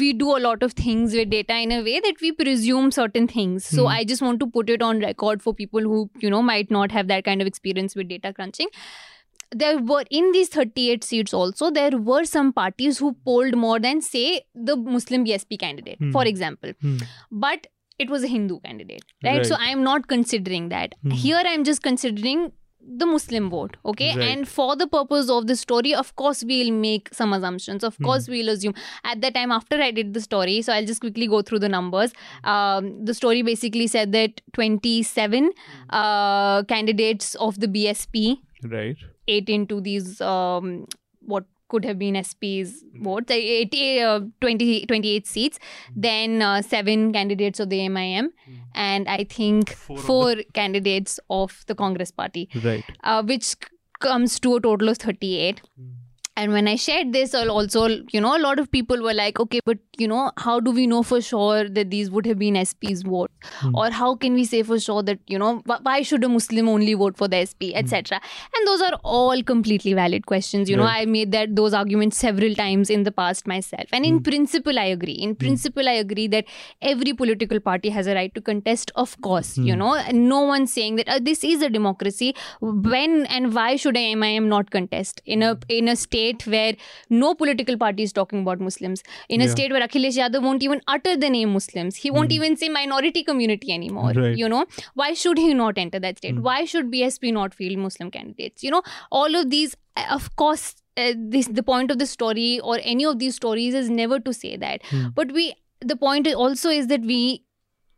we 0.00 0.12
do 0.24 0.34
a 0.36 0.40
lot 0.48 0.62
of 0.62 0.72
things 0.82 1.14
with 1.20 1.30
data 1.30 1.54
in 1.68 1.72
a 1.72 1.80
way 1.86 2.00
that 2.00 2.20
we 2.20 2.32
presume 2.32 2.90
certain 2.96 3.26
things. 3.36 3.64
So 3.76 3.82
Hmm. 3.82 3.94
I 4.00 4.04
just 4.10 4.22
want 4.22 4.38
to 4.42 4.46
put 4.58 4.68
it 4.74 4.82
on 4.90 5.00
record 5.06 5.42
for 5.46 5.54
people 5.62 5.80
who, 5.92 6.02
you 6.26 6.30
know, 6.34 6.42
might 6.50 6.70
not 6.70 6.92
have 6.98 7.08
that 7.08 7.24
kind 7.30 7.42
of 7.46 7.48
experience 7.54 7.96
with 8.00 8.08
data 8.12 8.32
crunching. 8.32 8.68
There 9.55 9.77
were 9.79 10.03
in 10.11 10.31
these 10.33 10.49
38 10.49 11.03
seats 11.03 11.33
also, 11.33 11.69
there 11.71 11.97
were 11.97 12.25
some 12.25 12.51
parties 12.53 12.97
who 12.99 13.13
polled 13.25 13.55
more 13.55 13.79
than, 13.79 14.01
say, 14.01 14.41
the 14.53 14.75
Muslim 14.75 15.25
BSP 15.25 15.57
candidate, 15.59 15.97
Hmm. 15.99 16.11
for 16.11 16.25
example. 16.25 16.73
Hmm. 16.81 16.97
But 17.31 17.67
it 17.99 18.09
was 18.09 18.23
a 18.23 18.27
Hindu 18.27 18.59
candidate, 18.59 19.03
right? 19.23 19.45
So 19.45 19.55
I 19.57 19.69
am 19.69 19.83
not 19.83 20.07
considering 20.07 20.69
that. 20.69 20.93
Hmm. 21.01 21.11
Here 21.11 21.37
I 21.37 21.49
am 21.59 21.63
just 21.63 21.81
considering 21.81 22.51
the 22.89 23.05
Muslim 23.05 23.49
vote, 23.49 23.75
okay? 23.85 24.09
Right. 24.15 24.27
And 24.29 24.47
for 24.47 24.75
the 24.75 24.87
purpose 24.87 25.29
of 25.29 25.47
the 25.47 25.55
story, 25.57 25.93
of 25.93 26.15
course, 26.15 26.43
we'll 26.43 26.71
make 26.71 27.09
some 27.13 27.33
assumptions. 27.33 27.83
Of 27.83 27.97
Hmm. 27.97 28.03
course, 28.05 28.27
we'll 28.29 28.47
assume. 28.49 28.75
At 29.03 29.19
that 29.21 29.33
time, 29.33 29.51
after 29.51 29.81
I 29.81 29.91
did 29.91 30.13
the 30.13 30.21
story, 30.21 30.61
so 30.61 30.71
I'll 30.73 30.85
just 30.85 31.01
quickly 31.01 31.27
go 31.27 31.41
through 31.41 31.59
the 31.59 31.69
numbers. 31.69 32.13
Um, 32.43 33.03
the 33.03 33.13
story 33.13 33.41
basically 33.41 33.87
said 33.87 34.11
that 34.13 34.41
27 34.53 35.51
uh, 35.89 36.63
candidates 36.63 37.35
of 37.35 37.59
the 37.59 37.67
BSP 37.67 38.37
Right. 38.63 38.97
Ate 39.27 39.49
into 39.49 39.81
these 39.81 40.19
um, 40.21 40.85
what 41.21 41.45
could 41.69 41.83
have 41.83 41.99
been 41.99 42.15
SP's 42.23 42.83
votes, 43.01 43.29
uh, 43.29 43.33
80, 43.33 44.01
uh, 44.01 44.19
20, 44.39 44.85
28 44.85 45.27
seats, 45.27 45.59
then 45.93 46.41
uh, 46.41 46.61
seven 46.61 47.11
candidates 47.11 47.59
of 47.59 47.69
the 47.69 47.89
MIM, 47.89 48.31
and 48.73 49.09
I 49.09 49.25
think 49.25 49.73
Four 49.73 49.97
four, 49.97 50.31
of 50.31 50.45
candidates 50.53 51.19
of 51.29 51.63
the 51.67 51.75
Congress 51.75 52.09
party, 52.09 52.47
Right. 52.63 52.85
uh, 53.03 53.21
which 53.23 53.55
comes 53.99 54.39
to 54.39 54.55
a 54.55 54.61
total 54.61 54.87
of 54.89 54.97
38. 54.97 55.61
And 56.37 56.53
when 56.53 56.67
I 56.67 56.75
shared 56.75 57.13
this, 57.13 57.33
also, 57.33 57.87
you 58.11 58.21
know, 58.21 58.37
a 58.37 58.41
lot 58.41 58.59
of 58.59 58.69
people 58.71 59.01
were 59.01 59.13
like, 59.13 59.39
okay, 59.39 59.59
but, 59.65 59.79
you 59.97 60.07
know, 60.07 60.31
how 60.37 60.59
do 60.59 60.69
we 60.69 60.85
know 60.85 61.01
for 61.01 61.19
sure 61.19 61.67
that 61.67 61.89
these 61.89 62.11
would 62.11 62.27
have 62.27 62.37
been 62.37 62.63
SP's 62.63 63.01
vote? 63.01 63.31
Hmm. 63.53 63.75
Or 63.75 63.89
how 63.89 64.15
can 64.15 64.35
we 64.35 64.45
say 64.45 64.61
for 64.61 64.79
sure 64.79 65.01
that, 65.01 65.19
you 65.25 65.39
know, 65.39 65.63
why 65.81 66.03
should 66.03 66.23
a 66.23 66.29
Muslim 66.29 66.69
only 66.69 66.93
vote 66.93 67.17
for 67.17 67.27
the 67.27 67.43
SP, 67.49 67.73
hmm. 67.73 67.77
etc.? 67.77 68.21
And 68.55 68.67
those 68.67 68.81
are 68.81 68.93
all 69.03 69.41
completely 69.41 69.93
valid 69.93 70.27
questions. 70.27 70.69
You 70.69 70.77
know, 70.77 70.83
I 70.83 71.05
made 71.05 71.31
that 71.31 71.55
those 71.55 71.73
arguments 71.73 72.17
several 72.17 72.53
times 72.53 72.91
in 72.91 73.01
the 73.01 73.11
past 73.11 73.47
myself. 73.47 73.87
And 73.91 74.05
in 74.05 74.17
hmm. 74.17 74.23
principle, 74.29 74.77
I 74.77 74.85
agree. 74.85 75.13
In 75.13 75.31
hmm. 75.31 75.37
principle, 75.37 75.89
I 75.89 75.93
agree 75.93 76.27
that 76.27 76.45
every 76.83 77.13
political 77.13 77.59
party 77.59 77.89
has 77.89 78.05
a 78.05 78.13
right 78.13 78.33
to 78.35 78.41
contest, 78.41 78.91
of 78.95 79.19
course, 79.21 79.57
you 79.57 79.75
know, 79.75 79.95
and 79.95 80.29
no 80.29 80.41
one's 80.41 80.71
saying 80.71 80.97
that 80.97 81.09
uh, 81.09 81.19
this 81.19 81.43
is 81.43 81.63
a 81.63 81.69
democracy. 81.69 82.35
When 82.61 83.25
and 83.25 83.55
why 83.55 83.75
should 83.75 83.97
a 83.97 84.13
MIM 84.13 84.47
not 84.49 84.69
contest 84.69 85.23
in 85.25 85.41
a 85.41 85.57
in 85.67 85.87
a 85.87 85.95
state 85.95 86.26
where 86.45 86.75
no 87.09 87.33
political 87.35 87.77
party 87.77 88.03
is 88.03 88.11
talking 88.13 88.41
about 88.41 88.59
Muslims, 88.59 89.03
in 89.29 89.41
a 89.41 89.45
Yeah. 89.45 89.51
state 89.51 89.71
where 89.71 89.81
Akhilesh 89.87 90.17
Yadav 90.17 90.41
won't 90.41 90.63
even 90.63 90.81
utter 90.87 91.15
the 91.17 91.29
name 91.29 91.53
Muslims, 91.53 91.95
he 91.95 92.11
won't 92.11 92.31
even 92.31 92.55
say 92.57 92.69
minority 92.69 93.23
community 93.23 93.71
anymore. 93.73 94.11
Right. 94.11 94.37
You 94.37 94.49
know, 94.49 94.65
why 94.95 95.13
should 95.13 95.37
he 95.37 95.53
not 95.53 95.77
enter 95.77 95.99
that 95.99 96.17
state? 96.17 96.35
Mm. 96.35 96.41
Why 96.41 96.65
should 96.65 96.91
BSP 96.91 97.31
not 97.31 97.53
field 97.53 97.77
Muslim 97.77 98.11
candidates? 98.11 98.63
You 98.63 98.71
know, 98.71 98.81
all 99.11 99.35
of 99.35 99.49
these, 99.49 99.75
uh, 99.95 100.05
of 100.11 100.35
course. 100.35 100.75
Uh, 101.01 101.13
this 101.15 101.45
the 101.57 101.61
point 101.61 101.91
of 101.91 101.99
the 101.99 102.05
story 102.11 102.59
or 102.59 102.79
any 102.91 103.05
of 103.05 103.19
these 103.19 103.35
stories 103.35 103.75
is 103.75 103.87
never 103.87 104.19
to 104.19 104.31
say 104.33 104.57
that 104.57 104.81
Mm. 104.91 105.13
but 105.13 105.31
we 105.31 105.53
the 105.91 105.95
point 105.95 106.27
also 106.45 106.71
is 106.77 106.87
that 106.87 107.01
we 107.01 107.43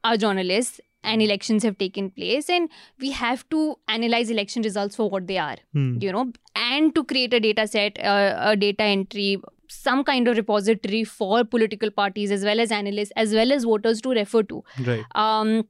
are 0.03 0.17
journalists 0.17 0.81
and 1.03 1.21
elections 1.21 1.63
have 1.63 1.77
taken 1.77 2.09
place 2.11 2.49
and 2.49 2.69
we 2.99 3.11
have 3.11 3.47
to 3.49 3.75
analyze 3.87 4.29
election 4.29 4.61
results 4.63 4.95
for 4.95 5.09
what 5.09 5.27
they 5.27 5.37
are 5.37 5.57
Hmm. 5.73 5.97
you 6.01 6.11
know 6.11 6.31
and 6.55 6.93
to 6.95 7.03
create 7.03 7.33
a 7.33 7.39
data 7.39 7.67
set 7.67 7.97
uh, 8.03 8.35
a 8.51 8.55
data 8.55 8.83
entry 8.83 9.37
some 9.69 10.03
kind 10.03 10.27
of 10.27 10.35
repository 10.37 11.03
for 11.03 11.43
political 11.43 11.91
parties 11.91 12.31
as 12.31 12.43
well 12.43 12.59
as 12.59 12.71
analysts 12.71 13.11
as 13.15 13.33
well 13.33 13.51
as 13.51 13.63
voters 13.63 14.01
to 14.01 14.09
refer 14.21 14.43
to 14.43 14.63
Right. 14.85 15.03
um 15.15 15.67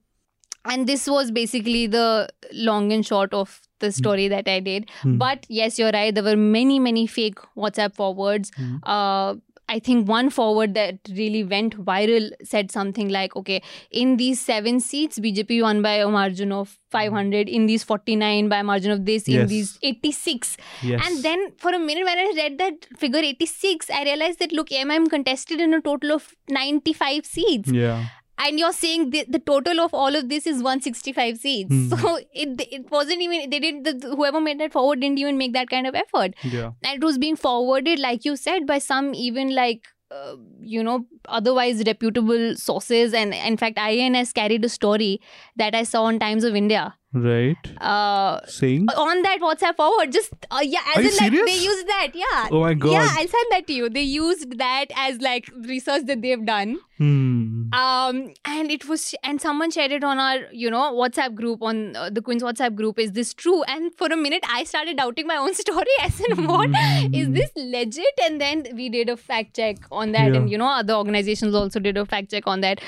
and 0.66 0.88
this 0.88 1.08
was 1.08 1.32
basically 1.32 1.88
the 1.88 2.28
long 2.54 2.92
and 2.92 3.06
short 3.06 3.34
of 3.34 3.60
the 3.80 3.92
story 3.98 4.28
that 4.28 4.48
i 4.54 4.60
did 4.60 4.90
Hmm. 5.02 5.18
but 5.18 5.46
yes 5.50 5.78
you're 5.80 5.92
right 5.98 6.14
there 6.16 6.24
were 6.24 6.36
many 6.38 6.80
many 6.88 7.06
fake 7.08 7.40
whatsapp 7.66 7.96
forwards 7.96 8.52
Hmm. 8.58 8.76
uh 8.84 9.36
I 9.70 9.80
think 9.80 10.10
one 10.10 10.30
forward 10.32 10.74
that 10.74 10.98
really 11.12 11.44
went 11.44 11.78
viral 11.86 12.32
said 12.44 12.72
something 12.72 13.10
like, 13.10 13.36
okay, 13.36 13.62
in 13.92 14.18
these 14.18 14.42
seven 14.42 14.80
seats, 14.80 15.20
BJP 15.20 15.62
won 15.62 15.82
by 15.82 15.94
a 15.94 16.10
margin 16.10 16.52
of 16.52 16.78
500, 16.90 17.48
in 17.48 17.68
these 17.68 17.84
49 17.84 18.50
by 18.50 18.58
a 18.58 18.64
margin 18.64 18.92
of 18.92 19.06
this, 19.06 19.28
in 19.28 19.46
these 19.48 19.78
86. 19.84 20.58
Yes. 20.82 21.08
And 21.08 21.24
then 21.24 21.52
for 21.58 21.72
a 21.72 21.80
minute, 21.80 22.04
when 22.04 22.18
I 22.18 22.34
read 22.36 22.58
that 22.58 22.88
figure 22.98 23.20
86, 23.20 23.90
I 23.92 24.04
realized 24.04 24.40
that 24.40 24.52
look, 24.52 24.72
MIM 24.72 25.08
contested 25.08 25.62
in 25.62 25.74
a 25.74 25.82
total 25.82 26.14
of 26.14 26.36
95 26.50 27.26
seats. 27.26 27.72
Yeah. 27.72 28.08
And 28.40 28.58
you're 28.58 28.72
saying 28.74 29.10
the, 29.12 29.26
the 29.28 29.40
total 29.40 29.80
of 29.82 29.94
all 29.94 30.16
of 30.16 30.30
this 30.30 30.48
is 30.48 30.64
165 30.64 31.38
seats. 31.38 31.70
Hmm. 31.70 31.90
So 31.90 32.16
it, 32.34 32.62
it 32.72 32.90
wasn't 32.90 33.22
even, 33.22 33.50
they 33.50 33.60
did, 33.60 33.84
the, 33.84 34.16
whoever 34.16 34.40
made 34.40 34.60
that 34.62 34.72
forward 34.72 35.02
didn't 35.02 35.20
even 35.20 35.38
make 35.38 35.54
that 35.54 35.70
kind 35.70 35.86
of 35.86 35.94
effort 35.96 36.34
Yeah. 36.44 36.72
and 36.84 37.02
it 37.02 37.04
was 37.04 37.18
being 37.18 37.36
forwarded 37.36 38.00
like 38.00 38.24
you 38.26 38.36
said 38.36 38.66
by 38.66 38.78
some 38.80 39.14
even 39.14 39.54
like 39.54 39.84
uh, 40.12 40.36
you 40.62 40.84
know 40.84 41.06
otherwise 41.28 41.84
reputable 41.86 42.56
sources 42.56 43.14
and 43.14 43.32
in 43.34 43.58
fact 43.58 43.78
IANS 43.78 44.34
carried 44.34 44.66
a 44.66 44.70
story 44.70 45.22
that 45.56 45.76
i 45.76 45.84
saw 45.84 46.06
on 46.06 46.18
times 46.18 46.44
of 46.44 46.56
india 46.56 46.96
Right. 47.14 47.58
uh, 47.82 48.40
Saying. 48.48 48.88
on 48.98 49.22
that 49.24 49.40
whatsapp 49.40 49.76
forward 49.78 50.12
just 50.12 50.32
uh, 50.50 50.62
yeah 50.64 50.80
as 50.96 50.98
Are 50.98 51.02
you 51.04 51.10
in 51.10 51.16
like 51.18 51.32
they 51.32 51.38
serious? 51.38 51.64
used 51.64 51.88
that 51.88 52.08
yeah 52.16 52.48
Oh 52.52 52.62
my 52.62 52.74
god. 52.74 52.92
yeah 52.92 53.08
i'll 53.18 53.28
send 53.28 53.52
that 53.52 53.68
to 53.68 53.74
you 53.74 53.90
they 53.90 54.02
used 54.02 54.58
that 54.58 54.86
as 54.96 55.22
like 55.22 55.48
research 55.68 56.06
that 56.08 56.24
they've 56.24 56.44
done 56.46 56.80
Hmm. 57.00 57.70
um 57.82 58.18
and 58.54 58.72
it 58.76 58.86
was 58.90 59.04
and 59.24 59.40
someone 59.44 59.72
shared 59.76 59.94
it 59.98 60.04
on 60.04 60.20
our 60.24 60.40
you 60.52 60.70
know 60.74 60.82
whatsapp 61.00 61.34
group 61.36 61.62
on 61.62 61.96
uh, 61.96 62.10
the 62.10 62.22
Quint's 62.22 62.44
whatsapp 62.44 62.76
group 62.80 63.00
is 63.04 63.14
this 63.14 63.34
true 63.34 63.64
and 63.74 63.94
for 64.02 64.08
a 64.16 64.18
minute 64.24 64.44
i 64.56 64.64
started 64.72 64.98
doubting 64.98 65.28
my 65.30 65.38
own 65.44 65.54
story 65.62 65.96
as 66.08 66.20
in 66.30 66.44
what 66.48 66.70
is 67.14 67.28
Hmm. 67.28 67.34
this 67.38 67.52
legit 67.76 68.20
and 68.26 68.42
then 68.42 68.66
we 68.82 68.90
did 68.98 69.08
a 69.14 69.16
fact 69.16 69.56
check 69.62 69.78
on 69.92 70.12
that 70.18 70.34
Yeah. 70.34 70.40
and 70.42 70.50
you 70.56 70.58
know 70.64 70.68
other 70.82 70.94
organizations 71.04 71.56
also 71.62 71.80
did 71.88 71.96
a 72.04 72.06
fact 72.16 72.32
check 72.32 72.48
on 72.56 72.62
that 72.68 72.82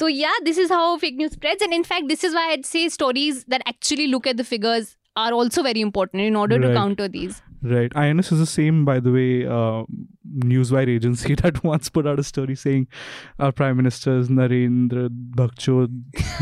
so 0.00 0.06
yeah 0.08 0.36
this 0.50 0.58
is 0.66 0.68
how 0.78 0.82
fake 1.06 1.16
news 1.22 1.32
spreads 1.38 1.62
and 1.62 1.72
in 1.72 1.84
fact 1.94 2.08
this 2.08 2.22
is 2.30 2.34
why 2.34 2.44
i'd 2.52 2.66
say 2.74 2.84
stories 2.98 3.44
that 3.54 3.62
actually 3.74 4.08
look 4.08 4.26
at 4.34 4.36
the 4.36 4.44
figures 4.52 4.94
are 5.16 5.32
also 5.32 5.62
very 5.62 5.80
important 5.80 6.22
in 6.28 6.36
order 6.44 6.58
to 6.68 6.74
counter 6.74 7.08
these 7.08 7.40
Right. 7.72 7.90
IANS 8.00 8.30
is 8.30 8.38
the 8.40 8.44
same, 8.46 8.84
by 8.84 9.00
the 9.00 9.10
way, 9.10 9.46
uh, 9.46 9.84
Newswire 10.32 10.88
agency 10.88 11.34
that 11.42 11.62
once 11.64 11.88
put 11.90 12.06
out 12.06 12.18
a 12.18 12.22
story 12.22 12.54
saying 12.54 12.88
our 13.38 13.52
Prime 13.52 13.76
Minister 13.76 14.18
is 14.18 14.28
Narendra 14.28 15.08
Bhakchod 15.10 15.90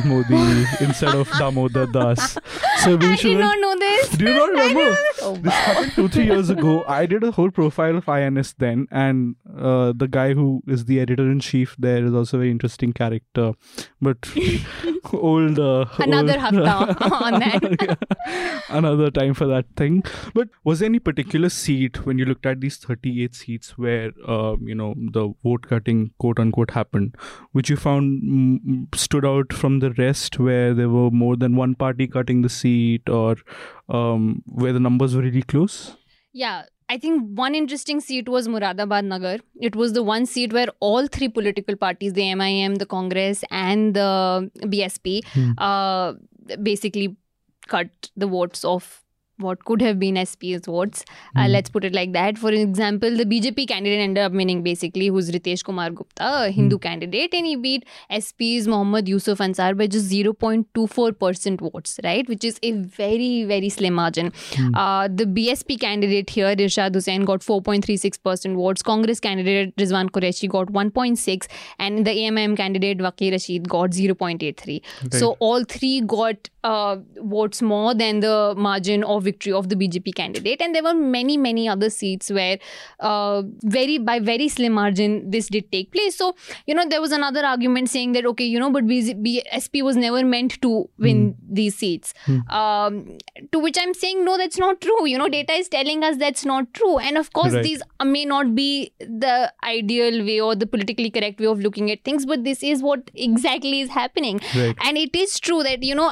Modi 0.04 0.66
instead 0.84 1.14
of 1.14 1.28
Damodar 1.38 1.86
Das. 1.86 2.38
So 2.84 2.96
we 2.96 3.06
i 3.08 3.14
should. 3.16 3.28
did 3.28 3.40
not 3.40 3.58
know 3.58 3.76
this 3.78 4.08
Do 4.10 4.24
you 4.26 4.34
not 4.34 4.48
remember? 4.50 4.96
oh, 5.22 5.36
This 5.36 5.52
happened 5.52 5.92
two, 5.94 6.08
three 6.08 6.24
years 6.26 6.50
ago. 6.50 6.84
I 6.86 7.06
did 7.06 7.24
a 7.24 7.30
whole 7.32 7.50
profile 7.50 7.96
of 7.96 8.06
IANS 8.06 8.54
then, 8.58 8.86
and 8.90 9.36
uh, 9.58 9.92
the 9.96 10.08
guy 10.08 10.34
who 10.34 10.62
is 10.66 10.84
the 10.86 11.00
editor 11.00 11.30
in 11.30 11.40
chief 11.40 11.74
there 11.78 12.04
is 12.04 12.14
also 12.14 12.36
a 12.36 12.40
very 12.40 12.50
interesting 12.50 12.92
character. 12.92 13.52
But 14.00 14.28
old. 15.12 15.58
Uh, 15.58 15.86
Another 15.98 16.32
old, 16.34 16.40
hafta 16.40 17.14
on 17.24 17.40
that. 17.40 17.98
Yeah. 18.26 18.60
Another 18.68 19.10
time 19.10 19.34
for 19.34 19.46
that 19.46 19.66
thing. 19.76 20.02
But 20.34 20.48
was 20.64 20.78
there 20.80 20.86
any 20.86 20.98
particular 20.98 21.48
seat 21.48 22.04
when 22.06 22.18
you 22.18 22.24
looked 22.24 22.46
at 22.46 22.60
these 22.60 22.76
38 22.76 23.34
seats 23.34 23.71
where, 23.76 24.10
uh, 24.26 24.56
you 24.60 24.74
know, 24.74 24.94
the 24.96 25.32
vote 25.42 25.68
cutting, 25.68 26.12
quote 26.18 26.38
unquote, 26.38 26.70
happened, 26.72 27.14
which 27.52 27.70
you 27.70 27.76
found 27.76 28.22
mm, 28.22 28.94
stood 28.94 29.24
out 29.24 29.52
from 29.52 29.78
the 29.80 29.92
rest 29.92 30.38
where 30.38 30.74
there 30.74 30.88
were 30.88 31.10
more 31.10 31.36
than 31.36 31.56
one 31.56 31.74
party 31.74 32.06
cutting 32.06 32.42
the 32.42 32.48
seat 32.48 33.08
or 33.08 33.36
um, 33.88 34.42
where 34.46 34.72
the 34.72 34.80
numbers 34.80 35.16
were 35.16 35.22
really 35.22 35.42
close? 35.42 35.96
Yeah, 36.32 36.64
I 36.88 36.98
think 36.98 37.38
one 37.38 37.54
interesting 37.54 38.00
seat 38.00 38.28
was 38.28 38.48
Moradabad 38.48 39.04
Nagar. 39.04 39.38
It 39.60 39.74
was 39.76 39.92
the 39.92 40.02
one 40.02 40.26
seat 40.26 40.52
where 40.52 40.68
all 40.80 41.06
three 41.06 41.28
political 41.28 41.76
parties, 41.76 42.12
the 42.14 42.34
MIM, 42.34 42.76
the 42.76 42.86
Congress, 42.86 43.44
and 43.50 43.94
the 43.94 44.50
BSP, 44.64 45.22
Hmm. 45.32 45.52
uh, 45.58 46.14
basically 46.62 47.16
cut 47.68 48.10
the 48.16 48.26
votes 48.26 48.64
of 48.64 49.01
what 49.42 49.64
could 49.64 49.82
have 49.82 49.98
been 49.98 50.16
SP's 50.24 50.66
votes. 50.66 51.04
Uh, 51.36 51.42
Hmm. 51.46 51.52
let's 51.52 51.70
put 51.70 51.84
it 51.84 51.94
like 51.94 52.12
that. 52.12 52.38
For 52.38 52.50
example, 52.52 53.16
the 53.22 53.24
BJP 53.32 53.66
candidate 53.68 54.00
ended 54.06 54.22
up 54.24 54.32
winning 54.32 54.62
basically, 54.62 55.08
who's 55.08 55.30
Ritesh 55.36 55.64
Kumar 55.64 55.90
Gupta, 55.90 56.30
a 56.44 56.50
Hindu 56.50 56.78
candidate, 56.78 57.34
and 57.34 57.46
he 57.46 57.56
beat 57.56 57.84
SP's 58.20 58.68
Mohammad 58.68 59.08
Yusuf 59.08 59.38
Ansari 59.38 59.76
by 59.82 59.86
just 59.86 60.08
0.24% 60.10 61.60
votes, 61.60 61.98
right? 62.04 62.28
Which 62.28 62.44
is 62.44 62.58
a 62.62 62.72
very, 62.72 63.44
very 63.44 63.68
slim 63.68 63.94
margin. 63.94 64.32
Hmm. 64.54 64.74
Uh, 64.74 65.08
the 65.08 65.24
BSP 65.26 65.78
candidate 65.80 66.30
here, 66.30 66.54
Irshad 66.54 66.94
Hussain, 66.94 67.24
got 67.24 67.40
4.36% 67.40 68.54
votes. 68.56 68.82
Congress 68.82 69.20
candidate 69.20 69.74
Rizwan 69.76 70.10
Qureshi 70.10 70.48
got 70.48 70.68
1.6, 70.68 71.46
and 71.78 72.06
the 72.06 72.10
AIMIM 72.10 72.56
candidate 72.56 72.98
Waqi 72.98 73.30
Rashid 73.32 73.68
got 73.68 73.90
0.83. 73.90 74.82
So 75.12 75.36
all 75.40 75.64
three 75.64 76.00
got 76.00 76.48
uh, 76.64 76.96
votes 77.16 77.60
more 77.62 77.94
than 77.94 78.20
the 78.20 78.54
margin 78.56 79.02
of 79.04 79.26
victory 79.32 79.52
of 79.52 79.68
the 79.68 79.76
BJP 79.76 80.14
candidate. 80.14 80.62
And 80.62 80.74
there 80.74 80.82
were 80.82 80.94
many, 80.94 81.36
many 81.36 81.68
other 81.68 81.90
seats 81.90 82.30
where, 82.30 82.58
uh, 83.00 83.42
very 83.62 83.98
by 83.98 84.18
very 84.20 84.48
slim 84.48 84.72
margin, 84.72 85.30
this 85.30 85.48
did 85.48 85.70
take 85.72 85.92
place. 85.92 86.16
So 86.16 86.34
you 86.66 86.74
know, 86.74 86.88
there 86.88 87.00
was 87.00 87.12
another 87.12 87.44
argument 87.44 87.90
saying 87.90 88.12
that 88.12 88.26
okay, 88.26 88.44
you 88.44 88.58
know, 88.58 88.70
but 88.70 88.84
BSP 88.84 89.82
was 89.82 89.96
never 89.96 90.24
meant 90.24 90.60
to 90.62 90.88
win 90.98 91.34
mm. 91.34 91.36
these 91.48 91.76
seats. 91.76 92.14
Mm. 92.26 92.50
Um, 92.52 93.18
to 93.52 93.58
which 93.58 93.76
I'm 93.80 93.94
saying 93.94 94.24
no, 94.24 94.36
that's 94.36 94.58
not 94.58 94.80
true. 94.80 95.06
You 95.06 95.18
know, 95.18 95.28
data 95.28 95.52
is 95.52 95.68
telling 95.68 96.04
us 96.04 96.16
that's 96.16 96.44
not 96.44 96.72
true. 96.74 96.98
And 96.98 97.16
of 97.18 97.32
course, 97.32 97.52
right. 97.54 97.62
these 97.62 97.82
may 98.04 98.24
not 98.24 98.54
be 98.54 98.92
the 99.00 99.52
ideal 99.64 100.24
way 100.24 100.40
or 100.40 100.54
the 100.54 100.66
politically 100.66 101.10
correct 101.10 101.40
way 101.40 101.46
of 101.46 101.60
looking 101.60 101.90
at 101.90 102.04
things, 102.04 102.26
but 102.26 102.44
this 102.44 102.62
is 102.62 102.82
what 102.82 103.10
exactly 103.14 103.80
is 103.80 103.90
happening. 103.90 104.40
Right. 104.54 104.76
And 104.84 104.96
it 104.96 105.14
is 105.16 105.38
true 105.40 105.62
that 105.62 105.82
you 105.82 105.94
know, 105.94 106.10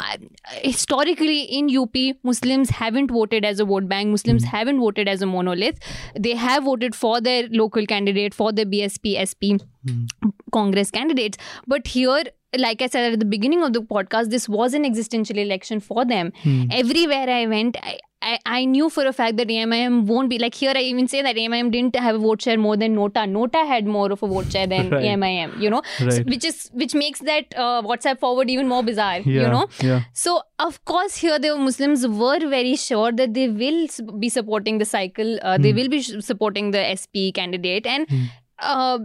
historically 0.62 1.43
in 1.43 1.77
UP, 1.77 1.97
Muslims 2.23 2.71
haven't 2.71 3.09
voted 3.11 3.44
as 3.44 3.61
a 3.61 3.64
vote 3.64 3.88
bank. 3.88 4.08
Muslims 4.08 4.44
mm. 4.44 4.48
haven't 4.48 4.80
voted 4.80 5.08
as 5.08 5.22
a 5.22 5.26
monolith. 5.26 5.78
They 6.18 6.34
have 6.34 6.64
voted 6.64 6.94
for 6.94 7.20
their 7.20 7.48
local 7.50 7.86
candidate, 7.86 8.34
for 8.34 8.52
the 8.52 8.64
BSP, 8.64 9.16
SP, 9.20 9.61
mm. 9.86 10.08
Congress 10.52 10.90
candidates. 10.90 11.38
But 11.66 11.86
here 11.86 12.24
like 12.58 12.82
I 12.82 12.88
said 12.88 13.12
at 13.12 13.18
the 13.20 13.24
beginning 13.24 13.62
of 13.62 13.72
the 13.72 13.80
podcast, 13.80 14.30
this 14.30 14.48
was 14.48 14.74
an 14.74 14.84
existential 14.84 15.38
election 15.38 15.80
for 15.80 16.04
them. 16.04 16.32
Hmm. 16.42 16.64
Everywhere 16.70 17.30
I 17.30 17.46
went, 17.46 17.76
I, 17.80 18.00
I, 18.23 18.39
I 18.45 18.64
knew 18.64 18.91
for 18.91 19.07
a 19.07 19.12
fact 19.12 19.37
that 19.39 19.49
AIMIM 19.49 20.07
won't 20.07 20.29
be 20.29 20.39
like 20.39 20.55
here. 20.55 20.73
I 20.75 20.81
even 20.81 21.09
say 21.09 21.23
that 21.23 21.37
AIMIM 21.37 21.71
didn't 21.71 21.97
have 21.97 22.16
a 22.16 22.18
vote 22.18 22.43
share 22.43 22.59
more 22.59 22.77
than 22.77 22.95
Nota. 22.95 23.27
Nota 23.27 23.59
had 23.59 23.87
more 23.87 24.12
of 24.12 24.23
a 24.23 24.27
vote 24.27 24.53
share 24.53 24.66
than 24.66 24.91
right. 24.97 25.05
AIMIM. 25.05 25.61
You 25.61 25.71
know, 25.71 25.83
right. 26.01 26.12
so, 26.12 26.23
which 26.25 26.45
is 26.45 26.71
which 26.75 26.95
makes 26.95 27.21
that 27.21 27.47
uh, 27.57 27.83
WhatsApp 27.83 28.21
forward 28.21 28.51
even 28.51 28.68
more 28.68 28.83
bizarre. 28.83 29.21
Yeah. 29.21 29.43
You 29.43 29.49
know, 29.49 29.68
yeah. 29.81 30.03
So 30.12 30.43
of 30.59 30.85
course 30.85 31.16
here 31.16 31.39
the 31.39 31.57
Muslims 31.57 32.07
were 32.07 32.41
very 32.41 32.77
sure 32.77 33.12
that 33.12 33.33
they 33.33 33.49
will 33.49 33.89
be 34.18 34.29
supporting 34.29 34.79
the 34.79 34.85
cycle. 34.85 35.39
Uh, 35.43 35.57
mm. 35.57 35.62
They 35.62 35.71
hmm. 35.71 35.77
will 35.79 35.89
be 35.89 36.03
supporting 36.03 36.71
the 36.73 36.97
SP 36.97 37.33
candidate 37.35 37.87
and. 37.87 38.07
Mm 38.07 38.31
uh, 38.61 38.98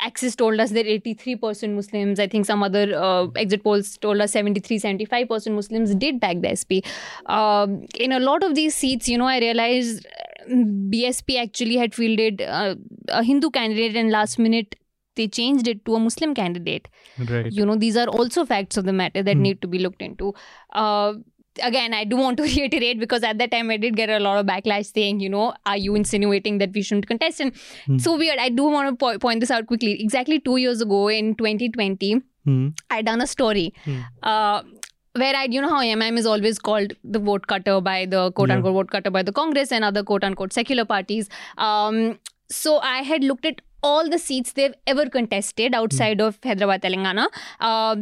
Axis 0.00 0.36
told 0.36 0.60
us 0.60 0.70
that 0.70 0.86
83% 0.86 1.74
Muslims, 1.74 2.20
I 2.20 2.26
think 2.26 2.46
some 2.46 2.62
other 2.62 2.94
uh, 2.94 3.28
exit 3.36 3.62
polls 3.62 3.96
told 3.98 4.20
us 4.20 4.32
73, 4.32 4.78
75% 4.78 5.52
Muslims 5.52 5.94
did 5.94 6.20
back 6.20 6.40
the 6.40 6.54
SP. 6.54 6.82
Um, 7.26 7.86
in 7.98 8.12
a 8.12 8.20
lot 8.20 8.42
of 8.42 8.54
these 8.54 8.74
seats, 8.74 9.08
you 9.08 9.18
know, 9.18 9.26
I 9.26 9.38
realized 9.38 10.06
mm, 10.50 10.90
BSP 10.92 11.40
actually 11.40 11.76
had 11.76 11.94
fielded 11.94 12.42
uh, 12.42 12.74
a 13.08 13.22
Hindu 13.22 13.50
candidate 13.50 13.96
and 13.96 14.10
last 14.10 14.38
minute 14.38 14.76
they 15.14 15.26
changed 15.26 15.66
it 15.66 15.84
to 15.86 15.94
a 15.94 15.98
Muslim 15.98 16.34
candidate. 16.34 16.88
Right. 17.18 17.50
You 17.50 17.64
know, 17.64 17.76
these 17.76 17.96
are 17.96 18.06
also 18.06 18.44
facts 18.44 18.76
of 18.76 18.84
the 18.84 18.92
matter 18.92 19.22
that 19.22 19.36
mm. 19.36 19.40
need 19.40 19.62
to 19.62 19.68
be 19.68 19.78
looked 19.78 20.02
into. 20.02 20.34
Again, 21.62 21.94
I 21.94 22.04
do 22.04 22.16
want 22.16 22.36
to 22.38 22.42
reiterate 22.54 23.00
because 23.00 23.22
at 23.22 23.38
that 23.38 23.50
time 23.50 23.70
I 23.70 23.76
did 23.76 23.96
get 23.96 24.10
a 24.10 24.18
lot 24.18 24.38
of 24.38 24.46
backlash 24.46 24.92
saying, 24.92 25.20
you 25.20 25.28
know, 25.28 25.54
are 25.64 25.76
you 25.76 25.94
insinuating 25.94 26.58
that 26.58 26.72
we 26.72 26.82
shouldn't 26.82 27.06
contest? 27.06 27.40
And 27.40 27.52
mm. 27.88 28.00
so 28.00 28.16
weird. 28.16 28.38
I 28.38 28.48
do 28.48 28.64
want 28.64 28.90
to 28.90 28.96
po- 28.96 29.18
point 29.18 29.40
this 29.40 29.50
out 29.50 29.66
quickly. 29.66 30.00
Exactly 30.02 30.40
two 30.40 30.56
years 30.56 30.80
ago 30.80 31.08
in 31.08 31.34
2020, 31.36 32.22
mm. 32.46 32.78
I 32.90 33.02
done 33.02 33.20
a 33.20 33.26
story. 33.26 33.74
Mm. 33.84 34.04
Uh, 34.22 34.62
where 35.14 35.34
I, 35.34 35.44
you 35.44 35.60
know 35.60 35.68
how 35.68 35.80
MM 35.80 36.18
is 36.18 36.26
always 36.26 36.58
called 36.58 36.92
the 37.02 37.18
vote 37.18 37.46
cutter 37.46 37.80
by 37.80 38.06
the 38.06 38.32
quote 38.32 38.50
unquote 38.50 38.72
yeah. 38.72 38.78
vote 38.80 38.90
cutter 38.90 39.10
by 39.10 39.22
the 39.22 39.32
Congress 39.32 39.72
and 39.72 39.84
other 39.84 40.02
quote 40.02 40.24
unquote 40.24 40.52
secular 40.52 40.84
parties. 40.84 41.28
Um, 41.56 42.18
so 42.50 42.78
I 42.78 42.98
had 42.98 43.24
looked 43.24 43.46
at 43.46 43.62
all 43.82 44.08
the 44.08 44.18
seats 44.18 44.52
they've 44.52 44.74
ever 44.86 45.08
contested 45.08 45.74
outside 45.74 46.18
mm. 46.18 46.26
of 46.26 46.38
Hyderabad, 46.42 46.82
Telangana. 46.82 47.26
Uh, 47.60 47.96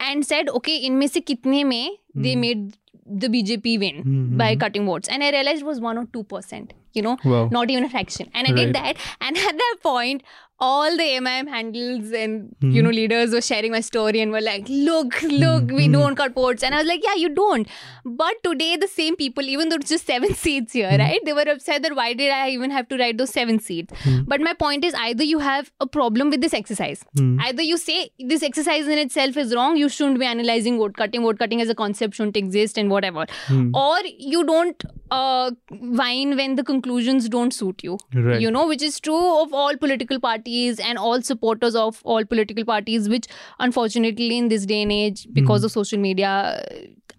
and 0.00 0.26
said, 0.26 0.48
okay, 0.48 0.76
in 0.76 1.00
se 1.08 1.20
kitne 1.20 1.64
mein 1.66 1.96
mm. 2.16 2.22
they 2.22 2.36
made 2.36 2.76
the 3.08 3.28
BJP 3.28 3.78
win 3.80 3.96
mm-hmm. 3.96 4.36
by 4.36 4.54
cutting 4.56 4.84
votes. 4.86 5.08
And 5.08 5.22
I 5.22 5.30
realized 5.30 5.62
it 5.62 5.66
was 5.66 5.80
1 5.80 5.98
or 5.98 6.04
2%, 6.06 6.70
you 6.92 7.02
know, 7.02 7.16
wow. 7.24 7.48
not 7.50 7.70
even 7.70 7.84
a 7.84 7.88
fraction. 7.88 8.30
And 8.34 8.46
I 8.46 8.50
right. 8.50 8.66
did 8.66 8.74
that. 8.74 8.96
And 9.20 9.36
at 9.50 9.56
that 9.56 9.76
point, 9.82 10.22
all 10.60 10.96
the 10.96 11.02
AIMIM 11.02 11.48
handles 11.48 12.10
and 12.12 12.48
mm-hmm. 12.48 12.70
you 12.72 12.82
know 12.82 12.90
leaders 12.90 13.32
were 13.32 13.40
sharing 13.40 13.70
my 13.70 13.80
story 13.80 14.20
and 14.20 14.32
were 14.32 14.40
like, 14.40 14.66
look, 14.68 15.22
look, 15.22 15.64
mm-hmm. 15.64 15.76
we 15.76 15.88
don't 15.88 16.16
cut 16.16 16.34
ports," 16.34 16.62
And 16.62 16.74
I 16.74 16.78
was 16.78 16.88
like, 16.88 17.02
yeah, 17.04 17.14
you 17.14 17.28
don't. 17.28 17.68
But 18.04 18.42
today 18.42 18.76
the 18.76 18.88
same 18.88 19.16
people, 19.16 19.44
even 19.44 19.68
though 19.68 19.76
it's 19.76 19.88
just 19.88 20.06
seven 20.06 20.34
seats 20.42 20.72
here, 20.72 20.88
mm-hmm. 20.88 21.00
right? 21.00 21.20
They 21.24 21.32
were 21.32 21.48
upset 21.48 21.82
that 21.82 21.94
why 21.94 22.12
did 22.12 22.32
I 22.32 22.48
even 22.50 22.70
have 22.70 22.88
to 22.88 22.98
write 22.98 23.18
those 23.18 23.30
seven 23.30 23.60
seats? 23.60 23.92
But 24.26 24.40
my 24.40 24.54
point 24.54 24.84
is 24.84 24.94
either 24.94 25.24
you 25.24 25.38
have 25.38 25.70
a 25.80 25.86
problem 25.86 26.30
with 26.30 26.40
this 26.40 26.54
exercise, 26.54 27.04
either 27.40 27.62
you 27.62 27.76
say 27.76 28.10
this 28.18 28.42
exercise 28.42 28.86
in 28.88 28.98
itself 28.98 29.36
is 29.36 29.54
wrong, 29.54 29.76
you 29.76 29.88
shouldn't 29.88 30.18
be 30.18 30.26
analyzing 30.26 30.78
vote 30.78 30.96
cutting, 30.96 31.22
vote 31.22 31.38
cutting 31.38 31.60
as 31.60 31.68
a 31.68 31.74
concept 31.74 32.14
shouldn't 32.14 32.36
exist 32.36 32.78
and 32.78 32.90
whatever, 32.90 33.26
or 33.74 33.98
you 34.18 34.44
don't 34.44 34.82
uh, 35.10 35.50
whine 35.70 36.36
when 36.36 36.56
the 36.56 36.64
conclusions 36.64 37.28
don't 37.28 37.52
suit 37.52 37.82
you. 37.82 37.98
Right. 38.14 38.40
You 38.40 38.50
know, 38.50 38.66
which 38.66 38.82
is 38.82 38.98
true 39.00 39.42
of 39.42 39.52
all 39.54 39.76
political 39.76 40.18
parties 40.20 40.47
parties 40.48 40.80
and 40.80 40.98
all 40.98 41.22
supporters 41.22 41.74
of 41.74 42.00
all 42.04 42.24
political 42.24 42.64
parties, 42.64 43.08
which 43.08 43.26
unfortunately 43.58 44.38
in 44.38 44.48
this 44.48 44.66
day 44.66 44.82
and 44.82 44.92
age, 44.92 45.26
because 45.32 45.62
mm. 45.62 45.64
of 45.66 45.72
social 45.72 45.98
media, 45.98 46.64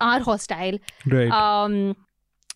are 0.01 0.19
hostile. 0.19 0.77
Right. 1.05 1.31
Um, 1.31 1.95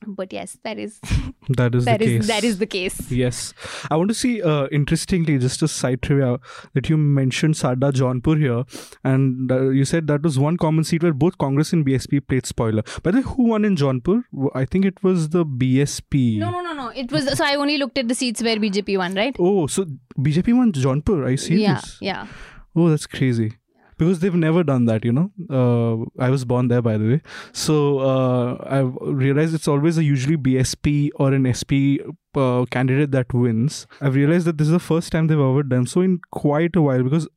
but 0.07 0.31
yes 0.33 0.57
that 0.63 0.77
is 0.77 0.99
that 1.49 1.75
is 1.75 1.85
that 1.85 1.99
the 1.99 2.05
is, 2.05 2.11
case. 2.21 2.27
that 2.27 2.43
is 2.43 2.57
the 2.57 2.65
case. 2.65 3.11
Yes. 3.11 3.53
I 3.91 3.95
want 3.95 4.09
to 4.09 4.13
see 4.13 4.41
uh, 4.41 4.67
interestingly 4.71 5.37
just 5.37 5.61
a 5.61 5.67
side 5.67 6.01
trivia 6.01 6.39
that 6.73 6.89
you 6.89 6.97
mentioned 6.97 7.57
sada 7.57 7.91
jaunpur 7.91 8.37
here. 8.39 8.63
And 9.03 9.51
uh, 9.51 9.69
you 9.69 9.85
said 9.85 10.07
that 10.07 10.23
was 10.23 10.39
one 10.39 10.57
common 10.57 10.83
seat 10.83 11.03
where 11.03 11.13
both 11.13 11.37
congress 11.37 11.73
and 11.73 11.85
bsp 11.85 12.27
played 12.27 12.45
spoiler. 12.45 12.83
By 13.03 13.11
the 13.11 13.17
way 13.17 13.23
who 13.23 13.43
won 13.49 13.65
in 13.65 13.75
jaunpur? 13.75 14.23
I 14.55 14.65
think 14.65 14.85
it 14.85 15.03
was 15.03 15.29
the 15.29 15.45
bsp 15.45 16.37
no 16.39 16.51
no 16.51 16.61
no 16.61 16.73
no. 16.73 16.89
It 16.89 17.11
was 17.11 17.37
so 17.37 17.43
i 17.43 17.55
only 17.55 17.77
looked 17.77 17.97
at 17.97 18.07
the 18.07 18.15
seats 18.15 18.41
where 18.41 18.57
bjp 18.57 18.97
won 18.97 19.15
right? 19.15 19.35
Oh 19.39 19.67
so 19.67 19.85
bjp 20.17 20.55
won 20.55 20.71
jaunpur. 20.71 21.27
I 21.27 21.35
see 21.35 21.61
yeah 21.61 21.81
yeah. 21.99 22.27
Oh 22.75 22.89
that's 22.89 23.05
crazy 23.05 23.53
because 23.97 24.19
they've 24.19 24.35
never 24.35 24.63
done 24.63 24.85
that 24.85 25.05
you 25.05 25.11
know? 25.11 25.31
Uh, 25.49 26.23
i 26.23 26.29
was 26.29 26.45
born 26.45 26.67
there 26.67 26.81
by 26.81 26.97
the 26.97 27.05
way. 27.05 27.21
So 27.51 27.99
uh, 27.99 28.57
i've 28.69 28.95
realized 29.01 29.53
it's 29.53 29.67
always 29.67 29.97
a 29.97 30.03
usually 30.03 30.37
bsp 30.37 31.09
or 31.15 31.33
an 31.33 31.51
sp 31.53 32.01
uh, 32.35 32.65
candidate 32.71 33.11
that 33.11 33.33
wins. 33.33 33.85
I've 34.01 34.15
realized 34.15 34.47
that 34.47 34.57
this 34.57 34.67
is 34.67 34.71
the 34.71 34.79
first 34.79 35.11
time 35.11 35.27
they've 35.27 35.39
ever 35.39 35.63
done 35.63 35.87
so 35.87 36.01
in 36.01 36.19
quite 36.31 36.75
a 36.75 36.81
while 36.81 37.03
because 37.03 37.27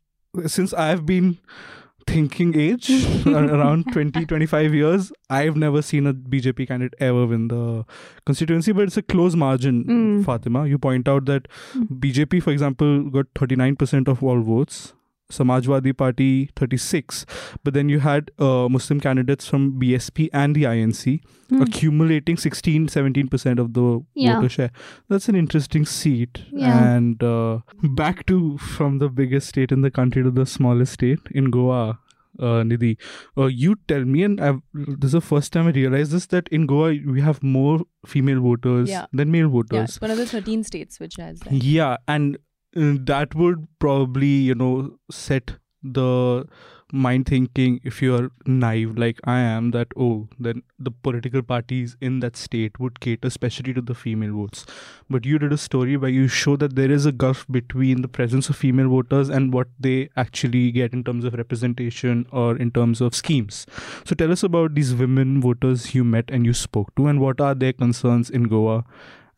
since 0.47 0.75
i've 0.75 1.07
been 1.07 1.39
thinking 2.07 2.59
age 2.59 2.91
around 3.27 3.85
20 3.93 4.27
25 4.27 4.75
years 4.75 5.13
i've 5.29 5.57
never 5.57 5.83
seen 5.83 6.07
a 6.07 6.15
bjp 6.15 6.67
candidate 6.69 6.95
ever 7.01 7.27
win 7.27 7.49
the 7.49 7.85
constituency 8.25 8.73
but 8.73 8.85
it's 8.85 8.97
a 8.97 9.03
close 9.03 9.35
margin 9.35 9.85
mm. 9.85 10.25
fatima. 10.25 10.67
You 10.67 10.79
point 10.79 11.09
out 11.09 11.27
that 11.27 11.49
mm. 11.75 11.89
bjp 11.99 12.43
for 12.43 12.51
example 12.51 13.11
got 13.11 13.27
39% 13.35 14.09
of 14.09 14.23
all 14.23 14.41
votes 14.41 14.93
Samajwadi 15.31 15.97
Party 15.97 16.51
36, 16.57 17.27
but 17.65 17.75
then 17.75 17.89
you 17.89 17.99
had 18.01 18.31
uh, 18.39 18.69
Muslim 18.69 19.01
candidates 19.01 19.47
from 19.47 19.81
BSP 19.81 20.29
and 20.33 20.55
the 20.55 20.65
INC 20.65 21.21
mm. 21.51 21.63
accumulating 21.63 22.37
16 22.37 22.89
17% 22.89 23.59
of 23.59 23.75
the 23.75 24.05
yeah. 24.15 24.37
voter 24.37 24.49
share. 24.49 24.71
That's 25.09 25.29
an 25.29 25.35
interesting 25.35 25.85
seat. 25.85 26.43
Yeah. 26.53 26.95
And 26.95 27.23
uh, 27.23 27.61
back 27.83 28.27
to 28.27 28.59
from 28.59 28.99
the 28.99 29.09
biggest 29.09 29.49
state 29.49 29.73
in 29.73 29.81
the 29.81 29.91
country 29.91 30.23
to 30.23 30.31
the 30.31 30.47
smallest 30.47 30.93
state 30.95 31.21
in 31.31 31.51
Goa. 31.51 31.99
Uh, 32.39 32.63
Nidhi, 32.63 32.99
uh, 33.39 33.47
you 33.47 33.77
tell 33.89 34.05
me, 34.05 34.23
and 34.23 34.39
I've, 34.43 34.61
this 34.75 35.09
is 35.09 35.13
the 35.13 35.23
first 35.23 35.55
time 35.55 35.69
I 35.69 35.71
realized 35.71 36.13
this 36.13 36.27
that 36.27 36.49
in 36.49 36.67
Goa 36.67 36.95
we 37.07 37.23
have 37.23 37.43
more 37.43 37.81
female 38.05 38.43
voters 38.43 38.91
yeah. 38.91 39.07
than 39.11 39.31
male 39.31 39.49
voters. 39.49 39.97
Yeah, 39.97 40.07
one 40.07 40.11
of 40.11 40.19
the 40.19 40.27
13 40.27 40.63
states 40.63 41.01
which 41.01 41.15
has 41.17 41.41
that. 41.41 41.55
Yeah, 41.55 41.97
and 42.07 42.37
Uh, 42.77 42.95
that 43.01 43.35
would 43.35 43.67
probably 43.79 44.35
you 44.49 44.55
know 44.55 44.99
set 45.11 45.53
the 45.83 46.45
mind 46.93 47.27
thinking 47.27 47.81
if 47.83 48.01
you're 48.01 48.31
naive 48.47 48.97
like 48.97 49.19
i 49.25 49.39
am 49.39 49.71
that 49.73 49.89
oh 49.97 50.29
then 50.39 50.63
the 50.79 50.91
political 50.91 51.43
parties 51.43 51.97
in 52.01 52.21
that 52.21 52.37
state 52.37 52.79
would 52.79 53.01
cater 53.01 53.27
especially 53.27 53.73
to 53.75 53.81
the 53.81 53.95
female 53.95 54.33
votes. 54.33 54.67
But 55.09 55.25
you 55.25 55.39
did 55.39 55.53
a 55.53 55.59
story 55.59 55.97
where 55.97 56.11
you 56.11 56.29
show 56.29 56.57
that 56.57 56.77
there 56.77 56.91
is 56.91 57.07
a 57.07 57.13
gulf 57.13 57.47
between 57.51 58.03
the 58.03 58.09
presence 58.09 58.49
of 58.49 58.57
female 58.57 58.89
voters 58.89 59.29
and 59.29 59.53
what 59.53 59.69
they 59.81 60.11
actually 60.17 60.71
get 60.71 60.93
in 60.93 61.03
terms 61.03 61.25
of 61.25 61.35
representation 61.35 62.27
or 62.31 62.57
in 62.57 62.71
terms 62.71 63.01
of 63.01 63.15
schemes. 63.15 63.67
So 64.05 64.15
tell 64.15 64.31
us 64.31 64.43
about 64.43 64.75
these 64.75 64.95
women 64.95 65.41
voters 65.41 65.95
you 65.95 66.05
met 66.05 66.27
and 66.29 66.45
you 66.45 66.53
spoke 66.53 66.95
to 66.97 67.07
and 67.07 67.21
what 67.21 67.41
are 67.41 67.55
their 67.55 67.73
concerns 67.73 68.31
in 68.31 68.45
goa 68.45 68.85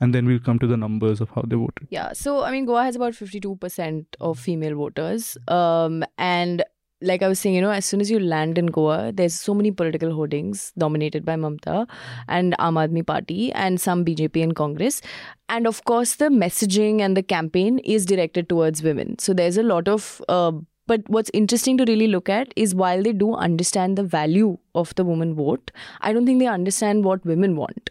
and 0.00 0.14
then 0.14 0.26
we'll 0.26 0.38
come 0.38 0.58
to 0.58 0.66
the 0.66 0.76
numbers 0.76 1.20
of 1.20 1.30
how 1.30 1.42
they 1.46 1.56
voted. 1.56 1.88
Yeah, 1.90 2.12
so 2.12 2.42
I 2.42 2.50
mean, 2.50 2.66
Goa 2.66 2.84
has 2.84 2.96
about 2.96 3.14
52% 3.14 4.06
of 4.20 4.38
female 4.38 4.76
voters. 4.76 5.36
Um, 5.48 6.04
and 6.16 6.64
like 7.00 7.22
I 7.22 7.28
was 7.28 7.38
saying, 7.38 7.54
you 7.54 7.60
know, 7.60 7.70
as 7.70 7.84
soon 7.84 8.00
as 8.00 8.10
you 8.10 8.18
land 8.18 8.58
in 8.58 8.66
Goa, 8.66 9.12
there's 9.12 9.34
so 9.34 9.54
many 9.54 9.70
political 9.70 10.12
holdings 10.12 10.72
dominated 10.76 11.24
by 11.24 11.36
Mamta 11.36 11.88
and 12.28 12.56
Aam 12.58 13.06
Party 13.06 13.52
and 13.52 13.80
some 13.80 14.04
BJP 14.04 14.42
and 14.42 14.56
Congress. 14.56 15.00
And 15.48 15.66
of 15.66 15.84
course, 15.84 16.16
the 16.16 16.26
messaging 16.26 17.00
and 17.00 17.16
the 17.16 17.22
campaign 17.22 17.78
is 17.80 18.04
directed 18.04 18.48
towards 18.48 18.82
women. 18.82 19.18
So 19.18 19.32
there's 19.32 19.56
a 19.56 19.62
lot 19.62 19.88
of 19.88 20.20
uh, 20.28 20.52
but 20.88 21.02
what's 21.06 21.30
interesting 21.34 21.76
to 21.76 21.84
really 21.84 22.06
look 22.06 22.30
at 22.30 22.52
is 22.56 22.74
while 22.74 23.02
they 23.02 23.12
do 23.12 23.34
understand 23.34 23.98
the 23.98 24.02
value 24.02 24.56
of 24.78 24.94
the 24.94 25.04
woman 25.04 25.34
vote. 25.34 25.70
I 26.00 26.12
don't 26.12 26.26
think 26.26 26.40
they 26.40 26.46
understand 26.46 27.04
what 27.04 27.24
women 27.24 27.56
want, 27.56 27.90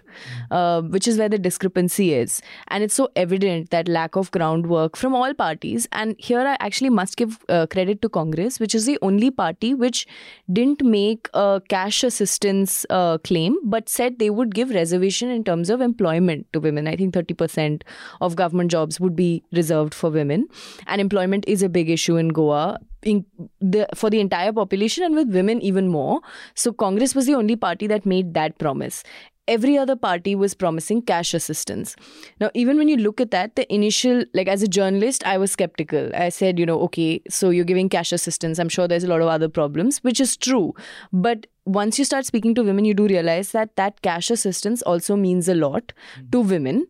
uh, 0.52 0.82
which 0.82 1.08
is 1.08 1.18
where 1.18 1.30
the 1.30 1.38
discrepancy 1.38 2.14
is. 2.14 2.42
And 2.68 2.84
it's 2.84 2.94
so 2.94 3.10
evident 3.16 3.70
that 3.72 3.88
lack 3.88 4.16
of 4.16 4.32
groundwork 4.32 4.96
from 4.96 5.16
all 5.16 5.34
parties. 5.34 5.88
And 5.92 6.16
here 6.18 6.40
I 6.40 6.58
actually 6.60 6.90
must 6.90 7.18
give 7.18 7.40
uh, 7.50 7.68
credit 7.68 8.02
to 8.02 8.10
Congress, 8.10 8.60
which 8.60 8.76
is 8.76 8.86
the 8.86 8.98
only 9.02 9.32
party 9.32 9.74
which 9.74 10.08
didn't 10.52 10.84
make 10.84 11.30
a 11.34 11.62
cash 11.68 12.04
assistance 12.04 12.86
uh, 12.90 13.18
claim, 13.20 13.58
but 13.64 13.90
said 13.90 14.20
they 14.20 14.30
would 14.30 14.56
give 14.56 14.70
reservation 14.70 15.30
in 15.30 15.44
terms 15.44 15.70
of 15.70 15.82
employment 15.82 16.48
to 16.54 16.60
women. 16.60 16.88
I 16.88 16.96
think 16.96 17.14
30% 17.14 17.82
of 18.22 18.36
government 18.36 18.72
jobs 18.72 19.00
would 19.00 19.16
be 19.16 19.44
reserved 19.52 19.94
for 19.94 20.10
women. 20.10 20.48
And 20.88 21.02
employment 21.02 21.46
is 21.48 21.64
a 21.64 21.70
big 21.70 21.90
issue 21.90 22.18
in 22.18 22.30
Goa 22.30 22.80
in 23.08 23.26
the, 23.62 23.88
for 23.96 24.10
the 24.10 24.20
entire 24.20 24.52
population 24.52 25.04
and 25.04 25.16
with 25.16 25.34
women 25.34 25.62
even 25.62 25.88
more. 25.88 26.20
So 26.56 26.74
Congress 26.74 27.16
was 27.16 27.26
the 27.26 27.36
only 27.36 27.56
party 27.56 27.88
that 27.88 28.06
made 28.06 28.34
that 28.34 28.58
promise. 28.60 29.04
Every 29.48 29.78
other 29.78 29.96
party 29.96 30.36
was 30.36 30.54
promising 30.54 31.04
cash 31.04 31.34
assistance. 31.34 31.96
Now, 32.42 32.50
even 32.54 32.78
when 32.78 32.90
you 32.90 32.98
look 32.98 33.22
at 33.22 33.32
that, 33.32 33.56
the 33.56 33.74
initial, 33.74 34.26
like 34.34 34.50
as 34.50 34.62
a 34.62 34.68
journalist, 34.68 35.26
I 35.26 35.38
was 35.38 35.54
skeptical. 35.54 36.12
I 36.14 36.28
said, 36.28 36.60
you 36.60 36.66
know, 36.66 36.82
okay, 36.82 37.22
so 37.30 37.50
you're 37.50 37.64
giving 37.64 37.88
cash 37.88 38.12
assistance. 38.12 38.60
I'm 38.60 38.68
sure 38.68 38.90
there's 38.90 39.06
a 39.06 39.08
lot 39.08 39.22
of 39.22 39.30
other 39.30 39.48
problems, 39.48 40.00
which 40.00 40.20
is 40.20 40.36
true. 40.36 40.74
But 41.14 41.48
once 41.64 41.98
you 41.98 42.04
start 42.04 42.26
speaking 42.26 42.56
to 42.56 42.64
women, 42.64 42.84
you 42.84 42.94
do 42.94 43.08
realize 43.08 43.54
that 43.54 43.74
that 43.78 44.02
cash 44.02 44.30
assistance 44.30 44.82
also 44.82 45.16
means 45.16 45.48
a 45.48 45.56
lot 45.56 45.94
mm-hmm. 45.94 46.30
to 46.32 46.42
women 46.42 46.88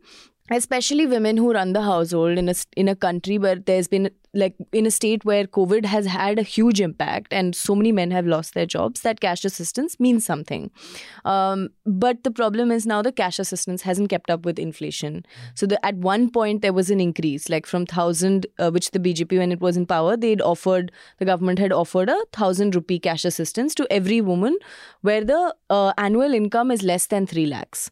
especially 0.51 1.05
women 1.07 1.37
who 1.37 1.53
run 1.53 1.73
the 1.73 1.81
household 1.81 2.37
in 2.37 2.49
a 2.49 2.55
in 2.75 2.87
a 2.87 2.95
country 2.95 3.37
where 3.37 3.55
there's 3.55 3.87
been 3.87 4.09
like 4.37 4.55
in 4.71 4.85
a 4.85 4.91
state 4.91 5.25
where 5.25 5.45
COVID 5.45 5.85
has 5.85 6.05
had 6.05 6.37
a 6.39 6.43
huge 6.43 6.79
impact 6.79 7.33
and 7.33 7.55
so 7.55 7.75
many 7.75 7.91
men 7.91 8.11
have 8.11 8.27
lost 8.27 8.53
their 8.53 8.65
jobs, 8.65 9.01
that 9.01 9.19
cash 9.19 9.43
assistance 9.43 9.99
means 9.99 10.25
something. 10.25 10.69
Um, 11.25 11.69
but 11.85 12.23
the 12.23 12.31
problem 12.31 12.71
is 12.71 12.85
now 12.85 13.01
the 13.01 13.11
cash 13.11 13.39
assistance 13.39 13.81
hasn't 13.81 14.09
kept 14.09 14.29
up 14.29 14.45
with 14.45 14.59
inflation. 14.59 15.25
So 15.55 15.65
the, 15.65 15.83
at 15.85 15.95
one 15.95 16.29
point 16.29 16.61
there 16.61 16.73
was 16.73 16.89
an 16.91 16.99
increase, 16.99 17.49
like 17.49 17.65
from 17.65 17.85
thousand, 17.85 18.45
uh, 18.59 18.69
which 18.69 18.91
the 18.91 18.99
BJP 18.99 19.37
when 19.37 19.51
it 19.51 19.59
was 19.59 19.77
in 19.77 19.85
power, 19.85 20.15
they'd 20.15 20.41
offered 20.41 20.91
the 21.17 21.25
government 21.25 21.59
had 21.59 21.71
offered 21.71 22.09
a 22.09 22.17
thousand 22.31 22.75
rupee 22.75 22.99
cash 22.99 23.25
assistance 23.25 23.73
to 23.75 23.87
every 23.89 24.21
woman, 24.21 24.57
where 25.01 25.23
the 25.23 25.55
uh, 25.69 25.93
annual 25.97 26.33
income 26.33 26.69
is 26.71 26.83
less 26.83 27.07
than 27.07 27.25
three 27.25 27.45
lakhs. 27.45 27.89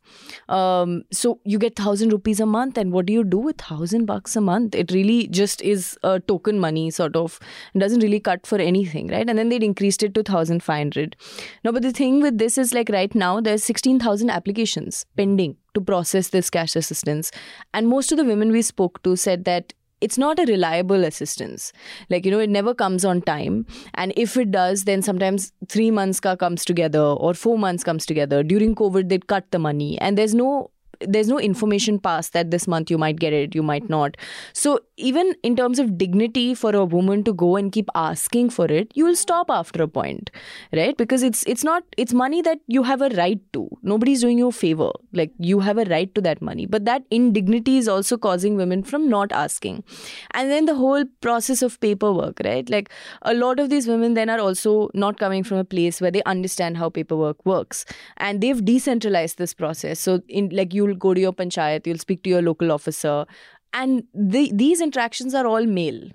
Um, 0.49 1.03
so 1.11 1.39
you 1.43 1.57
get 1.57 1.75
thousand 1.75 2.11
rupees 2.11 2.39
a 2.39 2.44
month, 2.45 2.77
and 2.77 2.91
what 2.91 3.05
do 3.05 3.13
you 3.13 3.23
do 3.23 3.37
with 3.37 3.57
thousand 3.57 4.05
bucks 4.05 4.35
a 4.35 4.41
month? 4.41 4.75
It 4.75 4.91
really 4.91 5.27
just 5.27 5.61
is 5.61 5.97
a 6.03 6.19
token 6.19 6.59
money 6.59 6.89
sort 6.91 7.15
of 7.15 7.39
it 7.73 7.79
doesn't 7.79 8.01
really 8.01 8.19
cut 8.19 8.45
for 8.45 8.57
anything 8.57 9.07
right? 9.07 9.29
And 9.29 9.37
then 9.37 9.49
they'd 9.49 9.63
increased 9.63 10.03
it 10.03 10.13
to 10.15 10.21
1500 10.21 11.15
now 11.63 11.71
but 11.71 11.81
the 11.81 11.91
thing 11.91 12.21
with 12.21 12.37
this 12.37 12.57
is 12.57 12.73
like 12.73 12.89
right 12.89 13.13
now 13.13 13.39
there's 13.41 13.63
16000 13.63 14.29
applications 14.29 15.05
pending 15.17 15.57
to 15.73 15.81
process 15.81 16.29
this 16.29 16.49
cash 16.49 16.75
assistance. 16.75 17.31
And 17.73 17.87
most 17.87 18.11
of 18.11 18.17
the 18.17 18.25
women 18.25 18.51
we 18.51 18.61
spoke 18.61 19.01
to 19.03 19.15
said 19.15 19.45
that 19.45 19.73
it's 20.01 20.17
not 20.17 20.39
a 20.39 20.45
reliable 20.45 21.03
assistance. 21.05 21.71
Like 22.09 22.25
you 22.25 22.31
know 22.31 22.39
it 22.39 22.49
never 22.49 22.73
comes 22.73 23.05
on 23.05 23.21
time. 23.21 23.65
And 23.93 24.13
if 24.15 24.37
it 24.37 24.51
does 24.51 24.83
then 24.83 25.01
sometimes 25.01 25.51
3 25.69 25.91
months 25.91 26.19
ka 26.19 26.35
comes 26.35 26.65
together 26.65 27.01
or 27.01 27.33
4 27.33 27.57
months 27.57 27.83
comes 27.83 28.05
together. 28.05 28.43
During 28.43 28.75
covid 28.75 29.09
they'd 29.09 29.27
cut 29.27 29.51
the 29.51 29.59
money. 29.59 29.99
And 29.99 30.17
there's 30.17 30.35
no 30.35 30.71
there's 31.01 31.27
no 31.27 31.39
information 31.39 31.99
passed 31.99 32.33
that 32.33 32.51
this 32.51 32.67
month 32.67 32.89
you 32.89 32.97
might 32.97 33.19
get 33.19 33.33
it 33.33 33.55
you 33.55 33.63
might 33.63 33.89
not. 33.89 34.17
So 34.53 34.79
even 34.97 35.35
in 35.43 35.55
terms 35.55 35.79
of 35.79 35.97
dignity 35.97 36.53
for 36.53 36.75
a 36.75 36.85
woman 36.85 37.23
to 37.23 37.33
go 37.33 37.55
and 37.55 37.71
keep 37.71 37.89
asking 37.95 38.49
for 38.49 38.65
it 38.65 38.91
you 38.95 39.05
will 39.05 39.15
stop 39.15 39.49
after 39.49 39.83
a 39.83 39.87
point 39.87 40.31
right? 40.73 40.97
Because 40.97 41.23
it's 41.23 41.43
it's 41.45 41.63
not 41.63 41.83
it's 41.97 42.13
money 42.13 42.41
that 42.41 42.59
you 42.67 42.83
have 42.83 43.01
a 43.01 43.09
right 43.09 43.39
to. 43.53 43.69
Nobody's 43.81 44.21
doing 44.21 44.37
you 44.37 44.47
a 44.47 44.51
favor. 44.51 44.91
Like 45.13 45.31
you 45.39 45.59
have 45.59 45.77
a 45.77 45.85
right 45.85 46.13
to 46.15 46.21
that 46.21 46.41
money. 46.41 46.65
But 46.65 46.85
that 46.85 47.03
indignity 47.11 47.77
is 47.77 47.87
also 47.87 48.17
causing 48.17 48.55
women 48.55 48.83
from 48.83 49.09
not 49.09 49.31
asking. 49.31 49.83
And 50.31 50.51
then 50.51 50.65
the 50.65 50.75
whole 50.75 51.05
process 51.21 51.61
of 51.61 51.79
paperwork 51.79 52.41
right? 52.43 52.69
Like 52.69 52.89
a 53.21 53.33
lot 53.33 53.59
of 53.59 53.69
these 53.69 53.87
women 53.87 54.13
then 54.13 54.29
are 54.29 54.39
also 54.39 54.89
not 54.93 55.19
coming 55.19 55.43
from 55.43 55.57
a 55.57 55.63
place 55.63 56.01
where 56.01 56.11
they 56.11 56.23
understand 56.23 56.77
how 56.77 56.89
paperwork 56.89 57.45
works. 57.45 57.85
And 58.17 58.41
they've 58.41 58.63
decentralized 58.63 59.37
this 59.37 59.53
process. 59.53 59.99
So 59.99 60.21
in 60.27 60.49
like 60.49 60.73
you 60.73 60.84
you'll 60.85 60.95
go 60.95 61.13
to 61.13 61.21
your 61.21 61.33
panchayat, 61.33 61.87
you'll 61.87 61.97
speak 61.97 62.23
to 62.23 62.29
your 62.29 62.41
local 62.41 62.71
officer, 62.71 63.25
and 63.73 64.03
the, 64.13 64.51
these 64.53 64.81
interactions 64.81 65.33
are 65.33 65.45
all 65.45 65.65
male 65.65 66.09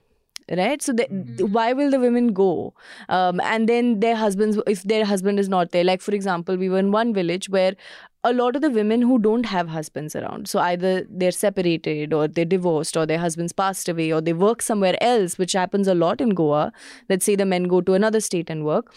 right? 0.57 0.83
So 0.83 0.93
mm-hmm. 0.93 1.53
why 1.53 1.73
will 1.73 1.91
the 1.91 2.01
women 2.01 2.33
go? 2.33 2.75
Um, 3.09 3.41
and 3.41 3.69
then 3.69 4.01
their 4.01 4.17
husbands 4.17 4.59
if 4.67 4.83
their 4.83 5.05
husband 5.05 5.39
is 5.39 5.49
not 5.49 5.71
there 5.71 5.85
like 5.85 6.01
for 6.01 6.13
example 6.13 6.57
we 6.57 6.69
were 6.69 6.79
in 6.79 6.91
one 6.91 7.15
village 7.15 7.49
where 7.49 7.77
a 8.23 8.35
lot 8.35 8.55
of 8.55 8.61
the 8.61 8.69
women 8.69 9.01
who 9.01 9.19
don't 9.19 9.47
have 9.47 9.69
husbands 9.69 10.15
around 10.15 10.47
so 10.47 10.59
either 10.59 11.07
they're 11.09 11.31
separated 11.31 12.13
or 12.13 12.29
they're 12.29 12.45
divorced 12.45 12.95
or 12.95 13.07
their 13.07 13.19
husbands 13.19 13.51
passed 13.53 13.89
away 13.89 14.13
or 14.13 14.21
they 14.21 14.35
work 14.35 14.61
somewhere 14.61 14.95
else 15.01 15.39
which 15.39 15.53
happens 15.53 15.89
a 15.89 15.95
lot 15.95 16.21
in 16.21 16.31
goa. 16.31 16.73
Let's 17.09 17.25
say 17.25 17.37
the 17.37 17.47
men 17.47 17.65
go 17.65 17.81
to 17.81 17.95
another 17.95 18.21
state 18.21 18.51
and 18.51 18.65
work 18.65 18.93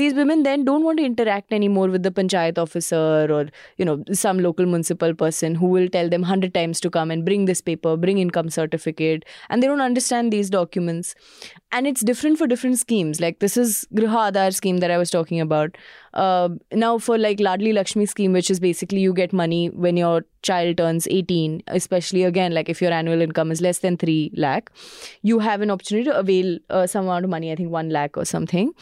these 0.00 0.14
women 0.14 0.42
then 0.44 0.64
don't 0.64 0.84
want 0.84 0.98
to 0.98 1.04
interact 1.04 1.52
anymore 1.58 1.88
with 1.94 2.02
the 2.02 2.10
panchayat 2.18 2.58
officer 2.64 3.26
or 3.38 3.40
you 3.76 3.84
know 3.88 3.96
some 4.12 4.42
local 4.46 4.66
municipal 4.74 5.14
person 5.22 5.58
who 5.62 5.72
will 5.76 5.88
tell 5.96 6.08
them 6.14 6.22
100 6.28 6.54
times 6.54 6.80
to 6.86 6.90
come 6.98 7.10
and 7.16 7.24
bring 7.30 7.44
this 7.50 7.60
paper 7.70 7.96
bring 8.06 8.22
income 8.24 8.50
certificate 8.58 9.26
and 9.48 9.62
they 9.62 9.66
don't 9.66 9.86
understand 9.88 10.32
these 10.32 10.50
documents. 10.50 11.14
And 11.72 11.86
it's 11.86 12.00
different 12.00 12.38
for 12.38 12.46
different 12.46 12.78
schemes. 12.78 13.20
Like 13.20 13.38
this 13.38 13.56
is 13.56 13.86
griha 13.94 14.22
aadhar 14.22 14.48
scheme 14.60 14.78
that 14.84 14.90
i 14.90 14.98
was 15.02 15.10
talking 15.16 15.40
about. 15.46 15.76
Uh, 16.12 16.48
now 16.72 16.98
for 16.98 17.16
like 17.18 17.38
ladli 17.38 17.72
lakshmi 17.72 18.06
scheme 18.12 18.32
which 18.32 18.50
is 18.50 18.58
basically 18.58 19.00
you 19.00 19.12
get 19.22 19.32
money 19.32 19.60
when 19.86 19.96
your 19.96 20.24
child 20.42 20.76
turns 20.78 21.06
18 21.08 21.62
especially 21.68 22.24
again 22.24 22.52
like 22.52 22.68
if 22.68 22.80
your 22.82 22.90
annual 22.90 23.20
income 23.20 23.52
is 23.52 23.60
less 23.60 23.78
than 23.84 23.96
3 23.96 24.32
lakh 24.34 24.72
you 25.22 25.38
have 25.38 25.60
an 25.60 25.70
opportunity 25.70 26.04
to 26.10 26.16
avail 26.16 26.58
uh, 26.70 26.86
some 26.86 27.04
amount 27.04 27.24
of 27.24 27.30
money 27.30 27.52
i 27.52 27.54
think 27.54 27.70
1 27.70 27.90
lakh 27.90 28.16
or 28.16 28.24
something 28.24 28.72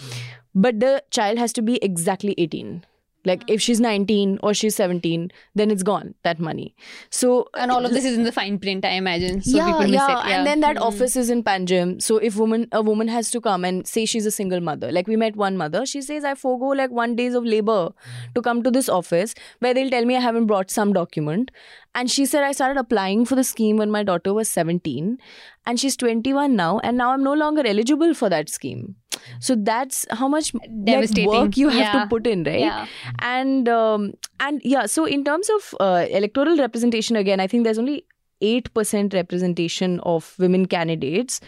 but 0.54 0.80
the 0.80 1.02
child 1.10 1.38
has 1.38 1.52
to 1.52 1.62
be 1.62 1.76
exactly 1.82 2.34
18 2.38 2.84
like 3.24 3.44
if 3.48 3.60
she's 3.60 3.80
19 3.80 4.38
or 4.42 4.54
she's 4.54 4.76
17 4.76 5.30
then 5.54 5.70
it's 5.70 5.82
gone 5.82 6.14
that 6.22 6.38
money. 6.38 6.74
So 7.10 7.48
and 7.54 7.70
all 7.70 7.84
of 7.84 7.92
this 7.92 8.04
is 8.04 8.16
in 8.16 8.24
the 8.24 8.32
fine 8.32 8.58
print 8.58 8.84
i 8.84 8.90
imagine. 8.90 9.42
So 9.42 9.56
yeah, 9.56 9.80
yeah. 9.84 10.08
yeah, 10.08 10.36
and 10.36 10.46
then 10.46 10.60
that 10.60 10.76
mm-hmm. 10.76 10.84
office 10.84 11.16
is 11.16 11.30
in 11.30 11.42
panjim. 11.42 12.00
So 12.02 12.18
if 12.18 12.36
woman 12.36 12.68
a 12.72 12.82
woman 12.82 13.08
has 13.08 13.30
to 13.32 13.40
come 13.40 13.64
and 13.64 13.86
say 13.86 14.04
she's 14.04 14.26
a 14.26 14.30
single 14.30 14.60
mother 14.60 14.92
like 14.92 15.06
we 15.06 15.16
met 15.16 15.36
one 15.36 15.56
mother 15.56 15.84
she 15.86 16.00
says 16.02 16.24
i 16.24 16.34
forego 16.34 16.68
like 16.82 16.90
one 16.90 17.16
days 17.16 17.34
of 17.34 17.44
labor 17.44 17.90
to 18.34 18.42
come 18.42 18.62
to 18.62 18.70
this 18.70 18.88
office 18.88 19.34
where 19.58 19.74
they'll 19.74 19.90
tell 19.90 20.04
me 20.04 20.16
i 20.16 20.20
haven't 20.20 20.46
brought 20.46 20.70
some 20.70 20.92
document. 20.92 21.50
And 21.98 22.10
she 22.14 22.24
said 22.30 22.44
i 22.44 22.52
started 22.52 22.78
applying 22.80 23.24
for 23.28 23.34
the 23.34 23.44
scheme 23.44 23.76
when 23.82 23.90
my 23.90 24.02
daughter 24.02 24.32
was 24.32 24.48
17 24.48 25.18
and 25.66 25.80
she's 25.80 25.96
21 25.96 26.54
now 26.54 26.78
and 26.90 26.96
now 26.96 27.12
i'm 27.12 27.24
no 27.24 27.34
longer 27.34 27.66
eligible 27.66 28.14
for 28.14 28.28
that 28.34 28.48
scheme 28.48 28.94
so 29.40 29.54
that's 29.54 30.06
how 30.10 30.28
much 30.28 30.52
like, 30.54 31.26
work 31.26 31.56
you 31.56 31.68
have 31.68 31.94
yeah. 31.94 32.02
to 32.02 32.06
put 32.08 32.26
in 32.26 32.44
right 32.44 32.60
yeah. 32.60 32.86
and 33.20 33.68
um, 33.68 34.12
and 34.40 34.60
yeah 34.64 34.86
so 34.86 35.04
in 35.04 35.24
terms 35.24 35.50
of 35.50 35.74
uh, 35.80 36.06
electoral 36.10 36.56
representation 36.56 37.16
again 37.16 37.40
i 37.40 37.46
think 37.46 37.64
there's 37.64 37.78
only 37.78 38.04
8% 38.40 39.14
representation 39.14 40.00
of 40.00 40.34
women 40.38 40.66
candidates. 40.66 41.40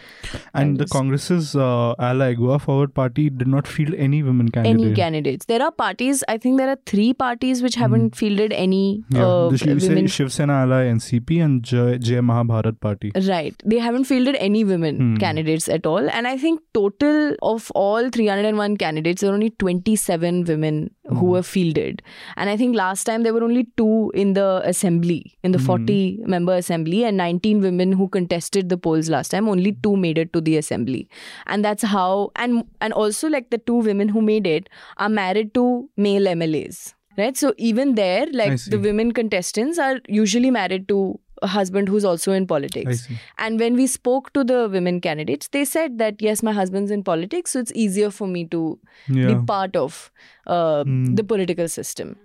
And 0.53 0.77
the 0.77 0.85
Congress's 0.85 1.55
uh, 1.55 1.93
ally 1.99 2.33
Goa 2.33 2.59
Forward 2.59 2.93
Party 2.93 3.29
did 3.29 3.47
not 3.47 3.67
field 3.67 3.93
any 3.95 4.23
women 4.23 4.49
candidates. 4.49 4.83
Any 4.83 4.95
candidates. 4.95 5.45
There 5.45 5.61
are 5.61 5.71
parties, 5.71 6.23
I 6.27 6.37
think 6.37 6.57
there 6.57 6.69
are 6.69 6.77
three 6.85 7.13
parties 7.13 7.63
which 7.63 7.75
haven't 7.75 8.11
mm. 8.11 8.15
fielded 8.15 8.51
any 8.53 9.03
yeah, 9.09 9.25
uh, 9.25 9.49
women. 9.49 10.07
Shiv 10.07 10.33
Sena 10.33 10.53
ally 10.53 10.85
NCP 10.85 11.43
and 11.43 11.63
Jai 11.63 12.21
Mahabharat 12.21 12.79
Party. 12.81 13.11
Right. 13.27 13.55
They 13.65 13.79
haven't 13.79 14.05
fielded 14.05 14.35
any 14.35 14.63
women 14.63 14.99
mm. 14.99 15.19
candidates 15.19 15.69
at 15.69 15.85
all. 15.85 16.09
And 16.09 16.27
I 16.27 16.37
think 16.37 16.61
total 16.73 17.35
of 17.41 17.71
all 17.75 18.09
301 18.09 18.77
candidates, 18.77 19.21
there 19.21 19.31
are 19.31 19.33
only 19.33 19.51
27 19.51 20.43
women 20.45 20.93
mm. 21.05 21.13
who 21.17 21.25
hmm. 21.25 21.31
were 21.31 21.43
fielded. 21.43 22.01
And 22.35 22.49
I 22.49 22.57
think 22.57 22.75
last 22.75 23.05
time 23.05 23.23
there 23.23 23.33
were 23.33 23.43
only 23.43 23.67
two 23.77 24.11
in 24.13 24.33
the 24.33 24.61
assembly, 24.65 25.37
in 25.43 25.51
the 25.51 25.59
hmm. 25.59 25.65
40 25.65 26.19
member 26.25 26.53
assembly 26.53 26.80
assembly 26.81 27.03
and 27.05 27.17
19 27.17 27.61
women 27.61 27.91
who 27.91 28.07
contested 28.07 28.69
the 28.69 28.77
polls 28.77 29.09
last 29.09 29.31
time 29.31 29.47
only 29.47 29.73
two 29.83 29.95
made 29.95 30.17
it 30.17 30.33
to 30.33 30.41
the 30.41 30.57
assembly. 30.57 31.07
And 31.47 31.63
that's 31.63 31.83
how 31.83 32.31
and 32.35 32.63
and 32.81 32.93
also 32.93 33.29
like 33.29 33.49
the 33.49 33.57
two 33.57 33.75
women 33.75 34.09
who 34.09 34.21
made 34.21 34.47
it 34.47 34.69
are 34.97 35.09
married 35.09 35.53
to 35.53 35.89
male 35.97 36.35
mlas 36.35 36.93
right? 37.17 37.37
So 37.37 37.53
even 37.57 37.95
there 37.95 38.27
like 38.31 38.63
the 38.65 38.79
women 38.79 39.11
contestants 39.11 39.77
are 39.79 39.99
usually 40.07 40.51
married 40.51 40.87
to 40.87 41.19
a 41.43 41.47
husband 41.47 41.89
who's 41.89 42.05
also 42.05 42.31
in 42.31 42.45
politics. 42.45 43.07
And 43.39 43.59
when 43.59 43.75
we 43.75 43.87
spoke 43.87 44.31
to 44.33 44.43
the 44.43 44.69
women 44.69 45.01
candidates 45.01 45.47
they 45.49 45.65
said 45.65 45.97
that 45.97 46.21
yes 46.21 46.43
my 46.43 46.51
husband's 46.51 46.91
in 46.91 47.03
politics 47.03 47.51
so 47.51 47.59
it's 47.59 47.71
easier 47.73 48.11
for 48.11 48.27
me 48.27 48.45
to 48.45 48.79
yeah. 49.07 49.33
be 49.33 49.45
part 49.45 49.75
of 49.75 50.11
uh, 50.47 50.83
mm. 50.83 51.15
the 51.15 51.23
political 51.23 51.67
system 51.67 52.15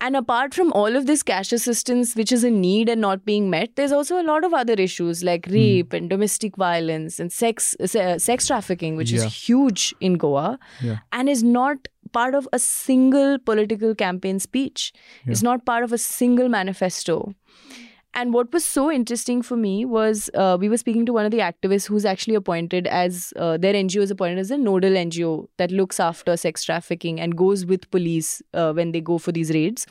and 0.00 0.14
apart 0.14 0.52
from 0.52 0.72
all 0.72 0.94
of 0.94 1.06
this 1.06 1.22
cash 1.22 1.52
assistance, 1.52 2.14
which 2.14 2.30
is 2.30 2.44
a 2.44 2.50
need 2.50 2.88
and 2.88 3.00
not 3.00 3.24
being 3.24 3.48
met, 3.48 3.76
there's 3.76 3.92
also 3.92 4.20
a 4.20 4.22
lot 4.22 4.44
of 4.44 4.52
other 4.52 4.74
issues 4.74 5.24
like 5.24 5.46
hmm. 5.46 5.54
rape 5.54 5.90
mm. 5.90 5.96
and 5.96 6.10
domestic 6.10 6.56
violence 6.56 7.18
and 7.18 7.32
sex 7.32 7.74
uh, 7.80 8.18
sex 8.18 8.46
trafficking, 8.46 8.96
which 8.96 9.10
yeah. 9.10 9.24
is 9.24 9.32
huge 9.32 9.94
in 10.00 10.14
Goa 10.14 10.58
yeah. 10.82 10.98
and 11.12 11.28
is 11.28 11.42
not 11.42 11.88
part 12.12 12.34
of 12.34 12.48
a 12.52 12.58
single 12.58 13.38
political 13.38 13.94
campaign 13.94 14.38
speech. 14.38 14.92
It's 15.26 15.42
not 15.42 15.64
part 15.66 15.82
of 15.82 15.92
a 15.92 15.98
single 15.98 16.48
manifesto. 16.48 17.34
And 18.16 18.32
what 18.32 18.50
was 18.50 18.64
so 18.64 18.90
interesting 18.90 19.42
for 19.42 19.58
me 19.58 19.84
was 19.84 20.30
uh, 20.32 20.56
we 20.58 20.70
were 20.70 20.78
speaking 20.78 21.04
to 21.04 21.12
one 21.12 21.26
of 21.26 21.32
the 21.32 21.40
activists 21.40 21.86
who's 21.86 22.06
actually 22.06 22.34
appointed 22.34 22.86
as 22.86 23.34
uh, 23.36 23.58
their 23.58 23.74
NGO 23.74 24.00
is 24.00 24.10
appointed 24.10 24.38
as 24.38 24.50
a 24.50 24.56
nodal 24.56 24.92
NGO 24.92 25.48
that 25.58 25.70
looks 25.70 26.00
after 26.00 26.34
sex 26.38 26.64
trafficking 26.64 27.20
and 27.20 27.36
goes 27.36 27.66
with 27.66 27.90
police 27.90 28.40
uh, 28.54 28.72
when 28.72 28.92
they 28.92 29.02
go 29.02 29.18
for 29.18 29.32
these 29.32 29.50
raids. 29.50 29.86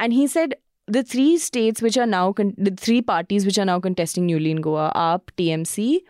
And 0.00 0.12
he 0.12 0.26
said 0.26 0.56
the 0.88 1.04
three 1.04 1.38
states 1.38 1.80
which 1.80 1.96
are 1.96 2.06
now 2.06 2.32
con- 2.32 2.54
the 2.58 2.72
three 2.72 3.00
parties 3.00 3.46
which 3.46 3.56
are 3.56 3.64
now 3.64 3.78
contesting 3.78 4.26
newly 4.26 4.50
in 4.50 4.60
Goa, 4.60 4.90
AAP, 4.96 5.20
TMC, 5.38 6.00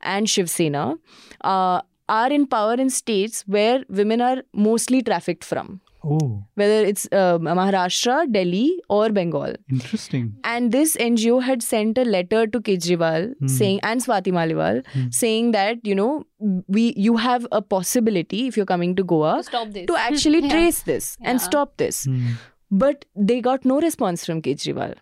and 0.00 0.28
Shiv 0.28 0.48
Sena, 0.48 0.94
uh, 1.42 1.82
are 2.08 2.32
in 2.32 2.46
power 2.46 2.74
in 2.74 2.88
states 2.88 3.44
where 3.46 3.84
women 3.90 4.22
are 4.22 4.42
mostly 4.54 5.02
trafficked 5.02 5.44
from, 5.44 5.82
Oh, 6.04 6.44
whether 6.54 6.84
it's 6.84 7.06
uh, 7.12 7.38
Maharashtra, 7.38 8.30
Delhi, 8.32 8.80
or 8.88 9.10
Bengal. 9.10 9.54
interesting. 9.70 10.34
And 10.44 10.72
this 10.72 10.96
NGO 10.96 11.42
had 11.42 11.62
sent 11.62 11.98
a 11.98 12.04
letter 12.04 12.46
to 12.46 12.60
Kejriwal 12.60 13.28
Hmm. 13.38 13.46
saying 13.58 13.80
and 13.92 14.00
Swati 14.06 14.32
Maliwal 14.40 14.82
Hmm. 14.96 15.06
saying 15.20 15.52
that 15.52 15.86
you 15.92 15.94
know 15.94 16.10
we 16.78 16.92
you 16.96 17.16
have 17.28 17.46
a 17.52 17.62
possibility 17.62 18.46
if 18.48 18.56
you're 18.56 18.66
coming 18.74 18.94
to 18.96 19.04
Goa 19.14 19.32
stop 19.44 19.70
this. 19.78 19.86
to 19.86 19.96
actually 20.08 20.42
Yeah. 20.48 20.50
trace 20.56 20.82
this 20.82 21.16
and 21.22 21.40
stop 21.40 21.76
this. 21.78 22.04
Hmm. 22.04 22.34
But 22.70 23.04
they 23.14 23.40
got 23.40 23.64
no 23.64 23.80
response 23.80 24.24
from 24.26 24.42
Kejriwal 24.42 24.94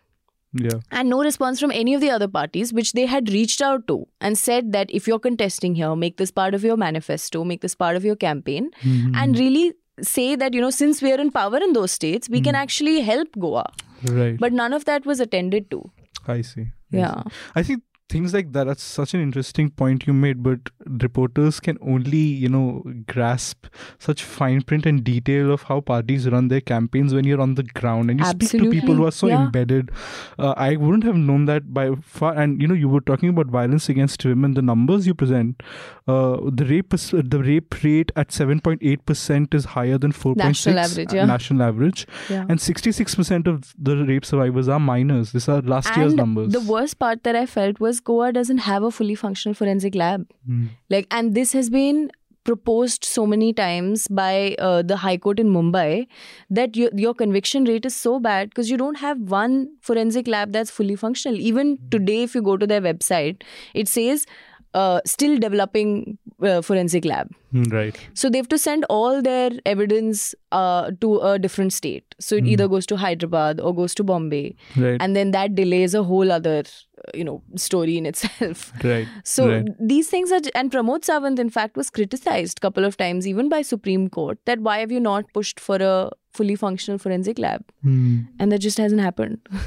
Yeah. 0.62 0.80
and 1.00 1.08
no 1.08 1.20
response 1.26 1.60
from 1.60 1.70
any 1.82 1.94
of 1.98 2.00
the 2.02 2.10
other 2.14 2.28
parties 2.28 2.72
which 2.78 2.92
they 2.96 3.04
had 3.06 3.30
reached 3.34 3.62
out 3.68 3.86
to 3.92 3.94
and 4.20 4.36
said 4.40 4.72
that 4.72 4.90
if 4.98 5.06
you're 5.10 5.18
contesting 5.26 5.74
here 5.78 5.94
make 6.02 6.18
this 6.22 6.30
part 6.40 6.54
of 6.58 6.66
your 6.70 6.76
manifesto 6.82 7.44
make 7.52 7.62
this 7.62 7.74
part 7.84 7.96
of 8.00 8.04
your 8.10 8.16
campaign 8.24 8.68
Hmm. 8.82 9.14
and 9.22 9.38
really 9.44 9.64
say 10.00 10.34
that 10.36 10.54
you 10.54 10.60
know 10.60 10.70
since 10.70 11.02
we 11.02 11.12
are 11.12 11.20
in 11.20 11.30
power 11.30 11.58
in 11.58 11.72
those 11.74 11.92
states 11.92 12.28
we 12.28 12.40
can 12.40 12.54
Hmm. 12.54 12.60
actually 12.62 13.00
help 13.00 13.28
goa 13.38 13.64
right. 14.04 14.38
but 14.38 14.52
none 14.52 14.72
of 14.72 14.84
that 14.86 15.04
was 15.04 15.20
attended 15.20 15.70
to 15.70 15.80
I 16.26 16.40
see. 16.42 16.62
I 16.62 16.96
yeah 17.02 17.22
see. 17.22 17.30
I 17.56 17.62
think 17.62 17.82
things 18.12 18.34
like 18.34 18.52
that. 18.52 18.66
That's 18.70 18.82
such 18.82 19.14
an 19.14 19.20
interesting 19.22 19.70
point 19.70 20.06
you 20.06 20.12
made. 20.12 20.42
But 20.42 20.70
reporters 21.04 21.60
can 21.60 21.78
only, 21.94 22.18
you 22.44 22.48
know, 22.48 22.66
grasp 23.14 23.66
such 23.98 24.22
fine 24.22 24.62
print 24.62 24.86
and 24.86 25.02
detail 25.02 25.50
of 25.52 25.62
how 25.62 25.80
parties 25.80 26.28
run 26.28 26.48
their 26.48 26.60
campaigns 26.72 27.14
when 27.14 27.24
you're 27.24 27.40
on 27.40 27.54
the 27.54 27.62
ground 27.80 28.10
and 28.10 28.20
you 28.20 28.26
speak 28.26 28.50
to 28.50 28.70
people 28.70 28.94
who 28.94 29.06
are 29.06 29.16
so 29.20 29.28
Yeah. 29.32 29.44
embedded. 29.44 29.90
Uh, 30.38 30.54
I 30.56 30.76
wouldn't 30.76 31.04
have 31.04 31.16
known 31.16 31.46
that 31.46 31.72
by 31.80 31.86
far. 32.18 32.34
And 32.44 32.60
you 32.60 32.68
know, 32.68 32.74
you 32.82 32.88
were 32.88 33.00
talking 33.12 33.28
about 33.30 33.46
violence 33.58 33.88
against 33.88 34.24
women. 34.24 34.54
The 34.54 34.62
numbers 34.62 35.06
you 35.06 35.14
present, 35.14 35.62
uh, 36.06 36.36
the 36.60 36.66
rape, 36.72 36.90
the 36.90 37.42
rape 37.46 37.82
rate 37.84 38.12
at 38.16 38.32
seven 38.32 38.60
point 38.60 38.80
eight 38.92 39.04
percent 39.06 39.54
is 39.54 39.64
higher 39.76 39.98
than 39.98 40.12
four 40.12 40.34
point 40.34 40.56
six 40.56 40.66
National 40.74 40.84
average, 40.84 41.12
yeah. 41.20 41.24
national 41.24 41.62
average, 41.62 42.06
yeah 42.28 42.44
and 42.48 42.60
sixty 42.60 42.92
six 42.92 43.14
percent 43.14 43.46
of 43.46 43.72
the 43.78 43.96
rape 44.12 44.24
survivors 44.24 44.68
are 44.68 44.80
minors. 44.80 45.32
These 45.32 45.48
are 45.48 45.60
last 45.62 45.96
year's 45.96 46.14
numbers. 46.14 46.52
the 46.52 46.60
worst 46.60 46.98
part 46.98 47.22
that 47.28 47.36
i 47.36 47.46
felt 47.46 47.78
was 47.80 48.00
goa 48.04 48.32
doesn't 48.32 48.58
have 48.58 48.82
a 48.82 48.90
fully 48.90 49.14
functional 49.14 49.54
forensic 49.54 49.94
lab. 49.94 50.26
Hmm. 50.46 50.66
like 50.90 51.06
and 51.10 51.34
this 51.34 51.52
has 51.52 51.70
been 51.70 52.10
proposed 52.44 53.04
so 53.04 53.24
many 53.24 53.52
times 53.52 54.08
by 54.08 54.56
uh, 54.58 54.82
the 54.82 54.96
high 54.96 55.16
court 55.16 55.38
in 55.38 55.48
mumbai 55.48 56.06
that 56.50 56.76
your, 56.76 56.90
your 56.94 57.14
conviction 57.14 57.64
rate 57.64 57.86
is 57.86 57.94
so 57.94 58.18
bad 58.18 58.48
because 58.48 58.70
you 58.70 58.76
don't 58.76 58.96
have 58.96 59.18
one 59.20 59.68
forensic 59.80 60.26
lab 60.26 60.52
that's 60.52 60.70
fully 60.70 60.96
functional. 60.96 61.38
Even 61.38 61.78
today 61.90 62.22
if 62.22 62.34
you 62.34 62.42
go 62.42 62.56
to 62.56 62.66
their 62.66 62.80
website 62.80 63.42
it 63.74 63.88
says 63.88 64.26
uh, 64.74 65.00
still 65.04 65.38
developing 65.38 66.18
uh, 66.42 66.60
forensic 66.62 67.04
lab 67.04 67.30
Hmm, 67.52 67.64
Right. 67.70 67.96
so 68.14 68.30
they 68.30 68.38
have 68.38 68.48
to 68.48 68.56
send 68.58 68.84
all 68.88 69.20
their 69.20 69.50
evidence 69.66 70.34
uh, 70.52 70.90
to 71.02 71.18
a 71.30 71.38
different 71.38 71.74
state 71.78 72.14
so 72.18 72.36
it 72.36 72.44
Hmm. 72.44 72.48
either 72.54 72.68
goes 72.74 72.86
to 72.92 72.96
hyderabad 73.02 73.60
or 73.60 73.74
goes 73.80 73.94
to 74.00 74.04
bombay 74.12 74.56
Right. 74.76 74.96
and 75.00 75.14
then 75.20 75.32
that 75.32 75.54
delays 75.54 75.94
a 76.00 76.02
whole 76.12 76.32
other 76.38 76.56
uh, 76.62 77.10
you 77.14 77.24
know 77.28 77.36
story 77.66 77.98
in 77.98 78.06
itself 78.12 78.64
right. 78.92 79.06
so 79.34 79.48
Right. 79.50 79.68
these 79.92 80.08
things 80.08 80.32
are, 80.32 80.40
and 80.54 80.70
Pramod 80.72 81.04
Sawant, 81.10 81.38
in 81.38 81.50
fact, 81.50 81.76
was 81.76 81.90
criticized 81.90 82.58
a 82.58 82.64
couple 82.68 82.84
of 82.90 82.96
times, 82.96 83.26
even 83.34 83.48
by 83.48 83.60
Supreme 83.62 84.08
Court, 84.08 84.38
that 84.46 84.60
why 84.60 84.78
have 84.78 84.90
you 84.96 85.00
not 85.00 85.30
pushed 85.34 85.60
for 85.68 85.76
a 85.92 86.10
fully 86.32 86.54
functional 86.64 86.98
forensic 86.98 87.38
lab? 87.38 87.64
Hmm. 87.82 88.20
And 88.38 88.50
that 88.52 88.60
just 88.70 88.78
hasn't 88.78 89.00
happened. 89.10 89.40